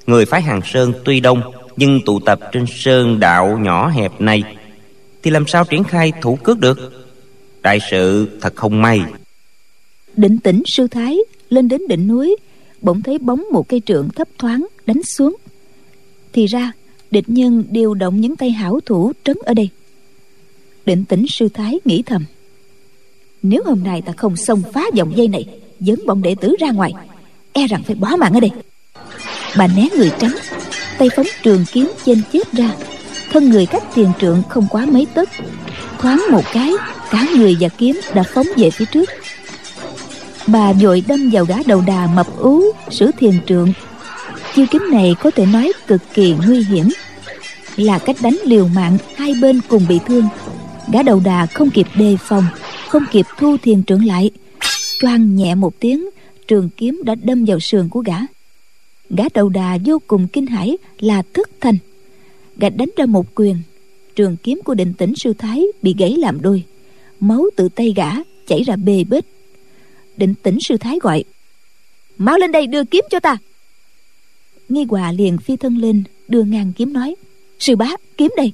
Người 0.06 0.24
phái 0.26 0.42
hàng 0.42 0.60
sơn 0.64 0.92
tuy 1.04 1.20
đông, 1.20 1.40
nhưng 1.76 2.00
tụ 2.06 2.20
tập 2.20 2.40
trên 2.52 2.64
sơn 2.66 3.20
đạo 3.20 3.58
nhỏ 3.58 3.88
hẹp 3.88 4.20
này. 4.20 4.42
Thì 5.22 5.30
làm 5.30 5.46
sao 5.46 5.64
triển 5.64 5.84
khai 5.84 6.12
thủ 6.22 6.36
cước 6.36 6.58
được? 6.58 6.78
Đại 7.62 7.78
sự 7.90 8.28
thật 8.40 8.56
không 8.56 8.82
may. 8.82 9.00
Định 10.16 10.38
tĩnh 10.38 10.62
sư 10.66 10.86
thái, 10.88 11.18
lên 11.48 11.68
đến 11.68 11.82
đỉnh 11.88 12.06
núi, 12.06 12.36
bỗng 12.80 13.02
thấy 13.02 13.18
bóng 13.18 13.44
một 13.52 13.68
cây 13.68 13.82
trượng 13.86 14.08
thấp 14.08 14.28
thoáng 14.38 14.66
đánh 14.86 15.02
xuống. 15.02 15.36
Thì 16.32 16.46
ra, 16.46 16.72
địch 17.10 17.28
nhân 17.28 17.64
điều 17.70 17.94
động 17.94 18.20
những 18.20 18.36
tay 18.36 18.50
hảo 18.50 18.80
thủ 18.86 19.12
trấn 19.24 19.36
ở 19.44 19.54
đây. 19.54 19.68
Định 20.86 21.04
tĩnh 21.04 21.26
sư 21.28 21.48
thái 21.54 21.78
nghĩ 21.84 22.02
thầm, 22.02 22.24
nếu 23.42 23.62
hôm 23.66 23.84
nay 23.84 24.02
ta 24.02 24.12
không 24.16 24.36
xông 24.36 24.62
phá 24.72 24.84
dòng 24.94 25.16
dây 25.16 25.28
này 25.28 25.44
dẫn 25.80 25.98
bọn 26.06 26.22
đệ 26.22 26.34
tử 26.40 26.56
ra 26.60 26.70
ngoài. 26.70 26.92
E 27.52 27.66
rằng 27.66 27.82
phải 27.86 27.96
bỏ 27.96 28.16
mạng 28.16 28.34
ở 28.34 28.40
đây. 28.40 28.50
Bà 29.56 29.66
né 29.66 29.88
người 29.96 30.10
tránh, 30.18 30.34
tay 30.98 31.08
phóng 31.16 31.26
trường 31.42 31.64
kiếm 31.72 31.92
trên 32.06 32.22
chết 32.32 32.52
ra. 32.52 32.70
Thân 33.32 33.50
người 33.50 33.66
cách 33.66 33.82
tiền 33.94 34.12
trượng 34.20 34.42
không 34.48 34.66
quá 34.70 34.86
mấy 34.86 35.06
tấc. 35.14 35.28
Thoáng 35.98 36.24
một 36.30 36.44
cái, 36.52 36.72
cả 37.10 37.26
người 37.36 37.56
và 37.60 37.68
kiếm 37.68 38.00
đã 38.14 38.22
phóng 38.22 38.46
về 38.56 38.70
phía 38.70 38.84
trước. 38.84 39.10
Bà 40.46 40.72
vội 40.72 41.02
đâm 41.08 41.30
vào 41.30 41.44
gã 41.44 41.56
đầu 41.66 41.82
đà 41.86 42.06
mập 42.06 42.38
ú, 42.38 42.62
sử 42.90 43.10
thiền 43.18 43.34
trượng. 43.46 43.72
Chiêu 44.54 44.66
kiếm 44.70 44.82
này 44.90 45.14
có 45.22 45.30
thể 45.30 45.46
nói 45.46 45.72
cực 45.86 46.00
kỳ 46.14 46.34
nguy 46.46 46.64
hiểm. 46.64 46.88
Là 47.76 47.98
cách 47.98 48.16
đánh 48.20 48.36
liều 48.44 48.68
mạng, 48.68 48.98
hai 49.16 49.34
bên 49.40 49.60
cùng 49.68 49.86
bị 49.88 49.98
thương. 50.06 50.28
Gã 50.92 51.02
đầu 51.02 51.20
đà 51.24 51.46
không 51.46 51.70
kịp 51.70 51.86
đề 51.94 52.16
phòng, 52.20 52.44
không 52.88 53.04
kịp 53.12 53.26
thu 53.38 53.56
thiền 53.62 53.84
trượng 53.84 54.04
lại 54.06 54.30
choang 54.98 55.36
nhẹ 55.36 55.54
một 55.54 55.80
tiếng, 55.80 56.08
trường 56.48 56.70
kiếm 56.76 57.00
đã 57.04 57.14
đâm 57.14 57.44
vào 57.44 57.60
sườn 57.60 57.88
của 57.88 58.00
gã. 58.00 58.16
Gã 59.10 59.24
đầu 59.34 59.48
đà 59.48 59.78
vô 59.84 59.98
cùng 60.06 60.28
kinh 60.32 60.46
hãi 60.46 60.76
là 60.98 61.22
thức 61.32 61.50
thành. 61.60 61.78
Gã 62.56 62.68
đánh 62.68 62.88
ra 62.96 63.06
một 63.06 63.26
quyền, 63.34 63.56
trường 64.14 64.36
kiếm 64.36 64.60
của 64.64 64.74
định 64.74 64.94
tĩnh 64.98 65.16
sư 65.16 65.32
thái 65.38 65.64
bị 65.82 65.94
gãy 65.98 66.16
làm 66.18 66.40
đôi, 66.40 66.62
máu 67.20 67.44
từ 67.56 67.68
tay 67.68 67.92
gã 67.96 68.10
chảy 68.46 68.62
ra 68.62 68.76
bê 68.76 69.04
bết. 69.04 69.24
Định 70.16 70.34
tĩnh 70.42 70.58
sư 70.60 70.76
thái 70.76 70.98
gọi, 71.02 71.24
mau 72.18 72.38
lên 72.38 72.52
đây 72.52 72.66
đưa 72.66 72.84
kiếm 72.84 73.04
cho 73.10 73.20
ta. 73.20 73.36
Nghi 74.68 74.84
hòa 74.88 75.12
liền 75.12 75.38
phi 75.38 75.56
thân 75.56 75.76
lên, 75.76 76.02
đưa 76.28 76.42
ngang 76.42 76.72
kiếm 76.76 76.92
nói, 76.92 77.14
sư 77.58 77.76
bá, 77.76 77.90
kiếm 78.16 78.30
đây. 78.36 78.52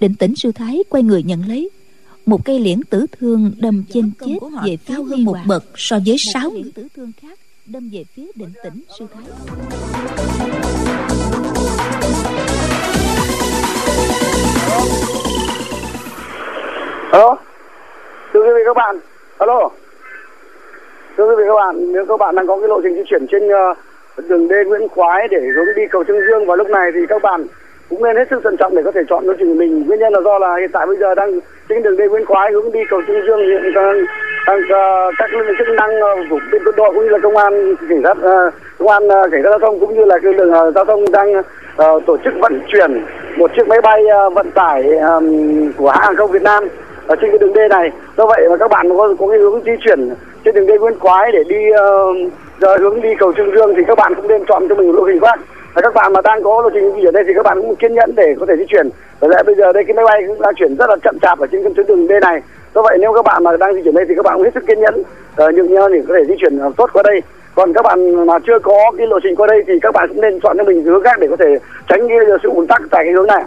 Định 0.00 0.14
tĩnh 0.14 0.36
sư 0.36 0.52
thái 0.52 0.84
quay 0.88 1.02
người 1.02 1.22
nhận 1.22 1.48
lấy 1.48 1.70
một 2.26 2.44
cây 2.44 2.58
liễn 2.60 2.80
tử 2.90 3.06
thương 3.20 3.52
đâm 3.60 3.84
trên 3.88 4.10
chết 4.20 4.38
về 4.64 4.76
phía 4.84 4.94
hơn 4.94 5.24
một 5.24 5.36
bậc 5.46 5.64
so 5.74 5.96
với 6.06 6.16
sáu 6.34 6.50
liễn 6.54 6.72
tử 6.72 6.88
thương 6.96 7.12
khác 7.22 7.38
đâm 7.66 7.88
về 7.92 8.04
phía 8.14 8.26
định 8.34 8.52
tĩnh 8.62 8.82
sư 8.98 9.06
thái. 9.14 9.24
Alo? 17.12 17.36
Thưa 18.32 18.40
quý 18.40 18.50
vị 18.54 18.60
các 18.66 18.76
bạn. 18.76 18.96
Alo? 19.38 19.70
Thưa 21.16 21.28
quý 21.28 21.34
vị 21.38 21.42
các 21.46 21.54
bạn 21.54 21.92
nếu 21.92 22.06
các 22.08 22.16
bạn 22.20 22.34
đang 22.34 22.46
có 22.46 22.60
cái 22.60 22.68
lộ 22.68 22.80
trình 22.82 22.94
di 22.94 23.02
chuyển 23.10 23.26
trên 23.30 23.42
uh, 23.46 24.28
đường 24.28 24.48
D 24.48 24.52
Nguyễn 24.66 24.88
Khoái 24.88 25.28
để 25.30 25.38
hướng 25.56 25.74
đi 25.76 25.82
cầu 25.90 26.04
Trương 26.04 26.20
Dương 26.28 26.46
vào 26.46 26.56
lúc 26.56 26.68
này 26.68 26.90
thì 26.94 27.00
các 27.08 27.22
bạn 27.22 27.46
cũng 27.90 28.02
nên 28.02 28.16
hết 28.16 28.24
sức 28.30 28.40
thận 28.44 28.56
trọng 28.56 28.76
để 28.76 28.82
có 28.82 28.92
thể 28.92 29.00
chọn 29.08 29.26
lộ 29.26 29.32
trình 29.38 29.48
của 29.48 29.58
mình. 29.58 29.86
Nguyên 29.86 30.00
nhân 30.00 30.12
là 30.12 30.20
do 30.24 30.38
là 30.38 30.56
hiện 30.56 30.70
tại 30.72 30.86
bây 30.86 30.96
giờ 30.96 31.14
đang 31.14 31.40
trên 31.68 31.82
đường 31.82 31.96
D 31.96 32.00
Nguyễn 32.10 32.24
Khoái 32.24 32.52
hướng 32.52 32.72
đi 32.72 32.80
cầu 32.90 33.02
Trương 33.06 33.26
Dương 33.26 33.38
hiện 33.38 33.72
đang, 33.74 34.04
đang 34.46 34.58
uh, 34.58 35.14
các 35.18 35.32
lực 35.32 35.42
lượng 35.42 35.56
chức 35.58 35.68
năng 35.68 36.00
ờ, 36.00 36.08
của 36.30 36.36
uh, 36.36 36.42
bên 36.52 36.62
quân 36.64 36.76
đội 36.76 36.90
cũng 36.94 37.02
như 37.02 37.08
là 37.08 37.18
công 37.22 37.36
an 37.36 37.76
cảnh 37.88 38.02
sát 38.04 38.18
uh, 38.18 38.54
công 38.78 38.88
an 38.88 39.06
uh, 39.06 39.32
cảnh 39.32 39.42
sát 39.42 39.50
giao 39.50 39.58
thông 39.58 39.80
cũng 39.80 39.94
như 39.94 40.04
là 40.04 40.18
lực 40.22 40.32
lượng 40.32 40.52
uh, 40.68 40.74
giao 40.74 40.84
thông 40.84 41.12
đang 41.12 41.36
uh, 41.36 42.06
tổ 42.06 42.16
chức 42.24 42.34
vận 42.40 42.60
chuyển 42.68 43.02
một 43.36 43.50
chiếc 43.56 43.68
máy 43.68 43.80
bay 43.80 44.02
uh, 44.26 44.34
vận 44.34 44.50
tải 44.50 44.98
um, 44.98 45.72
của 45.76 45.90
hãng 45.90 46.02
hàng 46.02 46.16
không 46.16 46.30
Việt 46.30 46.42
Nam 46.42 46.64
ở 47.06 47.16
trên 47.16 47.30
cái 47.30 47.38
đường 47.38 47.54
D 47.54 47.58
này. 47.70 47.90
Do 48.16 48.26
vậy 48.26 48.48
mà 48.50 48.56
các 48.56 48.70
bạn 48.70 48.88
có 48.88 49.14
có 49.18 49.26
cái 49.26 49.38
hướng 49.38 49.60
di 49.64 49.72
chuyển 49.84 50.10
trên 50.44 50.54
đường 50.54 50.66
D 50.66 50.70
Nguyễn 50.80 50.98
Khoái 50.98 51.32
để 51.32 51.44
đi 51.48 51.70
uh, 51.70 52.80
hướng 52.80 53.00
đi 53.00 53.14
cầu 53.18 53.32
Trương 53.32 53.54
Dương 53.54 53.74
thì 53.76 53.82
các 53.86 53.98
bạn 53.98 54.14
cũng 54.14 54.28
nên 54.28 54.44
chọn 54.44 54.68
cho 54.68 54.74
mình 54.74 54.86
một 54.86 54.94
lộ 54.96 55.06
trình 55.06 55.20
khác 55.20 55.40
và 55.76 55.82
các 55.82 55.94
bạn 55.94 56.12
mà 56.12 56.20
đang 56.24 56.42
có 56.42 56.62
lộ 56.62 56.70
trình 56.70 56.92
di 56.94 57.02
chuyển 57.02 57.14
đây 57.14 57.24
thì 57.26 57.32
các 57.36 57.42
bạn 57.42 57.62
cũng 57.62 57.76
kiên 57.76 57.94
nhẫn 57.94 58.14
để 58.14 58.34
có 58.40 58.46
thể 58.46 58.54
di 58.58 58.64
chuyển. 58.68 58.88
Bởi 59.20 59.30
lẽ 59.30 59.42
bây 59.46 59.54
giờ 59.54 59.72
đây 59.72 59.84
cái 59.84 59.94
máy 59.94 60.04
bay 60.04 60.22
cũng 60.26 60.40
đang 60.40 60.54
chuyển 60.54 60.76
rất 60.76 60.90
là 60.90 60.96
chậm 61.04 61.18
chạp 61.22 61.38
ở 61.38 61.46
trên 61.52 61.62
cái 61.62 61.72
tuyến 61.76 61.86
đường 61.86 62.06
D 62.06 62.10
này. 62.22 62.40
Do 62.74 62.82
vậy 62.82 62.98
nếu 63.00 63.12
các 63.12 63.24
bạn 63.24 63.44
mà 63.44 63.56
đang 63.56 63.74
di 63.74 63.82
chuyển 63.82 63.94
đây 63.94 64.04
thì 64.08 64.14
các 64.16 64.24
bạn 64.24 64.34
cũng 64.34 64.44
hết 64.44 64.50
sức 64.54 64.66
kiên 64.66 64.80
nhẫn. 64.80 65.02
Ờ, 65.36 65.46
uh, 65.46 65.54
nhưng 65.54 65.68
để 65.92 66.02
có 66.08 66.14
thể 66.14 66.24
di 66.28 66.34
chuyển 66.40 66.58
ờ, 66.58 66.70
tốt 66.76 66.90
qua 66.92 67.02
đây. 67.02 67.22
Còn 67.54 67.72
các 67.72 67.82
bạn 67.82 68.26
mà 68.26 68.38
chưa 68.46 68.58
có 68.58 68.92
cái 68.98 69.06
lộ 69.06 69.18
trình 69.22 69.36
qua 69.36 69.46
đây 69.46 69.64
thì 69.66 69.74
các 69.82 69.94
bạn 69.94 70.08
cũng 70.08 70.20
nên 70.20 70.40
chọn 70.40 70.56
cho 70.58 70.64
mình 70.64 70.84
hướng 70.84 71.04
khác 71.04 71.18
để 71.20 71.26
có 71.30 71.36
thể 71.36 71.58
tránh 71.88 72.08
cái 72.08 72.18
sự 72.42 72.48
ùn 72.48 72.66
tắc 72.66 72.82
tại 72.90 73.04
cái 73.04 73.12
hướng 73.12 73.26
này. 73.26 73.44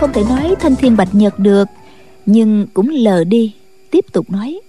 Không 0.00 0.12
thể 0.12 0.22
nói 0.28 0.56
thanh 0.60 0.76
thiên 0.76 0.96
bạch 0.96 1.08
nhật 1.12 1.32
được 1.38 1.64
nhưng 2.26 2.66
cũng 2.74 2.88
lờ 2.88 3.24
đi 3.24 3.61
tiếp 3.92 4.04
tục 4.12 4.30
nói. 4.30 4.60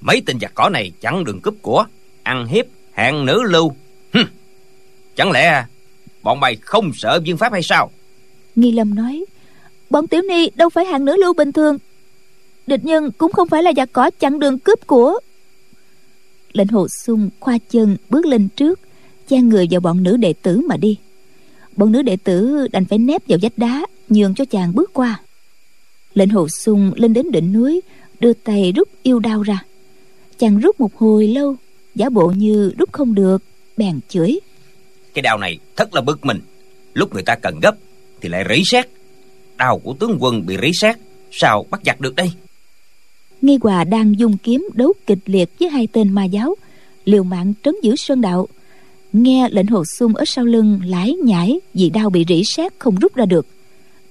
Mấy 0.00 0.22
tên 0.26 0.40
giặc 0.40 0.52
cỏ 0.54 0.68
này 0.68 0.92
chặn 1.00 1.24
đường 1.24 1.40
cướp 1.40 1.54
của 1.62 1.84
ăn 2.22 2.46
hiếp 2.46 2.66
hẹn 2.92 3.26
nữ 3.26 3.42
lưu. 3.42 3.72
Hừm. 4.12 4.26
chẳng 5.16 5.30
lẽ 5.30 5.64
bọn 6.22 6.40
mày 6.40 6.56
không 6.56 6.90
sợ 6.94 7.20
viên 7.24 7.36
pháp 7.36 7.52
hay 7.52 7.62
sao? 7.62 7.90
Nghi 8.54 8.72
lâm 8.72 8.94
nói 8.94 9.24
bọn 9.90 10.06
tiểu 10.06 10.22
ni 10.22 10.50
đâu 10.54 10.68
phải 10.68 10.84
hạng 10.84 11.04
nữ 11.04 11.16
lưu 11.16 11.34
bình 11.34 11.52
thường. 11.52 11.78
Địch 12.66 12.84
nhân 12.84 13.10
cũng 13.18 13.32
không 13.32 13.48
phải 13.48 13.62
là 13.62 13.72
giặc 13.76 13.92
cỏ 13.92 14.10
chặn 14.18 14.38
đường 14.38 14.58
cướp 14.58 14.86
của. 14.86 15.20
Lệnh 16.52 16.68
hồ 16.68 16.88
sung 16.88 17.30
khoa 17.40 17.58
chân 17.70 17.96
bước 18.10 18.26
lên 18.26 18.48
trước 18.48 18.80
chen 19.28 19.48
người 19.48 19.68
vào 19.70 19.80
bọn 19.80 20.02
nữ 20.02 20.16
đệ 20.16 20.32
tử 20.32 20.60
mà 20.68 20.76
đi. 20.76 20.98
Bọn 21.76 21.92
nữ 21.92 22.02
đệ 22.02 22.16
tử 22.16 22.68
đành 22.72 22.84
phải 22.84 22.98
nép 22.98 23.22
vào 23.28 23.38
vách 23.42 23.58
đá 23.58 23.86
nhường 24.08 24.34
cho 24.34 24.44
chàng 24.44 24.74
bước 24.74 24.90
qua. 24.92 25.20
Lệnh 26.14 26.28
hồ 26.28 26.48
sung 26.48 26.92
lên 26.96 27.12
đến 27.12 27.30
đỉnh 27.30 27.52
núi 27.52 27.80
đưa 28.20 28.32
tay 28.32 28.72
rút 28.76 28.88
yêu 29.02 29.18
đao 29.18 29.42
ra. 29.42 29.64
Chàng 30.38 30.58
rút 30.58 30.80
một 30.80 30.96
hồi 30.96 31.26
lâu 31.26 31.56
giả 31.94 32.10
bộ 32.10 32.32
như 32.36 32.72
rút 32.78 32.92
không 32.92 33.14
được 33.14 33.42
bèn 33.76 34.00
chửi. 34.08 34.40
Cái 35.14 35.22
đao 35.22 35.38
này 35.38 35.58
thật 35.76 35.94
là 35.94 36.00
bực 36.00 36.24
mình. 36.24 36.40
Lúc 36.94 37.14
người 37.14 37.22
ta 37.22 37.34
cần 37.34 37.60
gấp 37.60 37.74
thì 38.20 38.28
lại 38.28 38.44
rỉ 38.48 38.62
sét. 38.64 38.88
Đao 39.56 39.78
của 39.78 39.94
tướng 39.94 40.16
quân 40.20 40.46
bị 40.46 40.56
rỉ 40.62 40.70
sét 40.74 40.96
sao 41.30 41.66
bắt 41.70 41.80
giặc 41.84 42.00
được 42.00 42.14
đây? 42.14 42.30
Nghi 43.42 43.58
hòa 43.62 43.84
đang 43.84 44.18
dùng 44.18 44.36
kiếm 44.38 44.68
đấu 44.74 44.92
kịch 45.06 45.18
liệt 45.26 45.50
với 45.60 45.68
hai 45.68 45.88
tên 45.92 46.12
ma 46.12 46.24
giáo 46.24 46.54
liều 47.04 47.22
mạng 47.22 47.52
trấn 47.64 47.74
giữ 47.82 47.96
sơn 47.96 48.20
đạo. 48.20 48.48
Nghe 49.12 49.48
lệnh 49.50 49.66
hồ 49.66 49.84
sung 49.84 50.16
ở 50.16 50.24
sau 50.24 50.44
lưng 50.44 50.80
lái 50.84 51.12
nhảy 51.12 51.60
vì 51.74 51.90
đau 51.90 52.10
bị 52.10 52.24
rỉ 52.28 52.42
sét 52.44 52.72
không 52.78 52.94
rút 52.94 53.14
ra 53.14 53.26
được. 53.26 53.46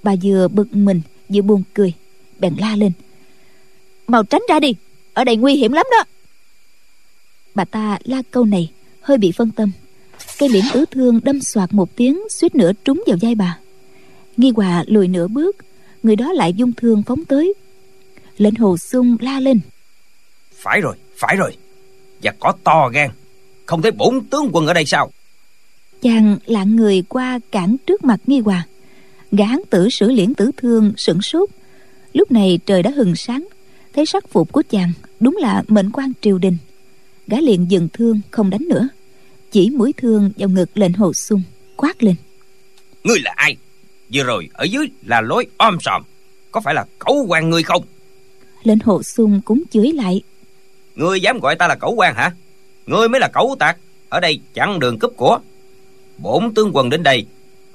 Bà 0.04 0.16
vừa 0.24 0.48
bực 0.48 0.76
mình 0.76 1.02
vừa 1.30 1.42
buồn 1.42 1.64
cười 1.74 1.94
bèn 2.40 2.54
la 2.58 2.76
lên 2.76 2.92
mau 4.10 4.24
tránh 4.24 4.42
ra 4.50 4.60
đi. 4.60 4.76
Ở 5.14 5.24
đây 5.24 5.36
nguy 5.36 5.56
hiểm 5.56 5.72
lắm 5.72 5.86
đó. 5.92 6.04
Bà 7.56 7.66
ta 7.66 7.98
la 8.04 8.22
câu 8.32 8.46
này 8.46 8.72
hơi 9.02 9.18
bị 9.18 9.32
phân 9.32 9.52
tâm. 9.52 9.72
Cây 10.38 10.50
liễn 10.50 10.64
tứ 10.74 10.86
thương 10.92 11.20
đâm 11.24 11.42
soạt 11.42 11.74
một 11.74 11.96
tiếng 11.96 12.20
suýt 12.30 12.56
nữa 12.56 12.72
trúng 12.86 13.04
vào 13.08 13.18
vai 13.22 13.36
bà. 13.36 13.58
Nghi 14.38 14.52
hòa 14.56 14.84
lùi 14.88 15.08
nửa 15.08 15.28
bước 15.28 15.56
người 16.04 16.16
đó 16.16 16.34
lại 16.34 16.54
dung 16.54 16.74
thương 16.74 17.04
phóng 17.04 17.26
tới. 17.26 17.54
Lệnh 18.38 18.56
hồ 18.56 18.78
sung 18.78 19.18
la 19.20 19.40
lên. 19.40 19.60
Phải 20.56 20.82
rồi 20.82 20.96
phải 21.18 21.36
rồi. 21.36 21.58
Và 22.24 22.34
có 22.40 22.54
to 22.64 22.90
gan. 22.94 23.10
Không 23.66 23.82
thấy 23.82 23.92
bổn 23.92 24.22
tướng 24.26 24.50
quân 24.54 24.68
ở 24.68 24.74
đây 24.74 24.86
sao? 24.86 25.12
Chàng 26.02 26.38
lạng 26.46 26.76
người 26.76 27.04
qua 27.10 27.40
cản 27.52 27.76
trước 27.86 28.04
mặt 28.04 28.20
nghi 28.28 28.40
hòa. 28.40 28.68
Gã 29.32 29.46
hán 29.46 29.60
tử 29.70 29.90
sử 29.90 30.12
liễn 30.12 30.34
tử 30.34 30.52
thương 30.58 30.94
sửng 30.98 31.22
sốt. 31.22 31.50
Lúc 32.14 32.32
này 32.32 32.60
trời 32.66 32.84
đã 32.84 32.92
hừng 32.96 33.16
sáng 33.16 33.48
thấy 33.94 34.06
sắc 34.06 34.30
phục 34.30 34.52
của 34.52 34.64
chàng 34.70 34.92
đúng 35.20 35.38
là 35.40 35.64
mệnh 35.68 35.92
quan 35.92 36.12
triều 36.22 36.38
đình. 36.38 36.58
Gã 37.28 37.38
liền 37.38 37.72
dừng 37.72 37.88
thương 37.94 38.22
không 38.32 38.50
đánh 38.50 38.68
nữa. 38.70 38.88
Chỉ 39.52 39.70
mũi 39.70 39.94
thương 39.98 40.32
vào 40.38 40.50
ngực 40.50 40.78
lệnh 40.78 40.94
hồ 40.94 41.14
sung 41.14 41.42
quát 41.76 42.04
lên. 42.04 42.16
Ngươi 43.04 43.20
là 43.20 43.34
ai? 43.36 43.56
Vừa 44.14 44.24
rồi 44.24 44.50
ở 44.54 44.64
dưới 44.64 44.88
là 45.02 45.22
lối 45.22 45.46
om 45.58 45.78
sòm. 45.82 46.04
Có 46.52 46.62
phải 46.62 46.74
là 46.74 46.86
cẩu 47.00 47.26
quan 47.28 47.50
ngươi 47.50 47.64
không? 47.64 47.84
Lệnh 48.64 48.80
hồ 48.80 49.04
sung 49.04 49.42
cũng 49.46 49.64
chửi 49.72 49.92
lại. 49.92 50.22
Ngươi 50.96 51.22
dám 51.22 51.40
gọi 51.40 51.56
ta 51.56 51.68
là 51.68 51.76
cẩu 51.76 51.94
quan 51.96 52.16
hả? 52.16 52.32
Ngươi 52.86 53.10
mới 53.10 53.20
là 53.20 53.28
cẩu 53.34 53.56
tặc 53.60 53.78
ở 54.10 54.20
đây 54.20 54.40
chặn 54.54 54.80
đường 54.80 55.00
cướp 55.00 55.12
của. 55.18 55.40
Bổn 56.18 56.54
tướng 56.54 56.72
quân 56.74 56.90
đến 56.90 57.04
đây 57.04 57.26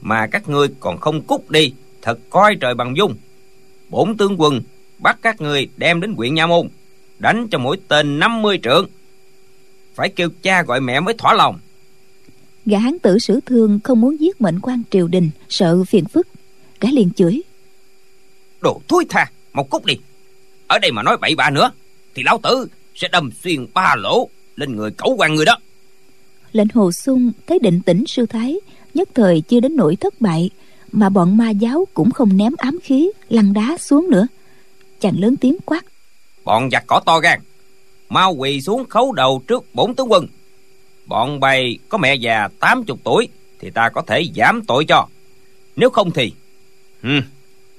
mà 0.00 0.26
các 0.26 0.48
ngươi 0.48 0.68
còn 0.80 0.98
không 0.98 1.22
cút 1.22 1.50
đi 1.50 1.72
thật 2.02 2.18
coi 2.30 2.56
trời 2.60 2.74
bằng 2.74 2.96
dung. 2.96 3.16
Bổn 3.88 4.16
tướng 4.16 4.40
quân 4.40 4.60
bắt 4.98 5.18
các 5.22 5.40
ngươi 5.40 5.68
đem 5.76 6.00
đến 6.00 6.14
huyện 6.14 6.34
nha 6.34 6.46
môn 6.46 6.68
đánh 7.18 7.48
cho 7.50 7.58
mỗi 7.58 7.76
tên 7.88 8.18
50 8.18 8.58
trượng. 8.62 8.88
Phải 9.94 10.08
kêu 10.08 10.28
cha 10.42 10.62
gọi 10.62 10.80
mẹ 10.80 11.00
mới 11.00 11.14
thỏa 11.14 11.34
lòng. 11.34 11.58
Gã 12.66 12.78
hán 12.78 12.98
tử 12.98 13.18
sử 13.18 13.40
thương 13.46 13.80
không 13.84 14.00
muốn 14.00 14.20
giết 14.20 14.40
mệnh 14.40 14.60
quan 14.60 14.82
triều 14.90 15.08
đình 15.08 15.30
sợ 15.48 15.84
phiền 15.84 16.04
phức. 16.04 16.28
Gã 16.80 16.88
liền 16.92 17.10
chửi. 17.12 17.42
Đồ 18.60 18.80
thúi 18.88 19.04
tha 19.08 19.30
một 19.52 19.70
cút 19.70 19.84
đi. 19.84 19.94
Ở 20.66 20.78
đây 20.78 20.92
mà 20.92 21.02
nói 21.02 21.16
bậy 21.20 21.34
bạ 21.34 21.50
nữa 21.50 21.70
thì 22.14 22.22
lão 22.22 22.38
tử 22.42 22.66
sẽ 22.94 23.08
đâm 23.12 23.30
xuyên 23.42 23.66
ba 23.74 23.94
lỗ 23.98 24.28
lên 24.56 24.76
người 24.76 24.90
cẩu 24.90 25.14
quan 25.18 25.34
người 25.34 25.44
đó. 25.44 25.56
Lệnh 26.52 26.68
hồ 26.74 26.92
sung 26.92 27.32
thấy 27.46 27.58
định 27.58 27.80
tĩnh 27.86 28.04
sư 28.06 28.26
thái 28.26 28.56
nhất 28.94 29.08
thời 29.14 29.40
chưa 29.40 29.60
đến 29.60 29.76
nỗi 29.76 29.96
thất 29.96 30.20
bại 30.20 30.50
mà 30.92 31.08
bọn 31.08 31.36
ma 31.36 31.50
giáo 31.50 31.86
cũng 31.94 32.10
không 32.10 32.36
ném 32.36 32.52
ám 32.58 32.78
khí 32.82 33.10
lăn 33.28 33.52
đá 33.52 33.76
xuống 33.78 34.10
nữa 34.10 34.26
chàng 35.04 35.20
lớn 35.20 35.36
tiếng 35.36 35.56
quát. 35.64 35.84
Bọn 36.44 36.70
giặc 36.70 36.84
cỏ 36.86 37.00
to 37.06 37.18
gan 37.18 37.40
mau 38.08 38.34
quỳ 38.34 38.60
xuống 38.60 38.84
khấu 38.88 39.12
đầu 39.12 39.42
trước 39.46 39.74
bổn 39.74 39.94
tướng 39.94 40.10
quân. 40.10 40.26
Bọn 41.06 41.40
bày 41.40 41.78
có 41.88 41.98
mẹ 41.98 42.14
già 42.14 42.48
tám 42.60 42.84
chục 42.84 43.00
tuổi 43.04 43.28
thì 43.58 43.70
ta 43.70 43.88
có 43.88 44.02
thể 44.02 44.24
giảm 44.36 44.62
tội 44.66 44.84
cho. 44.84 45.06
Nếu 45.76 45.90
không 45.90 46.10
thì 46.10 46.32
hmm, 47.02 47.20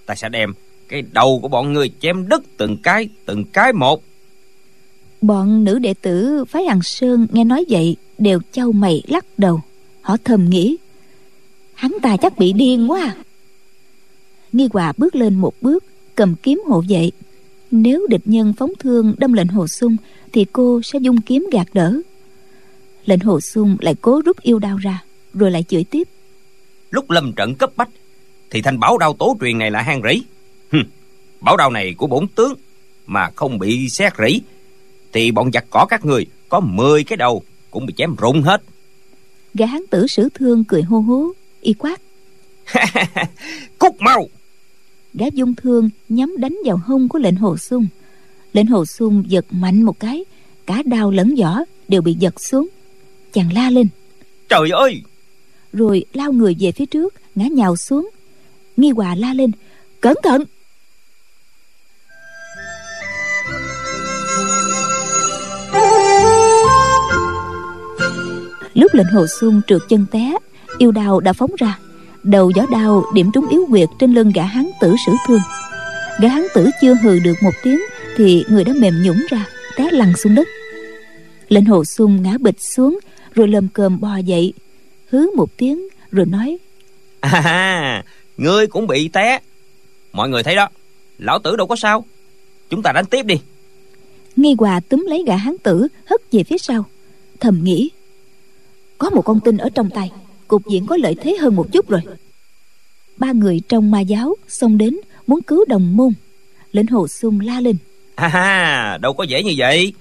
ta 0.05 0.15
sẽ 0.15 0.29
đem 0.29 0.53
cái 0.87 1.03
đầu 1.11 1.39
của 1.41 1.47
bọn 1.47 1.73
người 1.73 1.91
chém 1.99 2.29
đứt 2.29 2.43
từng 2.57 2.77
cái 2.83 3.09
từng 3.25 3.43
cái 3.43 3.73
một. 3.73 4.03
Bọn 5.21 5.63
nữ 5.63 5.79
đệ 5.79 5.93
tử 5.93 6.45
phái 6.45 6.63
hằng 6.63 6.81
sơn 6.81 7.27
nghe 7.31 7.43
nói 7.43 7.65
vậy 7.69 7.95
đều 8.17 8.39
châu 8.51 8.71
mày 8.71 9.01
lắc 9.07 9.25
đầu. 9.37 9.61
Họ 10.01 10.17
thầm 10.23 10.49
nghĩ 10.49 10.77
hắn 11.73 11.91
ta 12.01 12.17
chắc 12.17 12.37
bị 12.37 12.53
điên 12.53 12.91
quá 12.91 13.01
à. 13.01 13.15
nghi 14.51 14.69
hòa 14.73 14.93
bước 14.97 15.15
lên 15.15 15.35
một 15.35 15.53
bước 15.61 15.83
cầm 16.15 16.35
kiếm 16.35 16.61
hộ 16.67 16.83
vệ. 16.89 17.09
Nếu 17.71 18.07
địch 18.09 18.21
nhân 18.25 18.53
phóng 18.53 18.71
thương 18.79 19.15
đâm 19.17 19.33
lệnh 19.33 19.47
hồ 19.47 19.67
sung 19.67 19.97
thì 20.33 20.45
cô 20.51 20.81
sẽ 20.83 20.99
dung 20.99 21.21
kiếm 21.21 21.47
gạt 21.51 21.67
đỡ. 21.73 22.01
Lệnh 23.05 23.19
hồ 23.19 23.41
sung 23.41 23.77
lại 23.79 23.95
cố 24.01 24.21
rút 24.25 24.41
yêu 24.41 24.59
đao 24.59 24.77
ra 24.77 25.03
rồi 25.33 25.51
lại 25.51 25.63
chửi 25.63 25.83
tiếp. 25.83 26.07
Lúc 26.91 27.09
lâm 27.09 27.33
trận 27.33 27.55
cấp 27.55 27.71
bách 27.75 27.89
thì 28.49 28.61
thanh 28.61 28.79
bảo 28.79 28.97
đao 28.97 29.13
tố 29.13 29.37
truyền 29.41 29.57
này 29.57 29.71
là 29.71 29.81
hang 29.81 30.01
rỉ. 30.09 30.21
Bảo 31.41 31.57
đao 31.57 31.71
này 31.71 31.93
của 31.97 32.07
bổn 32.07 32.27
tướng 32.27 32.53
mà 33.05 33.29
không 33.35 33.59
bị 33.59 33.89
xét 33.89 34.13
rỉ 34.17 34.41
thì 35.13 35.31
bọn 35.31 35.51
giặc 35.51 35.65
cỏ 35.69 35.85
các 35.89 36.05
người 36.05 36.25
có 36.49 36.59
10 36.59 37.03
cái 37.03 37.17
đầu 37.17 37.43
cũng 37.71 37.85
bị 37.85 37.93
chém 37.97 38.15
rụng 38.15 38.41
hết. 38.41 38.61
Gã 39.53 39.65
hán 39.65 39.81
tử 39.89 40.07
sử 40.07 40.29
thương 40.33 40.63
cười 40.63 40.81
hô 40.81 40.99
hố 40.99 41.31
y 41.61 41.73
quát. 41.73 42.01
Cút 43.79 43.91
mau 43.99 44.27
gã 45.17 45.25
dung 45.25 45.55
thương 45.55 45.89
nhắm 46.09 46.35
đánh 46.37 46.57
vào 46.65 46.79
hông 46.85 47.09
của 47.09 47.19
lệnh 47.19 47.35
hồ 47.35 47.57
sung. 47.57 47.87
Lệnh 48.53 48.67
hồ 48.67 48.85
sung 48.85 49.23
giật 49.27 49.45
mạnh 49.49 49.83
một 49.83 49.99
cái 49.99 50.25
cả 50.65 50.83
đao 50.85 51.11
lẫn 51.11 51.35
vỏ 51.35 51.59
đều 51.87 52.01
bị 52.01 52.13
giật 52.19 52.41
xuống. 52.41 52.67
Chàng 53.33 53.53
la 53.53 53.69
lên. 53.69 53.87
Trời 54.49 54.69
ơi! 54.69 55.01
Rồi 55.73 56.05
lao 56.13 56.31
người 56.31 56.55
về 56.59 56.71
phía 56.71 56.85
trước 56.85 57.13
ngã 57.35 57.45
nhào 57.45 57.75
xuống. 57.75 58.09
Nghi 58.77 58.89
hòa 58.89 59.15
la 59.15 59.33
lên. 59.33 59.51
Cẩn 60.01 60.17
thận! 60.23 60.43
Lúc 68.73 68.93
lệnh 68.93 69.07
hồ 69.07 69.25
xuân 69.39 69.61
trượt 69.67 69.81
chân 69.89 70.05
té 70.11 70.37
yêu 70.77 70.91
đao 70.91 71.19
đã 71.19 71.33
phóng 71.33 71.51
ra 71.57 71.79
đầu 72.25 72.51
gió 72.55 72.65
đao 72.71 73.03
điểm 73.13 73.31
trúng 73.33 73.47
yếu 73.49 73.65
quyệt 73.69 73.89
trên 73.99 74.13
lưng 74.13 74.31
gã 74.35 74.43
hán 74.43 74.69
tử 74.81 74.95
sử 75.05 75.11
thương. 75.27 75.41
Gã 76.21 76.29
hán 76.29 76.43
tử 76.53 76.69
chưa 76.81 76.95
hừ 77.03 77.19
được 77.19 77.33
một 77.43 77.51
tiếng 77.63 77.81
thì 78.17 78.43
người 78.49 78.63
đã 78.63 78.73
mềm 78.79 79.03
nhũng 79.03 79.25
ra 79.29 79.45
té 79.77 79.91
lăn 79.91 80.13
xuống 80.17 80.35
đất. 80.35 80.47
Lệnh 81.47 81.65
hồ 81.65 81.85
xuân 81.85 82.21
ngã 82.21 82.37
bịch 82.39 82.61
xuống 82.75 82.99
rồi 83.33 83.47
lầm 83.47 83.67
cơm 83.67 83.99
bò 83.99 84.17
dậy 84.17 84.53
hứ 85.09 85.35
một 85.35 85.57
tiếng 85.57 85.87
rồi 86.11 86.25
nói 86.25 86.57
à 87.19 88.03
ngươi 88.37 88.67
cũng 88.67 88.87
bị 88.87 89.07
té. 89.07 89.39
Mọi 90.13 90.29
người 90.29 90.43
thấy 90.43 90.55
đó 90.55 90.69
lão 91.17 91.39
tử 91.39 91.55
đâu 91.55 91.67
có 91.67 91.75
sao. 91.75 92.05
Chúng 92.69 92.81
ta 92.81 92.91
đánh 92.91 93.05
tiếp 93.05 93.25
đi. 93.25 93.35
Nghi 94.35 94.55
hòa 94.59 94.79
túm 94.79 95.05
lấy 95.09 95.23
gã 95.27 95.35
hán 95.35 95.57
tử 95.63 95.87
hất 96.05 96.21
về 96.31 96.43
phía 96.43 96.57
sau 96.57 96.85
thầm 97.39 97.63
nghĩ 97.63 97.89
có 98.97 99.09
một 99.09 99.21
con 99.21 99.39
tin 99.39 99.57
ở 99.57 99.69
trong 99.75 99.89
tay 99.89 100.11
cục 100.47 100.67
diện 100.67 100.85
có 100.85 100.97
lợi 100.97 101.15
thế 101.21 101.37
hơn 101.39 101.55
một 101.55 101.71
chút 101.71 101.89
rồi. 101.89 102.01
Ba 103.17 103.31
người 103.31 103.61
trong 103.69 103.91
ma 103.91 103.99
giáo 103.99 104.35
xông 104.47 104.77
đến 104.77 104.97
muốn 105.27 105.41
cứu 105.41 105.65
đồng 105.67 105.97
môn. 105.97 106.13
Lệnh 106.71 106.87
hồ 106.87 107.07
sung 107.07 107.39
la 107.39 107.61
lên. 107.61 107.77
Ha 108.17 108.27
ha 108.27 108.97
đâu 109.01 109.13
có 109.13 109.23
dễ 109.23 109.43
như 109.43 109.53
vậy. 109.57 109.93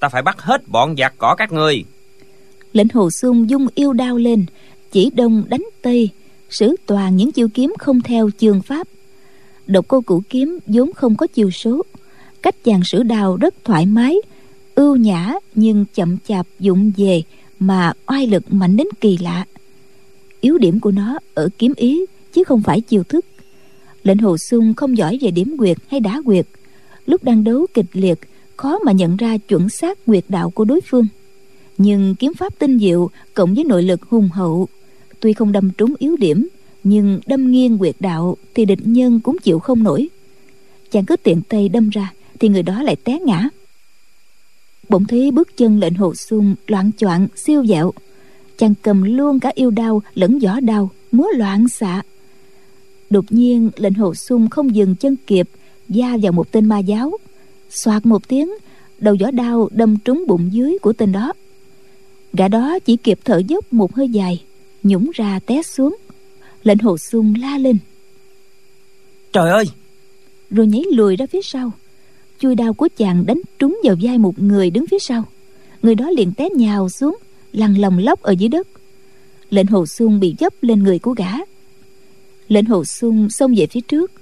Ta 0.00 0.08
phải 0.08 0.22
bắt 0.22 0.42
hết 0.42 0.68
bọn 0.68 0.94
giặc 0.98 1.14
cỏ 1.18 1.34
các 1.38 1.52
ngươi. 1.52 1.84
Lệnh 2.72 2.88
hồ 2.94 3.08
xuân 3.20 3.50
dung 3.50 3.66
yêu 3.74 3.92
đao 3.92 4.16
lên 4.16 4.46
chỉ 4.92 5.10
đông 5.14 5.44
đánh 5.48 5.64
tây 5.82 6.10
sử 6.50 6.76
toàn 6.86 7.16
những 7.16 7.32
chiêu 7.32 7.48
kiếm 7.54 7.74
không 7.78 8.00
theo 8.00 8.30
chương 8.38 8.62
pháp. 8.62 8.88
Độc 9.66 9.84
cô 9.88 10.00
củ 10.00 10.22
kiếm 10.28 10.58
vốn 10.66 10.92
không 10.92 11.16
có 11.16 11.26
chiêu 11.26 11.50
số. 11.50 11.82
Cách 12.42 12.64
chàng 12.64 12.80
sử 12.84 13.02
đào 13.02 13.36
rất 13.36 13.54
thoải 13.64 13.86
mái 13.86 14.16
ưu 14.74 14.96
nhã 14.96 15.34
nhưng 15.54 15.84
chậm 15.94 16.16
chạp 16.28 16.46
dụng 16.58 16.92
về 16.96 17.22
mà 17.58 17.92
oai 18.06 18.26
lực 18.26 18.52
mạnh 18.52 18.76
đến 18.76 18.86
kỳ 19.00 19.18
lạ 19.18 19.44
yếu 20.46 20.58
điểm 20.58 20.80
của 20.80 20.90
nó 20.90 21.18
ở 21.34 21.48
kiếm 21.58 21.72
ý, 21.76 22.04
chứ 22.32 22.44
không 22.44 22.62
phải 22.62 22.80
chiêu 22.80 23.02
thức. 23.02 23.24
Lệnh 24.02 24.18
hồ 24.18 24.38
sung 24.38 24.74
không 24.74 24.96
giỏi 24.96 25.18
về 25.20 25.30
điểm 25.30 25.56
quyệt 25.58 25.76
hay 25.88 26.00
đá 26.00 26.22
quyệt 26.24 26.46
lúc 27.06 27.24
đang 27.24 27.44
đấu 27.44 27.66
kịch 27.74 27.86
liệt, 27.92 28.18
khó 28.56 28.78
mà 28.78 28.92
nhận 28.92 29.16
ra 29.16 29.36
chuẩn 29.36 29.68
xác 29.68 30.04
quyệt 30.06 30.24
đạo 30.28 30.50
của 30.50 30.64
đối 30.64 30.80
phương. 30.80 31.06
Nhưng 31.78 32.14
kiếm 32.14 32.34
pháp 32.34 32.58
tinh 32.58 32.78
diệu 32.78 33.10
cộng 33.34 33.54
với 33.54 33.64
nội 33.64 33.82
lực 33.82 34.02
hùng 34.02 34.28
hậu, 34.32 34.68
tuy 35.20 35.32
không 35.32 35.52
đâm 35.52 35.70
trúng 35.70 35.94
yếu 35.98 36.16
điểm, 36.16 36.48
nhưng 36.84 37.20
đâm 37.26 37.50
nghiêng 37.50 37.78
quyệt 37.78 37.96
đạo 38.00 38.36
thì 38.54 38.64
địch 38.64 38.80
nhân 38.82 39.20
cũng 39.20 39.38
chịu 39.38 39.58
không 39.58 39.82
nổi. 39.82 40.08
Chàng 40.90 41.04
cứ 41.04 41.16
tiện 41.16 41.42
tay 41.42 41.68
đâm 41.68 41.88
ra 41.88 42.12
thì 42.40 42.48
người 42.48 42.62
đó 42.62 42.82
lại 42.82 42.96
té 42.96 43.18
ngã. 43.18 43.48
Bỗng 44.88 45.04
thấy 45.04 45.30
bước 45.30 45.56
chân 45.56 45.80
lệnh 45.80 45.94
hồ 45.94 46.14
sung 46.14 46.54
loạn 46.66 46.90
choạng, 46.98 47.28
siêu 47.36 47.66
dẹo 47.66 47.92
chàng 48.58 48.74
cầm 48.82 49.02
luôn 49.02 49.40
cả 49.40 49.52
yêu 49.54 49.70
đao 49.70 50.02
lẫn 50.14 50.38
vỏ 50.38 50.60
đao 50.60 50.90
múa 51.12 51.28
loạn 51.36 51.68
xạ. 51.68 52.02
Đột 53.10 53.24
nhiên 53.28 53.70
lệnh 53.76 53.94
hồ 53.94 54.14
sung 54.14 54.48
không 54.50 54.74
dừng 54.74 54.96
chân 54.96 55.16
kịp 55.26 55.48
da 55.88 56.16
vào 56.22 56.32
một 56.32 56.52
tên 56.52 56.66
ma 56.66 56.78
giáo. 56.78 57.12
Xoạt 57.70 58.06
một 58.06 58.28
tiếng 58.28 58.50
đầu 58.98 59.16
vỏ 59.20 59.30
đao 59.30 59.68
đâm 59.72 59.96
trúng 59.96 60.24
bụng 60.26 60.48
dưới 60.52 60.78
của 60.82 60.92
tên 60.92 61.12
đó. 61.12 61.32
Gã 62.32 62.48
đó 62.48 62.78
chỉ 62.78 62.96
kịp 62.96 63.18
thở 63.24 63.38
dốc 63.48 63.72
một 63.72 63.94
hơi 63.94 64.08
dài 64.08 64.42
nhũng 64.82 65.10
ra 65.14 65.40
té 65.46 65.62
xuống. 65.62 65.96
Lệnh 66.62 66.78
hồ 66.78 66.98
sung 66.98 67.34
la 67.40 67.58
lên. 67.58 67.78
Trời 69.32 69.50
ơi! 69.50 69.64
Rồi 70.50 70.66
nhảy 70.66 70.82
lùi 70.92 71.16
ra 71.16 71.26
phía 71.26 71.42
sau. 71.42 71.70
Chui 72.38 72.54
đao 72.54 72.74
của 72.74 72.88
chàng 72.96 73.26
đánh 73.26 73.40
trúng 73.58 73.80
vào 73.84 73.96
vai 74.02 74.18
một 74.18 74.38
người 74.38 74.70
đứng 74.70 74.86
phía 74.86 74.98
sau. 74.98 75.24
Người 75.82 75.94
đó 75.94 76.10
liền 76.10 76.32
té 76.32 76.48
nhào 76.50 76.88
xuống 76.88 77.16
lăn 77.56 77.78
lòng 77.78 77.98
lóc 77.98 78.22
ở 78.22 78.32
dưới 78.32 78.48
đất. 78.48 78.68
Lệnh 79.50 79.66
hồ 79.66 79.86
xuân 79.86 80.20
bị 80.20 80.34
dấp 80.40 80.52
lên 80.62 80.82
người 80.82 80.98
của 80.98 81.12
gã. 81.12 81.30
Lệnh 82.48 82.64
hồ 82.64 82.84
xuân 82.84 83.30
xông 83.30 83.54
về 83.56 83.66
phía 83.66 83.80
trước. 83.80 84.12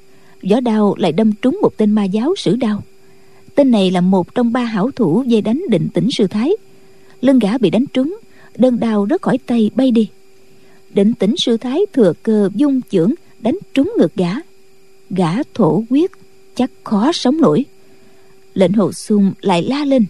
Gió 0.43 0.61
đao 0.61 0.95
lại 0.99 1.13
đâm 1.13 1.33
trúng 1.33 1.59
một 1.63 1.77
tên 1.77 1.91
ma 1.91 2.05
giáo 2.05 2.35
sử 2.37 2.57
đao. 2.57 2.83
Tên 3.55 3.71
này 3.71 3.91
là 3.91 4.01
một 4.01 4.35
trong 4.35 4.53
ba 4.53 4.65
hảo 4.65 4.91
thủ 4.91 5.25
dây 5.27 5.41
đánh 5.41 5.63
định 5.71 5.89
tĩnh 5.95 6.09
sư 6.17 6.27
thái. 6.27 6.53
Lưng 7.21 7.39
gã 7.39 7.59
bị 7.59 7.71
đánh 7.71 7.87
trúng, 7.87 8.19
đơn 8.57 8.81
đao 8.81 9.07
rớt 9.11 9.23
khỏi 9.23 9.39
tay 9.39 9.71
bay 9.75 9.91
đi. 9.91 10.09
Định 10.91 11.15
tĩnh 11.15 11.35
sư 11.37 11.57
thái 11.57 11.81
thừa 11.93 12.13
cơ 12.23 12.51
dung 12.55 12.81
chưởng 12.91 13.15
đánh 13.41 13.59
trúng 13.75 13.93
ngược 13.99 14.15
gã. 14.15 14.31
Gã 15.11 15.43
thổ 15.55 15.83
quyết 15.91 16.11
chắc 16.55 16.71
khó 16.85 17.13
sống 17.13 17.41
nổi. 17.41 17.65
Lệnh 18.55 18.73
hồ 18.73 18.93
xuân 18.93 19.33
lại 19.41 19.63
la 19.63 19.85
lên. 19.85 20.07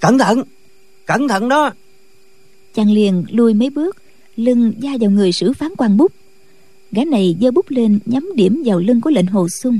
Cẩn 0.00 0.18
thận! 0.18 0.42
Cẩn 1.06 1.28
thận 1.28 1.48
đó! 1.48 1.72
Chàng 2.74 2.90
liền 2.90 3.24
lui 3.30 3.54
mấy 3.54 3.70
bước 3.70 3.96
lưng 4.36 4.72
da 4.78 4.90
vào 5.00 5.10
người 5.10 5.32
sử 5.32 5.52
phán 5.52 5.72
quan 5.78 5.96
bút. 5.96 6.12
Gã 6.92 7.04
này 7.04 7.36
giơ 7.40 7.50
bút 7.50 7.66
lên 7.68 7.98
nhắm 8.06 8.30
điểm 8.34 8.62
vào 8.64 8.78
lưng 8.78 9.00
của 9.00 9.10
lệnh 9.10 9.26
hồ 9.26 9.48
sung. 9.48 9.78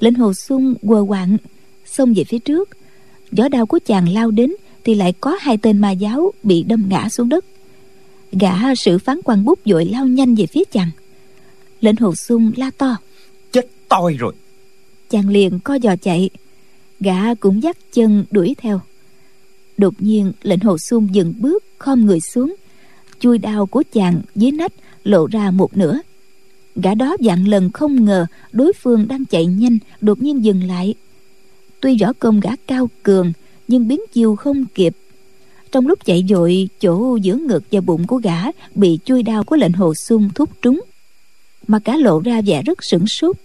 Lệnh 0.00 0.14
hồ 0.14 0.34
sung 0.34 0.74
quờ 0.86 1.04
quạng 1.08 1.36
xông 1.86 2.14
về 2.14 2.24
phía 2.24 2.38
trước. 2.38 2.68
Gió 3.32 3.48
đao 3.48 3.66
của 3.66 3.78
chàng 3.86 4.08
lao 4.08 4.30
đến 4.30 4.52
thì 4.84 4.94
lại 4.94 5.12
có 5.12 5.38
hai 5.40 5.56
tên 5.56 5.78
ma 5.78 5.90
giáo 5.90 6.32
bị 6.42 6.62
đâm 6.62 6.86
ngã 6.88 7.08
xuống 7.08 7.28
đất. 7.28 7.44
Gã 8.32 8.74
sử 8.74 8.98
phán 8.98 9.20
quan 9.24 9.44
bút 9.44 9.58
vội 9.64 9.84
lao 9.84 10.06
nhanh 10.06 10.34
về 10.34 10.46
phía 10.46 10.64
chàng. 10.70 10.90
Lệnh 11.80 11.96
hồ 11.96 12.14
sung 12.14 12.52
la 12.56 12.70
to. 12.70 12.96
Chết 13.52 13.66
toi 13.88 14.14
rồi. 14.14 14.34
Chàng 15.10 15.28
liền 15.28 15.60
co 15.60 15.78
giò 15.82 15.96
chạy. 15.96 16.30
Gã 17.00 17.34
cũng 17.34 17.62
dắt 17.62 17.76
chân 17.92 18.24
đuổi 18.30 18.56
theo 18.58 18.80
đột 19.80 19.94
nhiên, 19.98 20.32
lệnh 20.42 20.60
hồ 20.60 20.76
xuân 20.78 21.08
dừng 21.12 21.34
bước, 21.38 21.64
khom 21.78 22.06
người 22.06 22.20
xuống. 22.20 22.54
Chui 23.20 23.38
đao 23.38 23.66
của 23.66 23.82
chàng 23.92 24.20
dưới 24.34 24.50
nách, 24.50 24.72
lộ 25.04 25.26
ra 25.26 25.50
một 25.50 25.76
nửa. 25.76 26.00
Gã 26.74 26.94
đó 26.94 27.16
dặn 27.20 27.48
lần 27.48 27.70
không 27.70 28.04
ngờ 28.04 28.26
đối 28.52 28.72
phương 28.72 29.08
đang 29.08 29.24
chạy 29.24 29.46
nhanh, 29.46 29.78
đột 30.00 30.22
nhiên 30.22 30.44
dừng 30.44 30.64
lại. 30.64 30.94
Tuy 31.80 31.96
rõ 31.96 32.12
công 32.12 32.40
gã 32.40 32.50
cao 32.66 32.90
cường, 33.02 33.32
nhưng 33.68 33.88
biến 33.88 34.00
chiêu 34.12 34.36
không 34.36 34.64
kịp. 34.74 34.96
Trong 35.72 35.86
lúc 35.86 36.04
chạy 36.04 36.24
dội, 36.28 36.68
chỗ 36.80 37.16
giữa 37.16 37.36
ngực 37.36 37.64
và 37.70 37.80
bụng 37.80 38.06
của 38.06 38.16
gã 38.16 38.38
bị 38.74 38.98
chui 39.04 39.22
đao 39.22 39.44
của 39.44 39.56
lệnh 39.56 39.72
hồ 39.72 39.94
xuân 39.94 40.30
thúc 40.34 40.50
trúng. 40.62 40.80
Mà 41.66 41.78
cả 41.78 41.96
lộ 41.96 42.20
ra 42.20 42.40
vẻ 42.40 42.62
rất 42.62 42.84
sửng 42.84 43.06
sốt. 43.06 43.36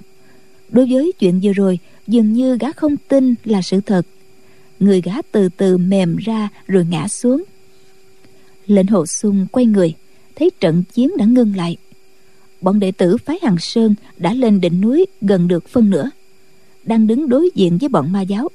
Đối 0.69 0.91
với 0.91 1.11
chuyện 1.19 1.39
vừa 1.43 1.53
rồi, 1.53 1.79
dường 2.07 2.33
như 2.33 2.57
gã 2.57 2.71
không 2.71 2.97
tin 2.97 3.35
là 3.43 3.61
sự 3.61 3.81
thật 3.81 4.05
người 4.79 5.01
gã 5.01 5.21
từ 5.31 5.49
từ 5.57 5.77
mềm 5.77 6.17
ra 6.17 6.49
rồi 6.67 6.85
ngã 6.89 7.07
xuống. 7.07 7.43
Lệnh 8.67 8.87
hồ 8.87 9.05
sung 9.05 9.47
quay 9.51 9.65
người 9.65 9.93
thấy 10.35 10.51
trận 10.59 10.83
chiến 10.93 11.17
đã 11.17 11.25
ngưng 11.25 11.55
lại. 11.55 11.77
Bọn 12.61 12.79
đệ 12.79 12.91
tử 12.91 13.17
phái 13.17 13.39
hằng 13.41 13.57
sơn 13.59 13.95
đã 14.17 14.33
lên 14.33 14.61
đỉnh 14.61 14.81
núi 14.81 15.05
gần 15.21 15.47
được 15.47 15.67
phân 15.67 15.89
nửa 15.89 16.09
đang 16.83 17.07
đứng 17.07 17.29
đối 17.29 17.49
diện 17.55 17.77
với 17.77 17.89
bọn 17.89 18.11
ma 18.11 18.21
giáo. 18.21 18.49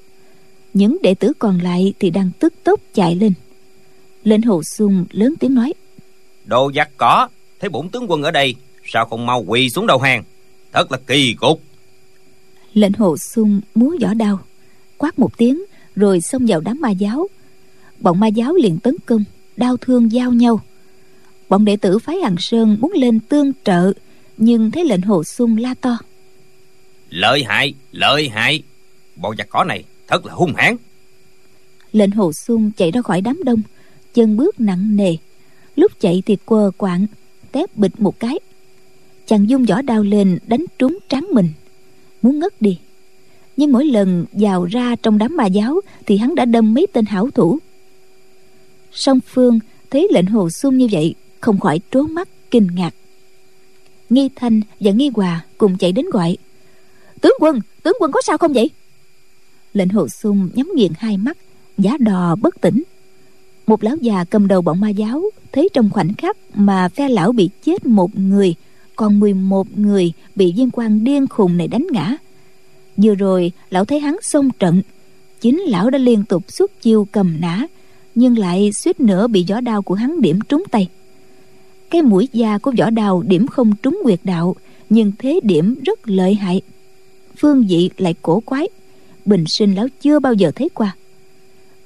Những 0.75 0.97
đệ 1.03 1.15
tử 1.15 1.33
còn 1.39 1.59
lại 1.59 1.95
thì 1.99 2.11
đang 2.11 2.31
tức 2.39 2.55
tốc 2.65 2.81
chạy 2.95 3.15
lên. 3.15 3.33
Lên 4.25 4.43
hồ 4.43 4.63
sung 4.63 5.05
lớn 5.11 5.35
tiếng 5.41 5.55
nói 5.55 5.75
đồ 6.45 6.71
giặc 6.75 6.91
cỏ 6.97 7.29
thấy 7.61 7.71
bổn 7.71 7.89
tướng 7.89 8.11
quân 8.11 8.23
ở 8.23 8.31
đây 8.31 8.55
sao 8.85 9.07
không 9.07 9.27
mau 9.27 9.45
quỳ 9.47 9.71
xuống 9.71 9.87
đầu 9.87 9.99
hàng? 9.99 10.25
Thật 10.73 10.93
là 10.93 10.99
kỳ 11.07 11.35
cục. 11.41 11.63
Lệnh 12.73 12.93
hồ 12.93 13.17
sung 13.17 13.61
múa 13.75 13.97
võ 14.03 14.15
đao 14.15 14.39
quát 14.99 15.19
một 15.19 15.39
tiếng 15.39 15.65
rồi 15.97 16.21
xông 16.21 16.47
vào 16.49 16.61
đám 16.61 16.81
ma 16.81 16.91
giáo. 16.91 17.29
Bọn 18.01 18.21
ma 18.21 18.27
giáo 18.27 18.55
liền 18.55 18.79
tấn 18.79 18.95
công 19.07 19.25
đau 19.57 19.77
thương 19.77 20.13
giao 20.13 20.33
nhau. 20.33 20.61
Bọn 21.49 21.65
đệ 21.65 21.77
tử 21.77 21.99
phái 21.99 22.17
hằng 22.17 22.37
sơn 22.39 22.77
muốn 22.81 22.93
lên 22.93 23.21
tương 23.21 23.53
trợ 23.65 23.93
nhưng 24.37 24.71
thấy 24.71 24.85
lệnh 24.85 25.03
hồ 25.03 25.25
sung 25.25 25.57
la 25.57 25.75
to. 25.75 25.99
Lợi 27.11 27.45
hại 27.45 27.75
lợi 27.93 28.29
hại. 28.29 28.63
Bọn 29.17 29.37
giặc 29.37 29.49
cỏ 29.51 29.65
này 29.65 29.85
thật 30.07 30.27
là 30.27 30.35
hung 30.35 30.55
hãn. 30.57 30.77
Lệnh 31.93 32.11
hồ 32.11 32.33
sung 32.33 32.71
chạy 32.77 32.91
ra 32.91 33.03
khỏi 33.03 33.21
đám 33.21 33.45
đông 33.45 33.63
chân 34.15 34.37
bước 34.37 34.61
nặng 34.61 34.97
nề. 34.97 35.17
Lúc 35.77 35.93
chạy 36.01 36.23
thì 36.27 36.37
quờ 36.45 36.71
quạng 36.77 37.07
tép 37.53 37.77
bịch 37.77 38.01
một 38.01 38.21
cái. 38.21 38.39
Chàng 39.27 39.49
dung 39.49 39.65
vỏ 39.65 39.83
đao 39.83 40.03
lên 40.03 40.39
đánh 40.47 40.65
trúng 40.79 40.99
trán 41.09 41.27
mình. 41.33 41.49
Muốn 42.23 42.39
ngất 42.39 42.63
đi 42.63 42.79
nhưng 43.61 43.73
mỗi 43.73 43.85
lần 43.85 44.25
vào 44.33 44.65
ra 44.65 44.97
trong 45.03 45.19
đám 45.19 45.37
ma 45.37 45.47
giáo 45.47 45.81
thì 46.07 46.17
hắn 46.17 46.35
đã 46.35 46.45
đâm 46.45 46.75
mấy 46.75 46.87
tên 46.93 47.05
hảo 47.05 47.31
thủ. 47.35 47.59
Song 48.93 49.21
phương 49.27 49.59
thấy 49.91 50.09
lệnh 50.11 50.27
hồ 50.27 50.51
xuân 50.51 50.79
như 50.79 50.89
vậy, 50.93 51.15
không 51.41 51.61
khỏi 51.61 51.81
trố 51.91 52.03
mắt, 52.03 52.29
kinh 52.51 52.69
ngạc. 52.75 52.95
Nghi 54.11 54.29
thanh 54.37 54.61
và 54.81 54.93
nghi 54.93 55.11
hòa 55.15 55.45
cùng 55.59 55.79
chạy 55.79 55.93
đến 55.93 56.07
gọi, 56.13 56.37
tướng 57.21 57.33
quân 57.41 57.61
tướng 57.83 57.97
quân 58.01 58.13
có 58.13 58.21
sao 58.23 58.39
không 58.39 58.53
vậy? 58.53 58.71
Lệnh 59.75 59.89
hồ 59.89 60.09
xuân 60.09 60.51
nhắm 60.55 60.71
nghiền 60.75 60.93
hai 60.99 61.17
mắt 61.17 61.37
giá 61.79 61.97
đò 61.99 62.37
bất 62.37 62.61
tỉnh. 62.61 62.83
Một 63.67 63.85
lão 63.85 63.97
già 63.97 64.25
cầm 64.25 64.49
đầu 64.49 64.63
bọn 64.63 64.81
ma 64.81 64.89
giáo 64.89 65.23
thấy 65.53 65.69
trong 65.73 65.91
khoảnh 65.91 66.15
khắc 66.15 66.37
mà 66.55 66.89
phe 66.89 67.09
lão 67.09 67.33
bị 67.33 67.51
chết 67.65 67.87
một 67.87 68.17
người, 68.17 68.55
còn 68.97 69.21
11 69.21 69.79
người 69.79 70.13
bị 70.37 70.53
viên 70.57 70.71
quan 70.71 71.05
điên 71.05 71.27
khùng 71.27 71.57
này 71.57 71.69
đánh 71.69 71.87
ngã 71.91 72.17
vừa 73.03 73.15
rồi, 73.15 73.53
lão 73.71 73.85
thấy 73.85 74.01
hắn 74.01 74.17
xông 74.23 74.51
trận. 74.59 74.83
Chính 75.41 75.61
lão 75.61 75.91
đã 75.91 75.99
liên 75.99 76.25
tục 76.25 76.45
suốt 76.49 76.71
chiêu 76.81 77.07
cầm 77.13 77.41
nã 77.41 77.67
nhưng 78.15 78.39
lại 78.39 78.73
suýt 78.73 79.01
nữa 79.01 79.27
bị 79.27 79.45
gió 79.47 79.61
đao 79.61 79.83
của 79.83 79.95
hắn 79.95 80.21
điểm 80.21 80.39
trúng 80.49 80.63
tay. 80.71 80.89
Cái 81.91 82.03
mũi 82.03 82.29
da 82.33 82.59
của 82.59 82.73
võ 82.79 82.91
đao 82.91 83.23
điểm 83.23 83.47
không 83.47 83.73
trúng 83.83 84.01
quyệt 84.03 84.21
đạo, 84.25 84.57
nhưng 84.91 85.13
thế 85.19 85.41
điểm 85.43 85.75
rất 85.85 86.09
lợi 86.09 86.35
hại. 86.35 86.61
Phương 87.37 87.67
dị 87.69 87.91
lại 87.99 88.15
cổ 88.23 88.41
quái, 88.41 88.69
bình 89.25 89.45
sinh 89.47 89.75
lão 89.75 89.87
chưa 90.01 90.19
bao 90.19 90.35
giờ 90.35 90.51
thấy 90.55 90.69
qua. 90.69 90.97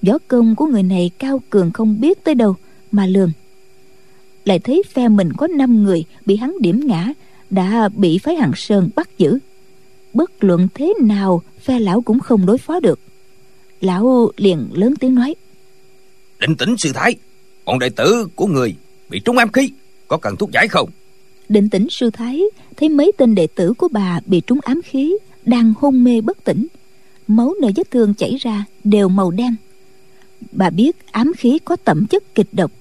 Võ 0.03 0.19
công 0.29 0.57
của 0.57 0.67
người 0.67 0.83
này 0.83 1.11
cao 1.19 1.41
cường 1.51 1.73
không 1.73 2.01
biết 2.01 2.25
tới 2.25 2.35
đâu 2.35 2.57
mà 2.93 3.07
lường. 3.07 3.33
Lại 4.45 4.59
thấy 4.59 4.83
phe 4.93 5.09
mình 5.09 5.33
có 5.33 5.47
năm 5.47 5.83
người 5.83 6.05
bị 6.27 6.37
hắn 6.37 6.57
điểm 6.61 6.81
ngã, 6.87 7.13
đã 7.51 7.89
bị 7.89 8.19
phái 8.19 8.37
hằng 8.37 8.53
sơn 8.57 8.91
bắt 8.97 9.19
giữ 9.19 9.39
bất 10.15 10.45
luận 10.45 10.69
thế 10.75 10.95
nào 11.01 11.43
phe 11.61 11.81
lão 11.81 12.01
cũng 12.01 12.21
không 12.21 12.47
đối 12.47 12.59
phó 12.59 12.81
được. 12.81 12.99
Lão 13.81 14.31
liền 14.37 14.69
lớn 14.73 14.95
tiếng 15.01 15.15
nói. 15.15 15.35
Định 16.41 16.57
tĩnh 16.57 16.77
sư 16.79 16.93
thái 16.95 17.17
bọn 17.65 17.79
đệ 17.79 17.89
tử 17.89 18.29
của 18.35 18.47
người 18.47 18.75
bị 19.11 19.21
trúng 19.25 19.39
ám 19.39 19.53
khí 19.53 19.71
có 20.09 20.17
cần 20.17 20.37
thuốc 20.37 20.51
giải 20.51 20.69
không? 20.69 20.91
Định 21.49 21.69
tĩnh 21.69 21.91
sư 21.91 22.11
thái 22.11 22.43
thấy 22.77 22.89
mấy 22.89 23.13
tên 23.19 23.35
đệ 23.35 23.47
tử 23.47 23.73
của 23.73 23.89
bà 23.89 24.21
bị 24.27 24.41
trúng 24.41 24.59
ám 24.63 24.81
khí 24.85 25.17
đang 25.45 25.73
hôn 25.79 26.05
mê 26.05 26.21
bất 26.21 26.45
tỉnh. 26.45 26.67
Máu 27.27 27.55
nơi 27.61 27.73
vết 27.77 27.91
thương 27.91 28.15
chảy 28.15 28.37
ra 28.41 28.65
đều 28.85 29.09
màu 29.09 29.31
đen. 29.31 29.55
Bà 30.53 30.71
biết 30.71 30.97
ám 31.13 31.33
khí 31.37 31.59
có 31.65 31.77
tẩm 31.77 32.07
chất 32.07 32.35
kịch 32.35 32.49
độc. 32.53 32.73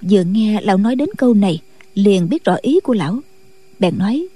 Vừa 0.00 0.22
nghe 0.22 0.60
lão 0.62 0.76
nói 0.76 0.96
đến 0.96 1.08
câu 1.18 1.34
này 1.34 1.62
liền 1.94 2.28
biết 2.28 2.44
rõ 2.44 2.56
ý 2.62 2.80
của 2.80 2.94
lão. 2.94 3.18
Bèn 3.78 3.98
nói 3.98 4.28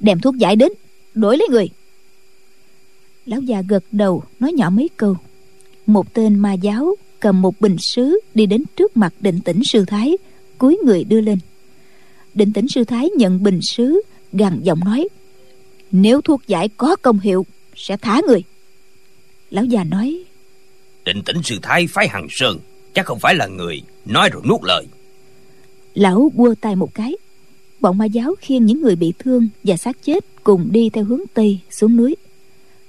đem 0.00 0.20
thuốc 0.20 0.36
giải 0.36 0.56
đến 0.56 0.72
đổi 1.14 1.36
lấy 1.36 1.48
người. 1.50 1.68
Lão 3.26 3.40
già 3.40 3.62
gật 3.68 3.84
đầu 3.92 4.22
nói 4.40 4.52
nhỏ 4.52 4.70
mấy 4.70 4.88
câu. 4.96 5.16
Một 5.86 6.14
tên 6.14 6.38
ma 6.38 6.52
giáo 6.52 6.94
cầm 7.20 7.42
một 7.42 7.60
bình 7.60 7.76
sứ 7.78 8.20
đi 8.34 8.46
đến 8.46 8.64
trước 8.76 8.96
mặt 8.96 9.14
định 9.20 9.40
tĩnh 9.40 9.60
sư 9.64 9.84
thái 9.84 10.16
cúi 10.58 10.78
người 10.84 11.04
đưa 11.04 11.20
lên. 11.20 11.38
Định 12.34 12.52
tĩnh 12.52 12.68
sư 12.68 12.84
thái 12.84 13.10
nhận 13.10 13.42
bình 13.42 13.60
sứ 13.62 14.02
gằn 14.32 14.60
giọng 14.62 14.80
nói 14.84 15.08
nếu 15.90 16.20
thuốc 16.20 16.46
giải 16.46 16.68
có 16.68 16.96
công 16.96 17.20
hiệu 17.20 17.46
sẽ 17.76 17.96
thả 17.96 18.20
người. 18.26 18.42
Lão 19.50 19.64
già 19.64 19.84
nói 19.84 20.24
định 21.04 21.22
tĩnh 21.22 21.42
sư 21.42 21.58
thái 21.62 21.86
phái 21.86 22.08
hằng 22.08 22.26
sơn 22.30 22.58
chắc 22.94 23.06
không 23.06 23.18
phải 23.18 23.34
là 23.34 23.46
người 23.46 23.82
nói 24.04 24.30
rồi 24.32 24.42
nuốt 24.48 24.60
lời. 24.62 24.86
Lão 25.94 26.32
quơ 26.36 26.54
tay 26.60 26.76
một 26.76 26.94
cái 26.94 27.16
bọn 27.80 27.98
ma 27.98 28.04
giáo 28.04 28.34
khiêng 28.40 28.66
những 28.66 28.82
người 28.82 28.96
bị 28.96 29.12
thương 29.18 29.48
và 29.64 29.76
xác 29.76 30.02
chết 30.02 30.24
cùng 30.44 30.68
đi 30.72 30.90
theo 30.90 31.04
hướng 31.04 31.20
tây 31.34 31.60
xuống 31.70 31.96
núi. 31.96 32.16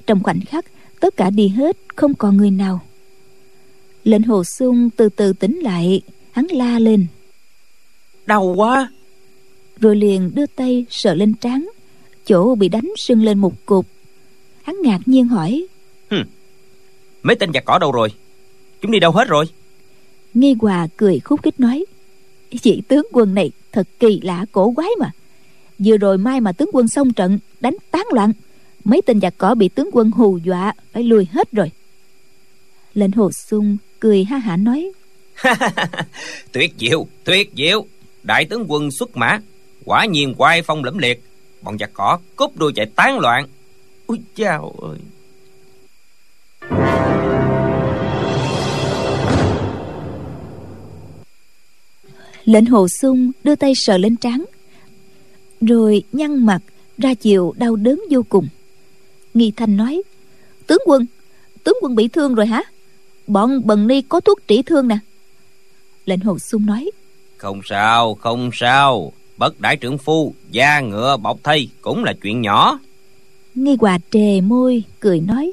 Trong 0.08 0.24
khoảnh 0.24 0.40
khắc 0.42 0.66
tất 1.00 1.18
cả 1.18 1.30
đi 1.30 1.48
hết 1.48 1.78
không 1.96 2.14
còn 2.14 2.38
người 2.38 2.52
nào. 2.52 2.82
Lệnh 4.04 4.24
hồ 4.24 4.44
sung 4.44 4.90
từ 4.90 5.10
từ 5.10 5.34
tỉnh 5.34 5.60
lại 5.60 6.02
hắn 6.32 6.46
la 6.52 6.80
lên. 6.80 7.06
Đau 8.26 8.44
quá. 8.44 8.92
Rồi 9.80 9.96
liền 9.96 10.32
đưa 10.36 10.46
tay 10.46 10.86
sờ 10.90 11.14
lên 11.14 11.34
trán 11.34 11.70
chỗ 12.26 12.56
bị 12.56 12.70
đánh 12.70 12.92
sưng 12.98 13.24
lên 13.24 13.40
một 13.40 13.66
cục. 13.66 13.86
Hắn 14.64 14.76
ngạc 14.84 15.00
nhiên 15.06 15.28
hỏi. 15.28 15.68
Mấy 17.24 17.36
tên 17.36 17.54
giặc 17.54 17.66
cỏ 17.66 17.78
đâu 17.80 17.92
rồi? 17.92 18.10
Chúng 18.82 18.92
đi 18.92 19.00
đâu 19.00 19.12
hết 19.12 19.28
rồi? 19.28 19.46
Nghi 20.34 20.56
hòa 20.60 20.88
cười 20.98 21.20
khúc 21.20 21.44
khích 21.44 21.60
nói 21.60 21.86
vị 22.64 22.82
tướng 22.88 23.08
quân 23.12 23.34
này 23.34 23.52
thật 23.72 23.88
kỳ 24.00 24.20
lạ 24.24 24.46
cổ 24.52 24.74
quái 24.76 24.90
mà. 25.00 25.12
Vừa 25.80 25.98
rồi 25.98 26.18
mai 26.18 26.42
mà 26.42 26.52
tướng 26.52 26.70
quân 26.74 26.88
xông 26.88 27.14
trận 27.14 27.40
đánh 27.60 27.76
tán 27.92 28.06
loạn, 28.12 28.34
mấy 28.84 29.02
tên 29.06 29.22
giặc 29.22 29.34
cỏ 29.38 29.56
bị 29.56 29.70
tướng 29.70 29.90
quân 29.94 30.12
hù 30.12 30.38
dọa 30.38 30.74
phải 30.92 31.04
lùi 31.04 31.28
hết 31.32 31.52
rồi. 31.52 31.72
Lệnh 32.94 33.12
hồ 33.12 33.32
sung 33.32 33.78
cười 34.00 34.24
ha 34.24 34.38
hả 34.38 34.58
nói 34.58 34.92
tuyệt 36.52 36.74
diệu 36.78 37.08
tuyệt 37.24 37.52
diệu, 37.58 37.86
đại 38.24 38.46
tướng 38.46 38.66
quân 38.68 38.92
xuất 38.92 39.18
mã, 39.18 39.40
quả 39.86 40.06
nhiên 40.06 40.34
quay 40.38 40.62
phong 40.62 40.84
lẫm 40.84 40.98
liệt. 40.98 41.24
Bọn 41.62 41.78
giặc 41.78 41.90
cỏ 41.94 42.20
cúp 42.36 42.58
đuôi 42.58 42.72
chạy 42.76 42.86
tán 42.96 43.20
loạn. 43.20 43.48
Ôi 44.06 44.18
chao 44.36 44.76
ơi. 44.82 44.98
Lệnh 52.50 52.66
hồ 52.66 52.88
sung 52.88 53.32
đưa 53.44 53.56
tay 53.56 53.74
sờ 53.76 53.98
lên 53.98 54.16
trán 54.16 54.46
rồi 55.62 56.04
nhăn 56.12 56.46
mặt 56.46 56.60
ra 56.98 57.14
chiều 57.14 57.54
đau 57.58 57.76
đớn 57.76 58.02
vô 58.10 58.24
cùng. 58.30 58.48
Nghi 59.34 59.52
thanh 59.56 59.78
nói 59.78 60.02
tướng 60.68 60.82
quân 60.86 61.06
tướng 61.64 61.78
quân 61.82 61.96
bị 61.96 62.08
thương 62.08 62.36
rồi 62.36 62.46
hả? 62.46 62.64
Bọn 63.28 63.62
bần 63.66 63.88
ni 63.88 64.02
có 64.02 64.20
thuốc 64.20 64.48
trị 64.48 64.62
thương 64.62 64.88
nè. 64.88 64.98
Lệnh 66.06 66.20
hồ 66.20 66.40
sung 66.40 66.66
nói 66.66 66.92
không 67.38 67.62
sao 67.66 68.16
không 68.16 68.50
sao. 68.54 69.14
Bất 69.38 69.60
đại 69.60 69.76
trưởng 69.76 69.98
phu 69.98 70.34
da 70.52 70.80
ngựa 70.80 71.18
bọc 71.18 71.44
thây 71.44 71.70
cũng 71.82 72.04
là 72.04 72.14
chuyện 72.22 72.42
nhỏ. 72.42 72.80
Nghi 73.56 73.78
hòa 73.80 73.98
trề 74.12 74.42
môi 74.42 74.84
cười 75.00 75.20
nói 75.20 75.52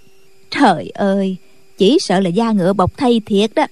trời 0.51 0.90
ơi 0.94 1.36
chỉ 1.78 1.99
sợ 2.01 2.20
là 2.20 2.30
da 2.30 2.53
ngựa 2.53 2.72
bọc 2.72 2.97
thây 2.97 3.20
thiệt 3.26 3.55
đó. 3.55 3.66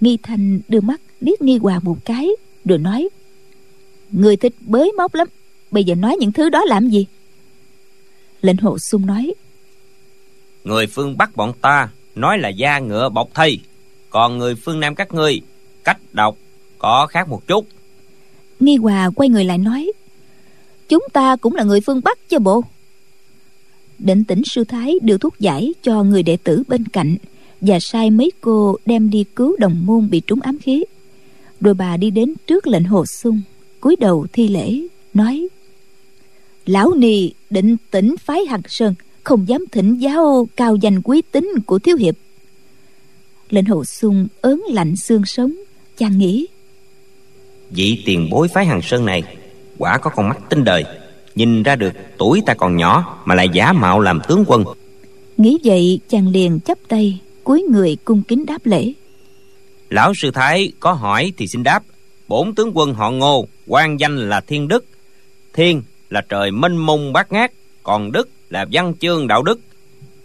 Nghi 0.00 0.18
thanh 0.22 0.60
đưa 0.68 0.80
mắt 0.80 1.00
liếc 1.24 1.42
nghi 1.42 1.58
hòa 1.58 1.80
một 1.82 1.96
cái 2.04 2.28
rồi 2.64 2.78
nói 2.78 3.08
người 4.10 4.36
thích 4.36 4.54
bới 4.60 4.92
móc 4.92 5.14
lắm 5.14 5.28
bây 5.70 5.84
giờ 5.84 5.94
nói 5.94 6.16
những 6.20 6.32
thứ 6.32 6.48
đó 6.48 6.64
làm 6.66 6.88
gì? 6.88 7.06
Lệnh 8.40 8.56
hồ 8.56 8.78
sung 8.78 9.06
nói 9.06 9.34
người 10.64 10.86
phương 10.86 11.16
bắc 11.16 11.36
bọn 11.36 11.52
ta 11.60 11.88
nói 12.14 12.38
là 12.38 12.48
da 12.48 12.78
ngựa 12.78 13.08
bọc 13.08 13.34
thây 13.34 13.58
còn 14.10 14.38
người 14.38 14.54
phương 14.54 14.80
nam 14.80 14.94
các 14.94 15.14
ngươi 15.14 15.40
cách 15.84 15.98
đọc 16.12 16.36
có 16.78 17.06
khác 17.06 17.28
một 17.28 17.46
chút. 17.46 17.66
Nghi 18.60 18.76
hòa 18.76 19.10
quay 19.14 19.28
người 19.28 19.44
lại 19.44 19.58
nói 19.58 19.92
chúng 20.88 21.04
ta 21.12 21.36
cũng 21.36 21.54
là 21.54 21.64
người 21.64 21.80
phương 21.80 22.00
bắc 22.04 22.28
chứ 22.28 22.38
bộ. 22.38 22.62
Định 23.98 24.24
tĩnh 24.24 24.42
sư 24.44 24.64
thái 24.64 24.94
đưa 25.02 25.18
thuốc 25.18 25.38
giải 25.38 25.74
cho 25.82 26.02
người 26.02 26.22
đệ 26.22 26.36
tử 26.36 26.62
bên 26.68 26.84
cạnh 26.88 27.16
và 27.60 27.80
sai 27.80 28.10
mấy 28.10 28.32
cô 28.40 28.76
đem 28.86 29.10
đi 29.10 29.24
cứu 29.36 29.56
đồng 29.58 29.86
môn 29.86 30.10
bị 30.10 30.20
trúng 30.20 30.40
ám 30.40 30.58
khí 30.58 30.84
rồi 31.64 31.74
bà 31.74 31.96
đi 31.96 32.10
đến 32.10 32.34
trước 32.46 32.66
lệnh 32.66 32.84
hồ 32.84 33.06
sung 33.06 33.40
cúi 33.80 33.96
đầu 33.96 34.26
thi 34.32 34.48
lễ 34.48 34.80
nói 35.14 35.48
lão 36.66 36.94
nì 36.94 37.32
định 37.50 37.76
tĩnh 37.90 38.14
phái 38.24 38.46
hằng 38.46 38.62
sơn 38.68 38.94
không 39.24 39.48
dám 39.48 39.64
thỉnh 39.72 39.96
giáo 39.96 40.48
cao 40.56 40.76
danh 40.76 41.02
quý 41.02 41.22
tính 41.32 41.52
của 41.66 41.78
thiếu 41.78 41.96
hiệp. 41.96 42.14
Lệnh 43.50 43.64
hồ 43.64 43.84
sung 43.84 44.26
ớn 44.40 44.62
lạnh 44.70 44.96
xương 44.96 45.24
sống 45.24 45.52
chàng 45.96 46.18
nghĩ 46.18 46.46
vị 47.70 48.02
tiền 48.06 48.28
bối 48.30 48.48
phái 48.48 48.66
hằng 48.66 48.82
sơn 48.82 49.04
này 49.04 49.22
quả 49.78 49.98
có 49.98 50.10
con 50.10 50.28
mắt 50.28 50.38
tinh 50.50 50.64
đời 50.64 50.84
nhìn 51.34 51.62
ra 51.62 51.76
được 51.76 51.92
tuổi 52.18 52.42
ta 52.46 52.54
còn 52.54 52.76
nhỏ 52.76 53.18
mà 53.24 53.34
lại 53.34 53.48
giả 53.52 53.72
mạo 53.72 54.00
làm 54.00 54.20
tướng 54.28 54.44
quân. 54.46 54.64
Nghĩ 55.36 55.58
vậy 55.64 56.00
chàng 56.08 56.28
liền 56.28 56.60
chắp 56.60 56.78
tay 56.88 57.20
cúi 57.44 57.62
người 57.62 57.96
cung 58.04 58.22
kính 58.22 58.46
đáp 58.46 58.66
lễ 58.66 58.92
lão 59.90 60.14
sư 60.14 60.30
thái 60.30 60.72
có 60.80 60.92
hỏi 60.92 61.32
thì 61.36 61.46
xin 61.46 61.62
đáp 61.62 61.82
bốn 62.28 62.54
tướng 62.54 62.70
quân 62.74 62.94
họ 62.94 63.10
ngô, 63.10 63.48
quan 63.66 64.00
danh 64.00 64.28
là 64.28 64.40
thiên 64.40 64.68
đức. 64.68 64.84
Thiên 65.52 65.82
là 66.10 66.20
trời 66.28 66.50
mênh 66.50 66.76
mông 66.76 67.12
bát 67.12 67.32
ngát, 67.32 67.52
còn 67.82 68.12
đức 68.12 68.28
là 68.50 68.66
văn 68.72 68.94
chương 69.00 69.28
đạo 69.28 69.42
đức. 69.42 69.60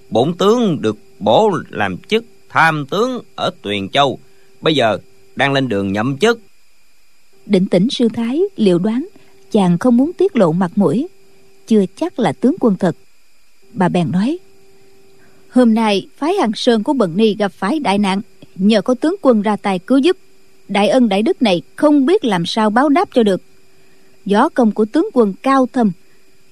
Bốn 0.09 0.37
tướng 0.37 0.81
được 0.81 0.97
bổ 1.19 1.51
làm 1.69 1.97
chức 1.97 2.25
tham 2.49 2.85
tướng 2.85 3.23
ở 3.35 3.51
tuyền 3.61 3.89
châu. 3.89 4.19
Bây 4.61 4.75
giờ 4.75 4.97
đang 5.35 5.53
lên 5.53 5.69
đường 5.69 5.93
nhậm 5.93 6.17
chức. 6.17 6.39
Định 7.45 7.65
tĩnh 7.65 7.87
sư 7.91 8.07
thái 8.13 8.41
liệu 8.55 8.79
đoán, 8.79 9.07
chàng 9.51 9.77
không 9.77 9.97
muốn 9.97 10.13
tiết 10.13 10.35
lộ 10.35 10.51
mặt 10.51 10.71
mũi. 10.75 11.07
Chưa 11.67 11.85
chắc 11.95 12.19
là 12.19 12.33
tướng 12.33 12.55
quân 12.59 12.75
thật. 12.79 12.95
Bà 13.73 13.89
bèn 13.89 14.11
nói, 14.11 14.37
hôm 15.49 15.73
nay 15.73 16.07
phái 16.17 16.33
hàng 16.33 16.51
sơn 16.55 16.83
của 16.83 16.93
bần 16.93 17.17
ni 17.17 17.35
gặp 17.35 17.51
phải 17.53 17.79
đại 17.79 17.97
nạn 17.97 18.21
nhờ 18.59 18.81
có 18.81 18.93
tướng 18.93 19.15
quân 19.21 19.41
ra 19.41 19.55
tay 19.55 19.79
cứu 19.79 19.97
giúp, 19.97 20.17
đại 20.67 20.89
ân 20.89 21.09
đại 21.09 21.21
đức 21.21 21.41
này 21.41 21.61
không 21.75 22.05
biết 22.05 22.25
làm 22.25 22.45
sao 22.45 22.69
báo 22.69 22.89
đáp 22.89 23.09
cho 23.13 23.23
được. 23.23 23.41
Gió 24.25 24.49
công 24.49 24.71
của 24.71 24.85
tướng 24.85 25.09
quân 25.13 25.33
cao 25.41 25.67
thâm, 25.73 25.91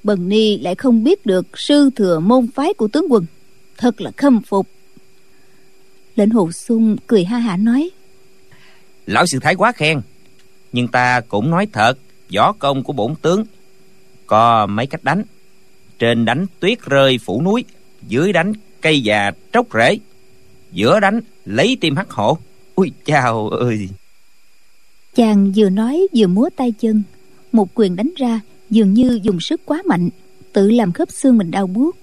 bần 0.04 0.30
ni 0.30 0.58
lại 0.58 0.76
không 0.76 1.04
biết 1.04 1.26
được 1.26 1.48
sư 1.54 1.90
thừa 1.96 2.20
môn 2.20 2.48
phái 2.56 2.74
của 2.74 2.88
tướng 2.88 3.06
quân, 3.10 3.26
thật 3.78 4.02
là 4.02 4.12
khâm 4.18 4.42
phục. 4.42 4.68
Lệnh 6.16 6.30
hồ 6.30 6.52
sung 6.52 6.96
cười 7.08 7.24
ha 7.24 7.38
hả 7.38 7.58
nói, 7.58 7.90
lão 9.06 9.26
sư 9.26 9.40
thái 9.42 9.56
quá 9.56 9.72
khen, 9.72 10.02
nhưng 10.72 10.88
ta 10.88 11.22
cũng 11.22 11.52
nói 11.52 11.68
thật 11.74 11.98
võ 12.36 12.52
công 12.52 12.84
của 12.84 12.94
bổn 12.94 13.16
tướng 13.22 13.44
có 14.26 14.66
mấy 14.66 14.88
cách 14.88 15.04
đánh. 15.04 15.24
Trên 16.00 16.26
đánh 16.26 16.46
tuyết 16.60 16.82
rơi 16.82 17.18
phủ 17.18 17.42
núi, 17.42 17.66
dưới 18.08 18.34
đánh 18.34 18.54
cây 18.82 19.02
già 19.02 19.32
tróc 19.54 19.68
rễ, 19.74 19.98
giữa 20.72 21.00
đánh 21.00 21.22
lấy 21.48 21.78
tim 21.82 21.96
hắc 21.96 22.12
hổ. 22.12 22.38
Ui 22.76 22.92
chào 23.06 23.50
ơi. 23.50 23.90
Chàng 25.16 25.52
vừa 25.56 25.70
nói 25.70 26.08
vừa 26.16 26.28
múa 26.28 26.50
tay 26.56 26.72
chân. 26.80 27.04
Một 27.52 27.70
quyền 27.76 27.96
đánh 27.96 28.10
ra 28.18 28.40
dường 28.70 28.94
như 28.94 29.20
dùng 29.24 29.40
sức 29.40 29.62
quá 29.66 29.82
mạnh 29.86 30.10
tự 30.54 30.72
làm 30.72 30.92
khớp 30.92 31.12
xương 31.12 31.38
mình 31.38 31.52
đau 31.52 31.68
buốt. 31.68 31.98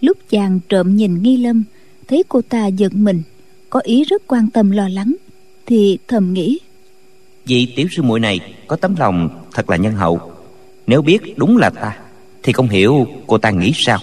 Lúc 0.00 0.18
chàng 0.30 0.60
trộm 0.68 0.96
nhìn 0.96 1.22
nghi 1.22 1.36
lâm 1.36 1.64
thấy 2.08 2.22
cô 2.28 2.40
ta 2.42 2.66
giận 2.66 2.92
mình 2.94 3.22
có 3.70 3.80
ý 3.80 4.04
rất 4.04 4.22
quan 4.26 4.50
tâm 4.50 4.70
lo 4.70 4.88
lắng 4.88 5.14
thì 5.66 5.98
thầm 6.08 6.32
nghĩ 6.32 6.58
vị 7.46 7.72
tiểu 7.76 7.86
sư 7.90 8.02
muội 8.02 8.20
này 8.20 8.40
có 8.66 8.76
tấm 8.76 8.94
lòng 8.98 9.28
thật 9.52 9.70
là 9.70 9.76
nhân 9.76 9.94
hậu. 9.94 10.20
Nếu 10.86 11.02
biết 11.02 11.18
đúng 11.36 11.56
là 11.56 11.70
ta 11.70 11.98
thì 12.42 12.52
không 12.52 12.68
hiểu 12.68 13.06
cô 13.26 13.38
ta 13.38 13.50
nghĩ 13.50 13.72
sao. 13.74 13.98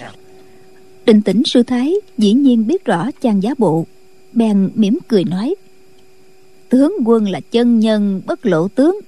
Định 1.06 1.22
tĩnh 1.22 1.42
sư 1.44 1.62
thái 1.62 1.94
dĩ 2.18 2.32
nhiên 2.32 2.66
biết 2.66 2.84
rõ 2.84 3.10
chàng 3.20 3.42
giá 3.42 3.50
bộ 3.58 3.86
bèn 4.36 4.70
mỉm 4.74 4.98
cười 5.08 5.24
nói, 5.24 5.54
tướng 6.68 6.96
quân 7.04 7.28
là 7.28 7.40
chân 7.50 7.80
nhân 7.80 8.20
bất 8.26 8.46
lộ 8.46 8.68
tướng, 8.68 9.00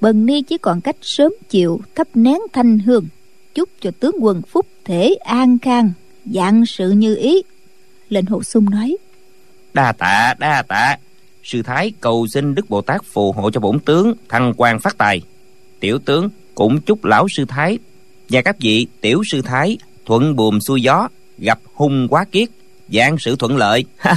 bần 0.00 0.26
ni 0.26 0.42
chỉ 0.42 0.58
còn 0.58 0.80
cách 0.80 0.96
sớm 1.02 1.32
chịu 1.48 1.80
thắp 1.94 2.08
nén 2.14 2.38
thanh 2.52 2.78
hương, 2.78 3.06
chúc 3.54 3.68
cho 3.80 3.90
tướng 4.00 4.16
quân 4.20 4.42
phúc 4.42 4.66
thể 4.84 5.14
an 5.14 5.58
khang, 5.58 5.92
dạng 6.24 6.66
sự 6.66 6.90
như 6.90 7.16
ý. 7.16 7.42
Lệnh 8.08 8.26
hộ 8.26 8.42
sung 8.42 8.70
nói, 8.70 8.96
đa 9.74 9.92
tạ 9.92 10.34
đa 10.38 10.62
tạ. 10.62 10.96
Sư 11.42 11.62
thái 11.62 11.92
cầu 12.00 12.26
xin 12.26 12.54
đức 12.54 12.70
bồ 12.70 12.82
tát 12.82 13.04
phù 13.04 13.32
hộ 13.32 13.50
cho 13.50 13.60
bổn 13.60 13.80
tướng 13.80 14.14
thăng 14.28 14.54
quan 14.56 14.80
phát 14.80 14.98
tài. 14.98 15.20
Tiểu 15.80 15.98
tướng 15.98 16.28
cũng 16.54 16.80
chúc 16.80 17.04
lão 17.04 17.26
sư 17.28 17.44
thái 17.48 17.78
và 18.28 18.42
các 18.42 18.56
vị 18.60 18.86
tiểu 19.00 19.22
sư 19.30 19.42
thái 19.42 19.78
thuận 20.04 20.36
buồm 20.36 20.58
xuôi 20.60 20.82
gió 20.82 21.08
gặp 21.38 21.60
hung 21.74 22.08
quá 22.08 22.24
kiết 22.24 22.48
dạng 22.92 23.18
sự 23.18 23.36
thuận 23.36 23.56
lợi. 23.56 23.84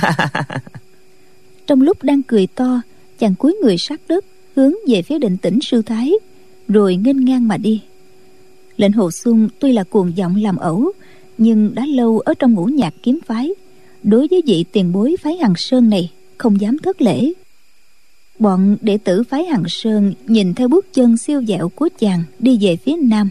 Trong 1.68 1.82
lúc 1.82 2.04
đang 2.04 2.24
cười 2.24 2.48
to, 2.48 2.82
chàng 3.20 3.36
cúi 3.36 3.58
người 3.64 3.78
sát 3.78 4.02
đất, 4.08 4.26
hướng 4.56 4.74
về 4.88 5.02
phía 5.02 5.20
định 5.20 5.38
tĩnh 5.38 5.60
sư 5.62 5.82
thái, 5.82 6.14
rồi 6.68 6.96
nghênh 6.96 7.26
ngang 7.26 7.48
mà 7.48 7.58
đi. 7.58 7.82
Lệnh 8.78 8.92
hồ 8.92 9.12
xuân 9.12 9.50
tuy 9.60 9.74
là 9.74 9.84
cuồng 9.84 10.18
giọng 10.18 10.36
làm 10.36 10.58
ẩu, 10.58 10.92
nhưng 11.38 11.76
đã 11.76 11.86
lâu 11.86 12.20
ở 12.20 12.34
trong 12.34 12.54
ngũ 12.54 12.66
nhạc 12.66 12.94
kiếm 13.04 13.20
phái, 13.26 13.50
đối 14.04 14.28
với 14.28 14.42
vị 14.46 14.66
tiền 14.72 14.92
bối 14.92 15.16
phái 15.22 15.36
hằng 15.36 15.54
sơn 15.58 15.90
này 15.90 16.12
không 16.38 16.62
dám 16.62 16.78
thất 16.80 17.02
lễ. 17.02 17.32
Bọn 18.40 18.78
đệ 18.82 18.98
tử 18.98 19.24
phái 19.24 19.46
hằng 19.46 19.64
sơn 19.68 20.14
nhìn 20.28 20.54
theo 20.54 20.68
bước 20.68 20.94
chân 20.94 21.18
siêu 21.18 21.44
dẹo 21.48 21.70
của 21.70 21.90
chàng 22.00 22.24
đi 22.40 22.58
về 22.62 22.76
phía 22.76 22.96
nam, 22.96 23.30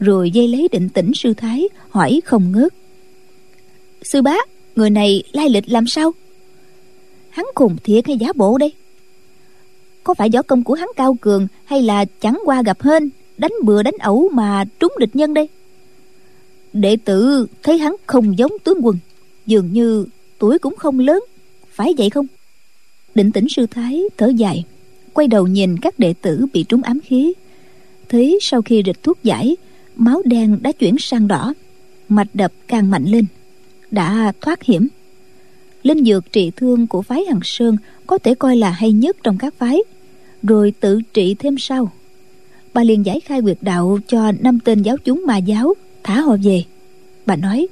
rồi 0.00 0.30
dây 0.30 0.48
lấy 0.48 0.68
định 0.72 0.88
tĩnh 0.88 1.10
sư 1.14 1.34
thái, 1.34 1.68
hỏi 1.90 2.20
không 2.24 2.52
ngớt. 2.52 2.74
Sư 4.02 4.22
bá 4.22 4.36
người 4.80 4.90
này 4.90 5.22
lai 5.32 5.48
lịch 5.48 5.68
làm 5.68 5.86
sao? 5.86 6.12
Hắn 7.30 7.44
cùng 7.54 7.76
thiệt 7.84 8.06
hay 8.06 8.16
giả 8.16 8.32
bộ 8.32 8.58
đây? 8.58 8.72
Có 10.04 10.14
phải 10.14 10.30
võ 10.32 10.42
công 10.42 10.64
của 10.64 10.74
hắn 10.74 10.88
cao 10.96 11.16
cường 11.20 11.46
hay 11.64 11.82
là 11.82 12.04
chẳng 12.04 12.38
qua 12.44 12.62
gặp 12.62 12.82
hên, 12.82 13.10
đánh 13.38 13.52
bừa 13.64 13.82
đánh 13.82 13.94
ẩu 14.00 14.28
mà 14.32 14.64
trúng 14.78 14.92
địch 14.98 15.16
nhân 15.16 15.34
đây? 15.34 15.48
Đệ 16.72 16.96
tử 16.96 17.46
thấy 17.62 17.78
hắn 17.78 17.96
không 18.06 18.38
giống 18.38 18.52
tướng 18.64 18.78
quân, 18.82 18.98
dường 19.46 19.72
như 19.72 20.06
tuổi 20.38 20.58
cũng 20.58 20.76
không 20.76 20.98
lớn, 20.98 21.24
phải 21.70 21.94
vậy 21.98 22.10
không? 22.10 22.26
Định 23.14 23.32
tĩnh 23.32 23.48
sư 23.48 23.66
thái 23.70 24.02
thở 24.16 24.32
dài, 24.36 24.64
quay 25.12 25.28
đầu 25.28 25.46
nhìn 25.46 25.78
các 25.78 25.98
đệ 25.98 26.14
tử 26.22 26.46
bị 26.52 26.64
trúng 26.64 26.82
ám 26.82 27.00
khí. 27.00 27.32
Thấy 28.08 28.38
sau 28.40 28.62
khi 28.62 28.82
rịch 28.86 29.02
thuốc 29.02 29.18
giải, 29.22 29.56
máu 29.96 30.22
đen 30.24 30.58
đã 30.62 30.72
chuyển 30.72 30.96
sang 30.98 31.28
đỏ, 31.28 31.54
mạch 32.08 32.28
đập 32.34 32.52
càng 32.66 32.90
mạnh 32.90 33.04
lên 33.04 33.26
đã 33.90 34.32
thoát 34.40 34.62
hiểm. 34.62 34.88
Linh 35.82 36.04
dược 36.04 36.32
trị 36.32 36.52
thương 36.56 36.86
của 36.86 37.02
phái 37.02 37.24
hằng 37.24 37.40
sơn 37.42 37.76
có 38.06 38.18
thể 38.18 38.34
coi 38.34 38.56
là 38.56 38.70
hay 38.70 38.92
nhất 38.92 39.16
trong 39.22 39.38
các 39.38 39.54
phái, 39.58 39.82
rồi 40.42 40.72
tự 40.80 41.00
trị 41.12 41.36
thêm 41.38 41.58
sau. 41.58 41.92
Bà 42.74 42.82
liền 42.82 43.06
giải 43.06 43.20
khai 43.20 43.42
quyệt 43.42 43.58
đạo 43.60 43.98
cho 44.06 44.32
năm 44.40 44.58
tên 44.60 44.82
giáo 44.82 44.96
chúng 45.04 45.26
ma 45.26 45.36
giáo, 45.36 45.74
thả 46.02 46.20
họ 46.20 46.36
về. 46.42 46.64
Bà 47.26 47.36
nói, 47.36 47.68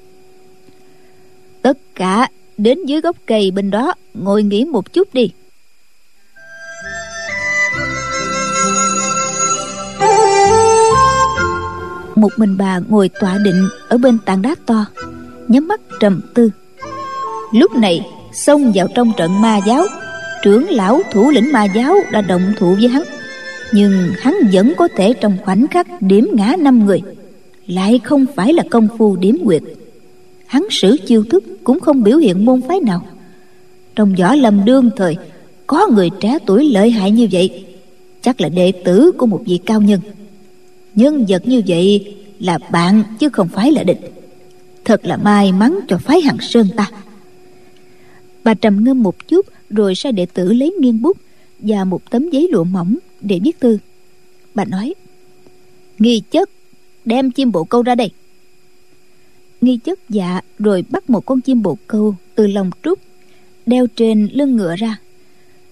tất 1.63 1.79
cả 1.95 2.29
đến 2.59 2.85
dưới 2.87 3.01
gốc 3.01 3.17
cây 3.27 3.51
bên 3.51 3.71
đó, 3.71 3.95
ngồi 4.15 4.43
nghỉ 4.43 4.65
một 4.65 4.93
chút 4.93 5.15
đi. 5.15 5.31
Một 12.15 12.33
mình 12.37 12.57
bà 12.57 12.79
ngồi 12.89 13.11
tọa 13.21 13.39
định 13.45 13.69
ở 13.89 13.99
bên 13.99 14.19
tảng 14.25 14.43
đá 14.43 14.55
to 14.67 14.87
nhắm 15.49 15.69
mắt 15.69 15.81
trầm 16.01 16.21
tư. 16.35 16.51
Lúc 17.53 17.77
này, 17.77 18.07
xông 18.33 18.73
vào 18.75 18.89
trong 18.95 19.13
trận 19.17 19.41
ma 19.41 19.61
giáo, 19.67 19.85
trưởng 20.43 20.71
lão 20.71 21.01
thủ 21.13 21.31
lĩnh 21.31 21.53
ma 21.53 21.65
giáo 21.65 21.97
đã 22.13 22.21
động 22.21 22.53
thủ 22.59 22.75
với 22.75 22.89
hắn. 22.89 23.03
Nhưng 23.73 24.09
hắn 24.19 24.35
vẫn 24.53 24.73
có 24.77 24.89
thể 24.97 25.15
trong 25.21 25.37
khoảnh 25.45 25.67
khắc 25.67 26.03
điểm 26.03 26.31
ngã 26.33 26.55
năm 26.59 26.87
người, 26.87 27.03
lại 27.67 28.01
không 28.05 28.27
phải 28.37 28.53
là 28.53 28.63
công 28.71 28.89
phu 28.99 29.17
điểm 29.17 29.39
quyệt 29.45 29.63
hắn 30.49 30.67
sử 30.71 30.97
chiêu 31.07 31.25
thức 31.31 31.45
cũng 31.65 31.81
không 31.81 32.03
biểu 32.03 32.19
hiện 32.19 32.45
môn 32.45 32.61
phái 32.69 32.81
nào. 32.81 33.07
Trong 33.95 34.15
võ 34.15 34.35
lâm 34.35 34.65
đương 34.65 34.91
thời, 34.97 35.17
có 35.67 35.87
người 35.87 36.11
trẻ 36.21 36.39
tuổi 36.47 36.71
lợi 36.73 36.91
hại 36.91 37.11
như 37.11 37.29
vậy, 37.33 37.65
chắc 38.23 38.41
là 38.41 38.49
đệ 38.49 38.73
tử 38.85 39.13
của 39.19 39.27
một 39.27 39.43
vị 39.47 39.59
cao 39.67 39.81
nhân. 39.81 40.01
Nhân 40.95 41.25
vật 41.29 41.49
như 41.49 41.63
vậy 41.67 42.17
là 42.41 42.59
bạn 42.71 43.03
chứ 43.19 43.29
không 43.29 43.49
phải 43.49 43.73
là 43.73 43.83
địch 43.83 44.13
thật 44.89 45.07
là 45.07 45.17
may 45.17 45.53
mắn 45.53 45.81
cho 45.89 45.99
phái 45.99 46.21
hằng 46.21 46.37
sơn 46.41 46.69
ta. 46.77 46.91
Bà 48.45 48.55
trầm 48.55 48.85
ngâm 48.85 49.03
một 49.03 49.29
chút, 49.29 49.47
rồi 49.71 49.95
sai 49.95 50.13
đệ 50.13 50.27
tử 50.27 50.53
lấy 50.53 50.75
nghiêng 50.81 51.03
bút 51.03 51.17
và 51.59 51.85
một 51.85 52.11
tấm 52.11 52.31
giấy 52.31 52.49
lụa 52.53 52.65
mỏng 52.65 52.97
để 53.21 53.41
viết 53.45 53.61
thư. 53.61 53.79
Bà 54.55 54.65
nói, 54.65 54.95
nghi 55.99 56.23
chất, 56.31 56.51
đem 57.05 57.31
chim 57.31 57.53
bồ 57.53 57.65
câu 57.65 57.83
ra 57.83 57.95
đây. 57.95 58.11
Nghi 59.61 59.77
chất 59.77 59.99
dạ 60.09 60.41
rồi 60.59 60.85
bắt 60.91 61.11
một 61.11 61.27
con 61.27 61.41
chim 61.41 61.63
bồ 61.63 61.79
câu 61.87 62.15
từ 62.35 62.47
lòng 62.47 62.71
trúc, 62.83 62.99
đeo 63.67 63.87
trên 63.87 64.29
lưng 64.33 64.57
ngựa 64.57 64.77
ra. 64.77 64.97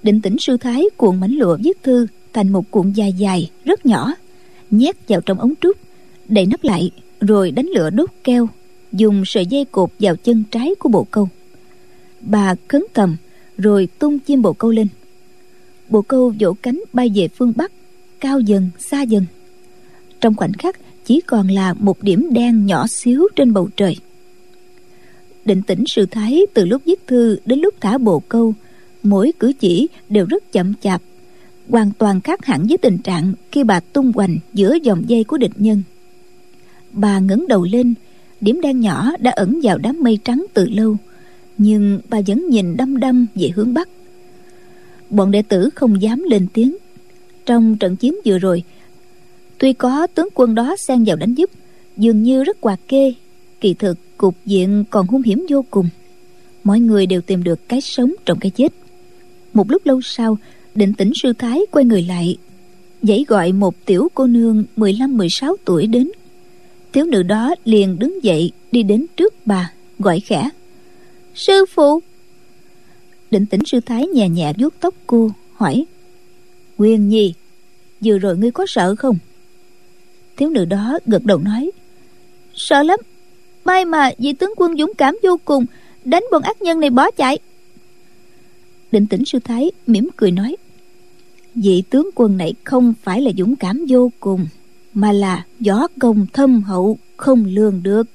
Định 0.03 0.21
tĩnh 0.21 0.37
sư 0.39 0.57
thái 0.57 0.85
cuộn 0.97 1.21
mảnh 1.21 1.33
lụa 1.33 1.57
viết 1.63 1.83
thư 1.83 2.07
thành 2.33 2.53
một 2.53 2.71
cuộn 2.71 2.93
dài 2.93 3.13
dài, 3.13 3.51
rất 3.65 3.87
nhỏ, 3.87 4.15
nhét 4.71 5.09
vào 5.09 5.21
trong 5.21 5.41
ống 5.41 5.55
trúc, 5.61 5.77
đậy 6.29 6.47
nắp 6.47 6.65
lại, 6.65 6.91
rồi 7.21 7.51
đánh 7.51 7.67
lửa 7.67 7.91
đốt 7.91 8.11
keo 8.25 8.49
dùng 8.97 9.23
sợi 9.27 9.47
dây 9.47 9.65
cột 9.65 9.91
vào 9.99 10.17
chân 10.17 10.45
trái 10.51 10.75
của 10.79 10.89
bộ 10.89 11.07
câu. 11.11 11.29
Bà 12.21 12.55
khấn 12.69 12.85
cầm, 12.93 13.17
rồi 13.59 13.89
tung 13.99 14.19
chim 14.19 14.43
bồ 14.43 14.53
câu 14.53 14.71
lên. 14.71 14.89
Bộ 15.89 16.03
câu 16.03 16.35
vỗ 16.41 16.53
cánh 16.63 16.81
bay 16.93 17.11
về 17.15 17.29
phương 17.29 17.53
bắc, 17.57 17.73
cao 18.21 18.41
dần, 18.41 18.71
xa 18.79 19.03
dần. 19.03 19.27
Trong 20.21 20.35
khoảnh 20.35 20.53
khắc, 20.53 20.77
chỉ 21.05 21.21
còn 21.21 21.49
là 21.49 21.75
một 21.75 22.03
điểm 22.03 22.29
đen 22.31 22.67
nhỏ 22.67 22.87
xíu 22.87 23.29
trên 23.37 23.53
bầu 23.53 23.69
trời. 23.77 23.97
Định 25.45 25.63
tĩnh 25.63 25.85
sự 25.87 26.07
thái 26.07 26.43
từ 26.55 26.65
lúc 26.65 26.83
viết 26.85 27.07
thư 27.07 27.39
đến 27.47 27.61
lúc 27.61 27.75
thả 27.81 27.99
bồ 27.99 28.21
câu, 28.29 28.55
mỗi 29.03 29.33
cử 29.39 29.53
chỉ 29.61 29.89
đều 30.09 30.27
rất 30.27 30.53
chậm 30.53 30.73
chạp, 30.83 31.03
hoàn 31.69 31.93
toàn 31.99 32.21
khác 32.21 32.45
hẳn 32.45 32.67
với 32.67 32.79
tình 32.79 32.99
trạng 32.99 33.33
khi 33.53 33.65
bà 33.65 33.81
tung 33.81 34.13
hoành 34.15 34.39
giữa 34.53 34.75
dòng 34.83 35.09
dây 35.09 35.25
của 35.25 35.39
địch 35.39 35.53
nhân. 35.57 35.83
Bà 36.93 37.19
ngẩng 37.19 37.49
đầu 37.49 37.65
lên 37.65 37.95
điểm 38.41 38.61
đen 38.61 38.81
nhỏ 38.81 39.13
đã 39.19 39.31
ẩn 39.31 39.61
vào 39.63 39.79
đám 39.79 40.03
mây 40.03 40.19
trắng 40.25 40.47
từ 40.55 40.67
lâu, 40.69 40.97
nhưng 41.59 42.01
bà 42.09 42.21
vẫn 42.27 42.49
nhìn 42.49 42.77
đăm 42.77 43.01
đăm 43.01 43.27
về 43.35 43.51
hướng 43.55 43.75
bắc. 43.75 43.89
Bọn 45.11 45.31
đệ 45.31 45.43
tử 45.43 45.71
không 45.75 46.03
dám 46.03 46.23
lên 46.23 46.47
tiếng. 46.53 46.77
Trong 47.47 47.77
trận 47.77 47.97
chiến 47.97 48.15
vừa 48.25 48.39
rồi, 48.39 48.63
tuy 49.59 49.73
có 49.73 50.07
tướng 50.07 50.29
quân 50.35 50.55
đó 50.55 50.77
xen 50.77 51.05
vào 51.05 51.17
đánh 51.17 51.35
giúp, 51.35 51.51
dường 51.97 52.23
như 52.23 52.45
rất 52.45 52.61
quạt 52.61 52.81
kê, 52.89 53.15
kỳ 53.61 53.75
thực 53.75 53.99
cục 54.17 54.35
diện 54.47 54.85
còn 54.91 55.07
hung 55.07 55.23
hiểm 55.23 55.47
vô 55.49 55.65
cùng. 55.71 55.89
Mọi 56.65 56.81
người 56.81 57.07
đều 57.07 57.21
tìm 57.21 57.43
được 57.43 57.69
cái 57.69 57.81
sống 57.81 58.13
trong 58.25 58.39
cái 58.39 58.51
chết. 58.51 58.73
Một 59.55 59.71
lúc 59.71 59.87
lâu 59.87 60.01
sau, 60.03 60.39
định 60.75 60.95
tĩnh 60.95 61.13
sư 61.15 61.33
thái 61.33 61.61
quay 61.71 61.85
người 61.85 62.03
lại, 62.03 62.37
dãy 63.03 63.25
gọi 63.29 63.53
một 63.53 63.75
tiểu 63.85 64.09
cô 64.15 64.27
nương 64.27 64.65
15-16 64.77 65.55
tuổi 65.65 65.87
đến 65.87 66.11
thiếu 66.97 67.07
nữ 67.07 67.23
đó 67.23 67.55
liền 67.65 67.99
đứng 67.99 68.25
dậy 68.25 68.53
đi 68.73 68.83
đến 68.83 69.07
trước 69.17 69.35
bà, 69.47 69.73
gọi 69.99 70.21
khẽ. 70.21 70.51
Sư 71.35 71.65
phụ! 71.75 72.01
Định 73.31 73.47
tĩnh 73.47 73.61
sư 73.67 73.81
thái 73.81 74.07
nhẹ 74.07 74.29
nhẹ 74.29 74.53
vuốt 74.59 74.75
tóc 74.81 74.95
cô, 75.07 75.31
hỏi. 75.55 75.85
Quyền 76.77 77.09
nhi, 77.09 77.35
vừa 78.05 78.19
rồi 78.19 78.37
ngươi 78.37 78.51
có 78.51 78.67
sợ 78.69 78.95
không? 78.99 79.19
Thiếu 80.37 80.51
nữ 80.51 80.65
đó 80.65 80.99
gật 81.07 81.25
đầu 81.25 81.39
nói. 81.39 81.71
Sợ 82.55 82.83
lắm. 82.83 83.01
May 83.65 83.85
mà 83.85 84.11
vị 84.19 84.33
tướng 84.33 84.55
quân 84.57 84.77
dũng 84.79 84.93
cảm 84.99 85.19
vô 85.23 85.41
cùng, 85.45 85.67
đánh 86.05 86.25
bọn 86.33 86.43
ác 86.43 86.63
nhân 86.63 86.81
này 86.81 86.91
bỏ 86.91 87.11
chạy. 87.11 87.39
Định 88.93 89.07
tĩnh 89.07 89.25
sư 89.25 89.39
thái 89.45 89.71
mỉm 89.87 90.09
cười 90.17 90.31
nói. 90.31 90.57
Vị 91.55 91.83
tướng 91.91 92.11
quân 92.15 92.37
này 92.37 92.55
không 92.65 92.95
phải 93.03 93.21
là 93.21 93.31
dũng 93.39 93.57
cảm 93.57 93.87
vô 93.89 94.11
cùng 94.21 94.47
mà 94.97 95.13
là 95.13 95.45
gió 95.61 95.87
công 95.99 96.27
thâm 96.33 96.63
hậu, 96.63 96.99
không 97.17 97.45
lường 97.45 97.83
được. 97.83 98.07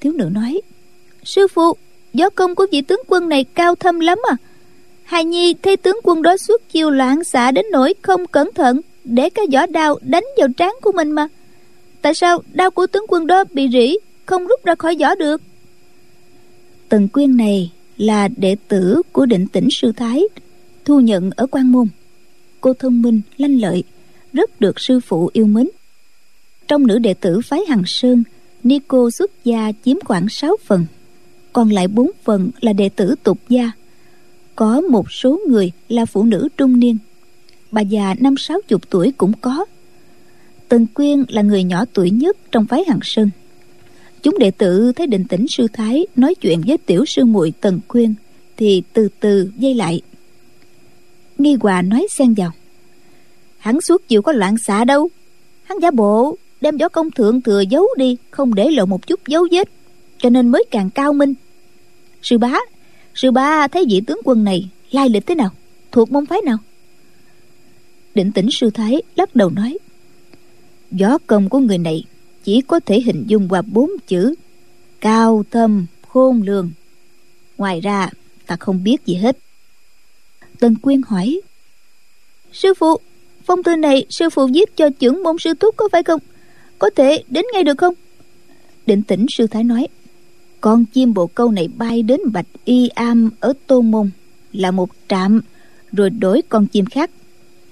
Thiếu 0.00 0.12
nữ 0.12 0.28
nói, 0.32 0.60
sư 1.24 1.46
phụ 1.48 1.76
gió 2.12 2.30
công 2.30 2.54
của 2.54 2.66
vị 2.72 2.82
tướng 2.82 3.00
quân 3.06 3.28
này 3.28 3.44
cao 3.44 3.74
thâm 3.74 4.00
lắm 4.00 4.18
à. 4.30 4.36
Hài 5.02 5.24
nhi 5.24 5.54
thấy 5.54 5.76
tướng 5.76 6.00
quân 6.04 6.22
đó 6.22 6.36
suốt 6.36 6.62
chiều 6.68 6.90
loạn 6.90 7.24
xạ 7.24 7.50
đến 7.50 7.66
nỗi 7.72 7.94
không 8.02 8.26
cẩn 8.26 8.50
thận, 8.54 8.80
để 9.04 9.30
cái 9.30 9.46
vỏ 9.52 9.66
đao 9.66 9.98
đánh 10.02 10.24
vào 10.36 10.48
trán 10.56 10.74
của 10.82 10.92
mình 10.92 11.10
mà. 11.10 11.28
Tại 12.02 12.14
sao 12.14 12.42
đao 12.52 12.70
của 12.70 12.86
tướng 12.86 13.04
quân 13.08 13.26
đó 13.26 13.44
bị 13.52 13.68
rỉ, 13.72 13.96
không 14.26 14.46
rút 14.46 14.64
ra 14.64 14.74
khỏi 14.74 14.96
vỏ 15.00 15.14
được? 15.14 15.42
Tần 16.88 17.08
quyên 17.08 17.36
này 17.36 17.72
là 17.96 18.28
đệ 18.36 18.56
tử 18.68 19.02
của 19.12 19.26
định 19.26 19.46
tĩnh 19.46 19.68
sư 19.70 19.92
thái, 19.96 20.22
thu 20.84 21.00
nhận 21.00 21.30
ở 21.36 21.46
quan 21.46 21.72
môn. 21.72 21.88
Cô 22.60 22.72
thông 22.74 23.02
minh, 23.02 23.20
lanh 23.36 23.60
lợi 23.60 23.84
rất 24.32 24.60
được 24.60 24.80
sư 24.80 25.00
phụ 25.00 25.30
yêu 25.32 25.46
mến. 25.46 25.68
Trong 26.68 26.86
nữ 26.86 26.98
đệ 26.98 27.14
tử 27.14 27.40
phái 27.40 27.60
hằng 27.68 27.82
sơn, 27.86 28.24
nico 28.64 29.10
xuất 29.10 29.44
gia 29.44 29.72
chiếm 29.84 29.96
khoảng 30.04 30.28
6 30.28 30.56
phần, 30.64 30.86
còn 31.52 31.70
lại 31.70 31.88
bốn 31.88 32.10
phần 32.24 32.50
là 32.60 32.72
đệ 32.72 32.88
tử 32.88 33.14
tục 33.22 33.38
gia. 33.48 33.70
Có 34.56 34.80
một 34.80 35.12
số 35.12 35.40
người 35.48 35.72
là 35.88 36.06
phụ 36.06 36.22
nữ 36.22 36.48
trung 36.56 36.80
niên, 36.80 36.98
bà 37.70 37.80
già 37.80 38.14
năm 38.20 38.34
sáu 38.38 38.60
chục 38.68 38.90
tuổi 38.90 39.12
cũng 39.16 39.32
có. 39.40 39.64
Tần 40.68 40.86
quyên 40.86 41.24
là 41.28 41.42
người 41.42 41.62
nhỏ 41.62 41.84
tuổi 41.92 42.10
nhất 42.10 42.36
trong 42.52 42.66
phái 42.66 42.84
hằng 42.88 43.00
sơn. 43.02 43.30
Chúng 44.22 44.38
đệ 44.38 44.50
tử 44.50 44.92
thấy 44.92 45.06
định 45.06 45.24
tĩnh 45.24 45.48
sư 45.48 45.66
thái 45.72 46.06
nói 46.16 46.34
chuyện 46.34 46.62
với 46.66 46.78
tiểu 46.78 47.04
sư 47.04 47.24
muội 47.24 47.52
tần 47.60 47.80
quyên 47.88 48.14
thì 48.56 48.82
từ 48.92 49.08
từ 49.20 49.50
dây 49.56 49.74
lại. 49.74 50.00
Nghi 51.38 51.56
hòa 51.60 51.82
nói 51.82 52.06
xen 52.10 52.34
vào 52.34 52.50
hắn 53.62 53.80
suốt 53.80 54.08
chịu 54.08 54.22
có 54.22 54.32
loạn 54.32 54.58
xạ 54.58 54.84
đâu. 54.84 55.10
Hắn 55.62 55.78
giả 55.78 55.90
bộ, 55.90 56.36
đem 56.60 56.76
võ 56.76 56.88
công 56.88 57.10
thượng 57.10 57.40
thừa 57.40 57.60
giấu 57.60 57.86
đi, 57.96 58.16
không 58.30 58.54
để 58.54 58.70
lộ 58.70 58.86
một 58.86 59.06
chút 59.06 59.20
dấu 59.26 59.46
vết, 59.50 59.68
cho 60.18 60.30
nên 60.30 60.48
mới 60.48 60.64
càng 60.70 60.90
cao 60.90 61.12
minh. 61.12 61.34
Sư 62.22 62.38
bá 62.38 62.58
sư 63.14 63.30
bá 63.30 63.68
thấy 63.68 63.84
vị 63.88 64.02
tướng 64.06 64.20
quân 64.24 64.44
này 64.44 64.68
lai 64.90 65.08
lịch 65.08 65.26
thế 65.26 65.34
nào? 65.34 65.50
Thuộc 65.92 66.12
môn 66.12 66.26
phái 66.26 66.40
nào? 66.44 66.58
Định 68.14 68.32
tĩnh 68.32 68.48
sư 68.50 68.70
thái 68.70 69.02
lắc 69.16 69.36
đầu 69.36 69.50
nói 69.50 69.78
gió 70.90 71.18
công 71.26 71.48
của 71.48 71.58
người 71.58 71.78
này 71.78 72.04
chỉ 72.44 72.60
có 72.60 72.80
thể 72.80 73.00
hình 73.00 73.24
dung 73.26 73.48
qua 73.48 73.62
bốn 73.62 73.90
chữ, 74.06 74.34
cao 75.00 75.44
thâm, 75.50 75.86
khôn 76.08 76.42
lường. 76.42 76.70
Ngoài 77.58 77.80
ra, 77.80 78.10
ta 78.46 78.56
không 78.56 78.84
biết 78.84 79.06
gì 79.06 79.14
hết. 79.14 79.38
Tần 80.58 80.74
quyên 80.74 81.02
hỏi, 81.08 81.40
sư 82.52 82.74
phụ 82.78 83.00
phong 83.46 83.62
thư 83.62 83.76
này 83.76 84.06
sư 84.10 84.30
phụ 84.30 84.46
viết 84.46 84.76
cho 84.76 84.90
trưởng 84.98 85.22
môn 85.22 85.36
sư 85.38 85.54
thúc 85.54 85.76
có 85.76 85.88
phải 85.92 86.02
không? 86.02 86.20
Có 86.78 86.90
thể 86.96 87.22
đến 87.28 87.44
ngay 87.52 87.64
được 87.64 87.78
không? 87.78 87.94
Định 88.86 89.02
tĩnh 89.02 89.26
sư 89.28 89.46
thái 89.46 89.64
nói, 89.64 89.88
con 90.60 90.84
chim 90.84 91.14
bồ 91.14 91.26
câu 91.26 91.50
này 91.50 91.68
bay 91.76 92.02
đến 92.02 92.20
bạch 92.32 92.46
y 92.64 92.88
am 92.88 93.30
ở 93.40 93.52
tô 93.66 93.80
môn, 93.80 94.10
là 94.52 94.70
một 94.70 94.90
trạm, 95.08 95.40
rồi 95.92 96.10
đổi 96.10 96.42
con 96.48 96.66
chim 96.66 96.86
khác. 96.86 97.10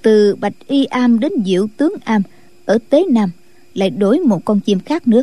Từ 0.02 0.34
bạch 0.34 0.52
y 0.66 0.84
am 0.84 1.20
đến 1.20 1.32
diệu 1.46 1.66
tướng 1.76 1.92
am, 2.04 2.22
ở 2.64 2.78
tế 2.90 3.04
nam, 3.10 3.30
lại 3.74 3.90
đổi 3.90 4.18
một 4.18 4.44
con 4.44 4.60
chim 4.60 4.80
khác 4.80 5.08
nữa. 5.08 5.22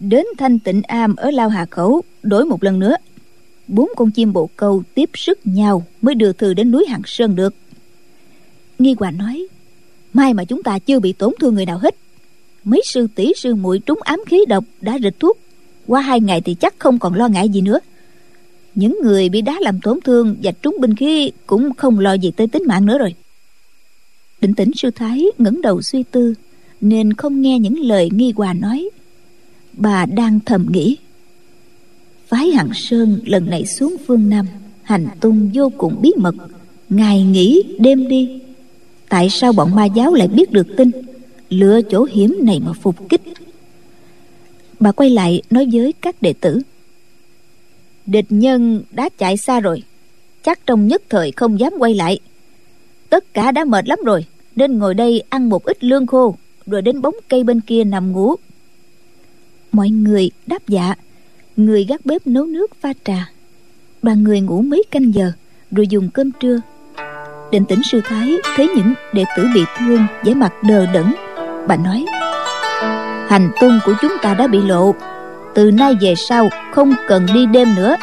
Đến 0.00 0.26
thanh 0.38 0.58
tịnh 0.58 0.82
am 0.82 1.16
ở 1.16 1.30
lao 1.30 1.48
hà 1.48 1.66
khẩu, 1.70 2.02
đổi 2.22 2.44
một 2.44 2.64
lần 2.64 2.78
nữa. 2.78 2.96
Bốn 3.68 3.88
con 3.96 4.10
chim 4.10 4.32
bồ 4.32 4.50
câu 4.56 4.82
tiếp 4.94 5.10
sức 5.14 5.38
nhau 5.44 5.86
mới 6.02 6.14
đưa 6.14 6.32
thư 6.32 6.54
đến 6.54 6.70
núi 6.70 6.86
hằng 6.88 7.02
sơn 7.06 7.36
được 7.36 7.54
nghi 8.80 8.94
hòa 8.98 9.10
nói, 9.10 9.46
mai 10.12 10.34
mà 10.34 10.44
chúng 10.44 10.62
ta 10.62 10.78
chưa 10.78 11.00
bị 11.00 11.12
tổn 11.12 11.34
thương 11.40 11.54
người 11.54 11.66
nào 11.66 11.78
hết, 11.78 11.96
mấy 12.64 12.82
sư 12.84 13.06
tỷ, 13.14 13.32
sư 13.36 13.54
muội 13.54 13.78
trúng 13.78 13.98
ám 14.02 14.20
khí 14.26 14.44
độc 14.48 14.64
đã 14.80 14.98
rịch 15.02 15.20
thuốc, 15.20 15.38
qua 15.86 16.00
hai 16.00 16.20
ngày 16.20 16.40
thì 16.40 16.54
chắc 16.54 16.74
không 16.78 16.98
còn 16.98 17.14
lo 17.14 17.28
ngại 17.28 17.48
gì 17.48 17.60
nữa. 17.60 17.78
Những 18.74 18.98
người 19.02 19.28
bị 19.28 19.42
đá 19.42 19.56
làm 19.60 19.80
tổn 19.80 20.00
thương 20.00 20.36
và 20.42 20.52
trúng 20.52 20.76
binh 20.80 20.96
khí 20.96 21.32
cũng 21.46 21.74
không 21.74 21.98
lo 21.98 22.12
gì 22.12 22.30
tới 22.30 22.46
tính 22.46 22.62
mạng 22.66 22.86
nữa 22.86 22.98
rồi. 22.98 23.14
Định 24.40 24.54
tĩnh 24.54 24.70
sư 24.76 24.90
thái 24.90 25.24
ngẩng 25.38 25.62
đầu 25.62 25.82
suy 25.82 26.02
tư, 26.02 26.34
nên 26.80 27.12
không 27.12 27.42
nghe 27.42 27.58
những 27.58 27.78
lời 27.78 28.08
nghi 28.12 28.32
hòa 28.36 28.52
nói. 28.52 28.90
Bà 29.72 30.06
đang 30.06 30.40
thầm 30.40 30.66
nghĩ, 30.70 30.96
phái 32.28 32.50
hằng 32.50 32.70
sơn 32.74 33.18
lần 33.24 33.50
này 33.50 33.66
xuống 33.66 33.96
phương 34.06 34.28
nam, 34.28 34.46
hành 34.82 35.06
tung 35.20 35.50
vô 35.54 35.72
cùng 35.78 35.96
bí 36.02 36.12
mật 36.16 36.34
ngày 36.88 37.22
nghỉ 37.22 37.62
đêm 37.78 38.08
đi 38.08 38.40
tại 39.10 39.30
sao 39.30 39.52
bọn 39.52 39.74
ma 39.74 39.84
giáo 39.84 40.14
lại 40.14 40.28
biết 40.28 40.52
được 40.52 40.66
tin? 40.76 40.90
Lựa 41.48 41.80
chỗ 41.90 42.04
hiểm 42.04 42.38
này 42.42 42.60
mà 42.66 42.72
phục 42.72 43.08
kích. 43.08 43.20
Bà 44.80 44.92
quay 44.92 45.10
lại 45.10 45.42
nói 45.50 45.68
với 45.72 45.92
các 46.00 46.22
đệ 46.22 46.32
tử. 46.32 46.60
Địch 48.06 48.26
nhân 48.28 48.82
đã 48.90 49.08
chạy 49.18 49.36
xa 49.36 49.60
rồi. 49.60 49.82
Chắc 50.42 50.66
trong 50.66 50.86
nhất 50.86 51.02
thời 51.08 51.32
không 51.32 51.60
dám 51.60 51.72
quay 51.78 51.94
lại. 51.94 52.18
Tất 53.08 53.34
cả 53.34 53.52
đã 53.52 53.64
mệt 53.64 53.88
lắm 53.88 53.98
rồi, 54.04 54.24
nên 54.56 54.78
ngồi 54.78 54.94
đây 54.94 55.22
ăn 55.28 55.48
một 55.48 55.64
ít 55.64 55.84
lương 55.84 56.06
khô, 56.06 56.36
rồi 56.66 56.82
đến 56.82 57.00
bóng 57.02 57.14
cây 57.28 57.44
bên 57.44 57.60
kia 57.60 57.84
nằm 57.84 58.12
ngủ. 58.12 58.34
Mọi 59.72 59.90
người 59.90 60.30
đáp 60.46 60.68
dạ. 60.68 60.94
Người 61.56 61.84
gác 61.84 62.06
bếp 62.06 62.26
nấu 62.26 62.46
nước 62.46 62.74
pha 62.80 62.92
trà. 63.04 63.30
Đoàn 64.02 64.22
người 64.22 64.40
ngủ 64.40 64.62
mấy 64.62 64.82
canh 64.90 65.14
giờ, 65.14 65.32
rồi 65.70 65.86
dùng 65.88 66.10
cơm 66.10 66.30
trưa 66.40 66.60
định 67.50 67.64
tĩnh 67.64 67.82
sư 67.82 68.00
thái 68.04 68.36
thấy 68.56 68.68
những 68.76 68.94
đệ 69.12 69.24
tử 69.36 69.46
bị 69.54 69.64
thương, 69.78 70.06
vẻ 70.24 70.34
mặt 70.34 70.52
đờ 70.62 70.86
đẫn. 70.86 71.14
Bà 71.66 71.76
nói, 71.76 72.04
hành 73.28 73.50
tung 73.60 73.78
của 73.84 73.92
chúng 74.02 74.12
ta 74.22 74.34
đã 74.34 74.46
bị 74.46 74.60
lộ. 74.62 74.94
Từ 75.54 75.70
nay 75.70 75.96
về 76.00 76.14
sau, 76.14 76.48
không 76.74 76.92
cần 77.08 77.26
đi 77.34 77.46
đêm 77.46 77.68
nữa. 77.76 77.96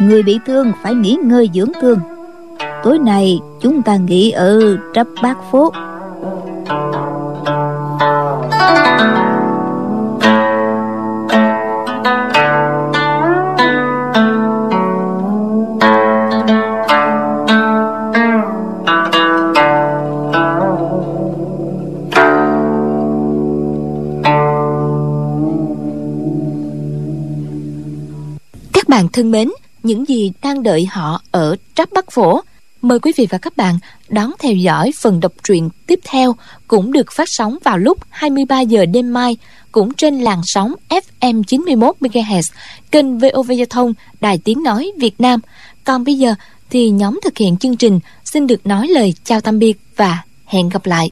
Người 0.00 0.22
bị 0.22 0.38
thương 0.46 0.72
phải 0.82 0.94
nghỉ 0.94 1.16
ngơi 1.22 1.50
dưỡng 1.54 1.72
thương. 1.80 2.00
Tối 2.82 2.98
nay, 2.98 3.40
chúng 3.60 3.82
ta 3.82 3.96
nghỉ 3.96 4.30
ở 4.30 4.76
trấp 4.94 5.06
bát 5.22 5.36
phố 5.50 5.72
bạn 28.98 29.08
thân 29.08 29.30
mến, 29.30 29.48
những 29.82 30.08
gì 30.08 30.32
đang 30.42 30.62
đợi 30.62 30.86
họ 30.90 31.22
ở 31.30 31.56
Tráp 31.74 31.92
Bắc 31.92 32.12
Phổ. 32.12 32.40
Mời 32.82 33.00
quý 33.00 33.12
vị 33.16 33.26
và 33.30 33.38
các 33.38 33.56
bạn 33.56 33.78
đón 34.08 34.32
theo 34.38 34.52
dõi 34.52 34.92
phần 35.00 35.20
đọc 35.20 35.32
truyện 35.44 35.68
tiếp 35.86 36.00
theo 36.04 36.36
cũng 36.68 36.92
được 36.92 37.12
phát 37.12 37.28
sóng 37.30 37.58
vào 37.64 37.78
lúc 37.78 37.98
23 38.10 38.60
giờ 38.60 38.86
đêm 38.86 39.12
mai 39.12 39.36
cũng 39.72 39.94
trên 39.94 40.20
làn 40.20 40.40
sóng 40.44 40.74
FM 40.88 41.42
91 41.42 41.96
MHz 42.00 42.42
kênh 42.90 43.18
VOV 43.18 43.52
Giao 43.52 43.66
thông 43.70 43.92
Đài 44.20 44.38
Tiếng 44.44 44.62
nói 44.62 44.92
Việt 45.00 45.20
Nam. 45.20 45.40
Còn 45.84 46.04
bây 46.04 46.18
giờ 46.18 46.34
thì 46.70 46.90
nhóm 46.90 47.20
thực 47.24 47.38
hiện 47.38 47.56
chương 47.56 47.76
trình 47.76 48.00
xin 48.24 48.46
được 48.46 48.66
nói 48.66 48.88
lời 48.88 49.14
chào 49.24 49.40
tạm 49.40 49.58
biệt 49.58 49.78
và 49.96 50.22
hẹn 50.46 50.68
gặp 50.68 50.86
lại. 50.86 51.06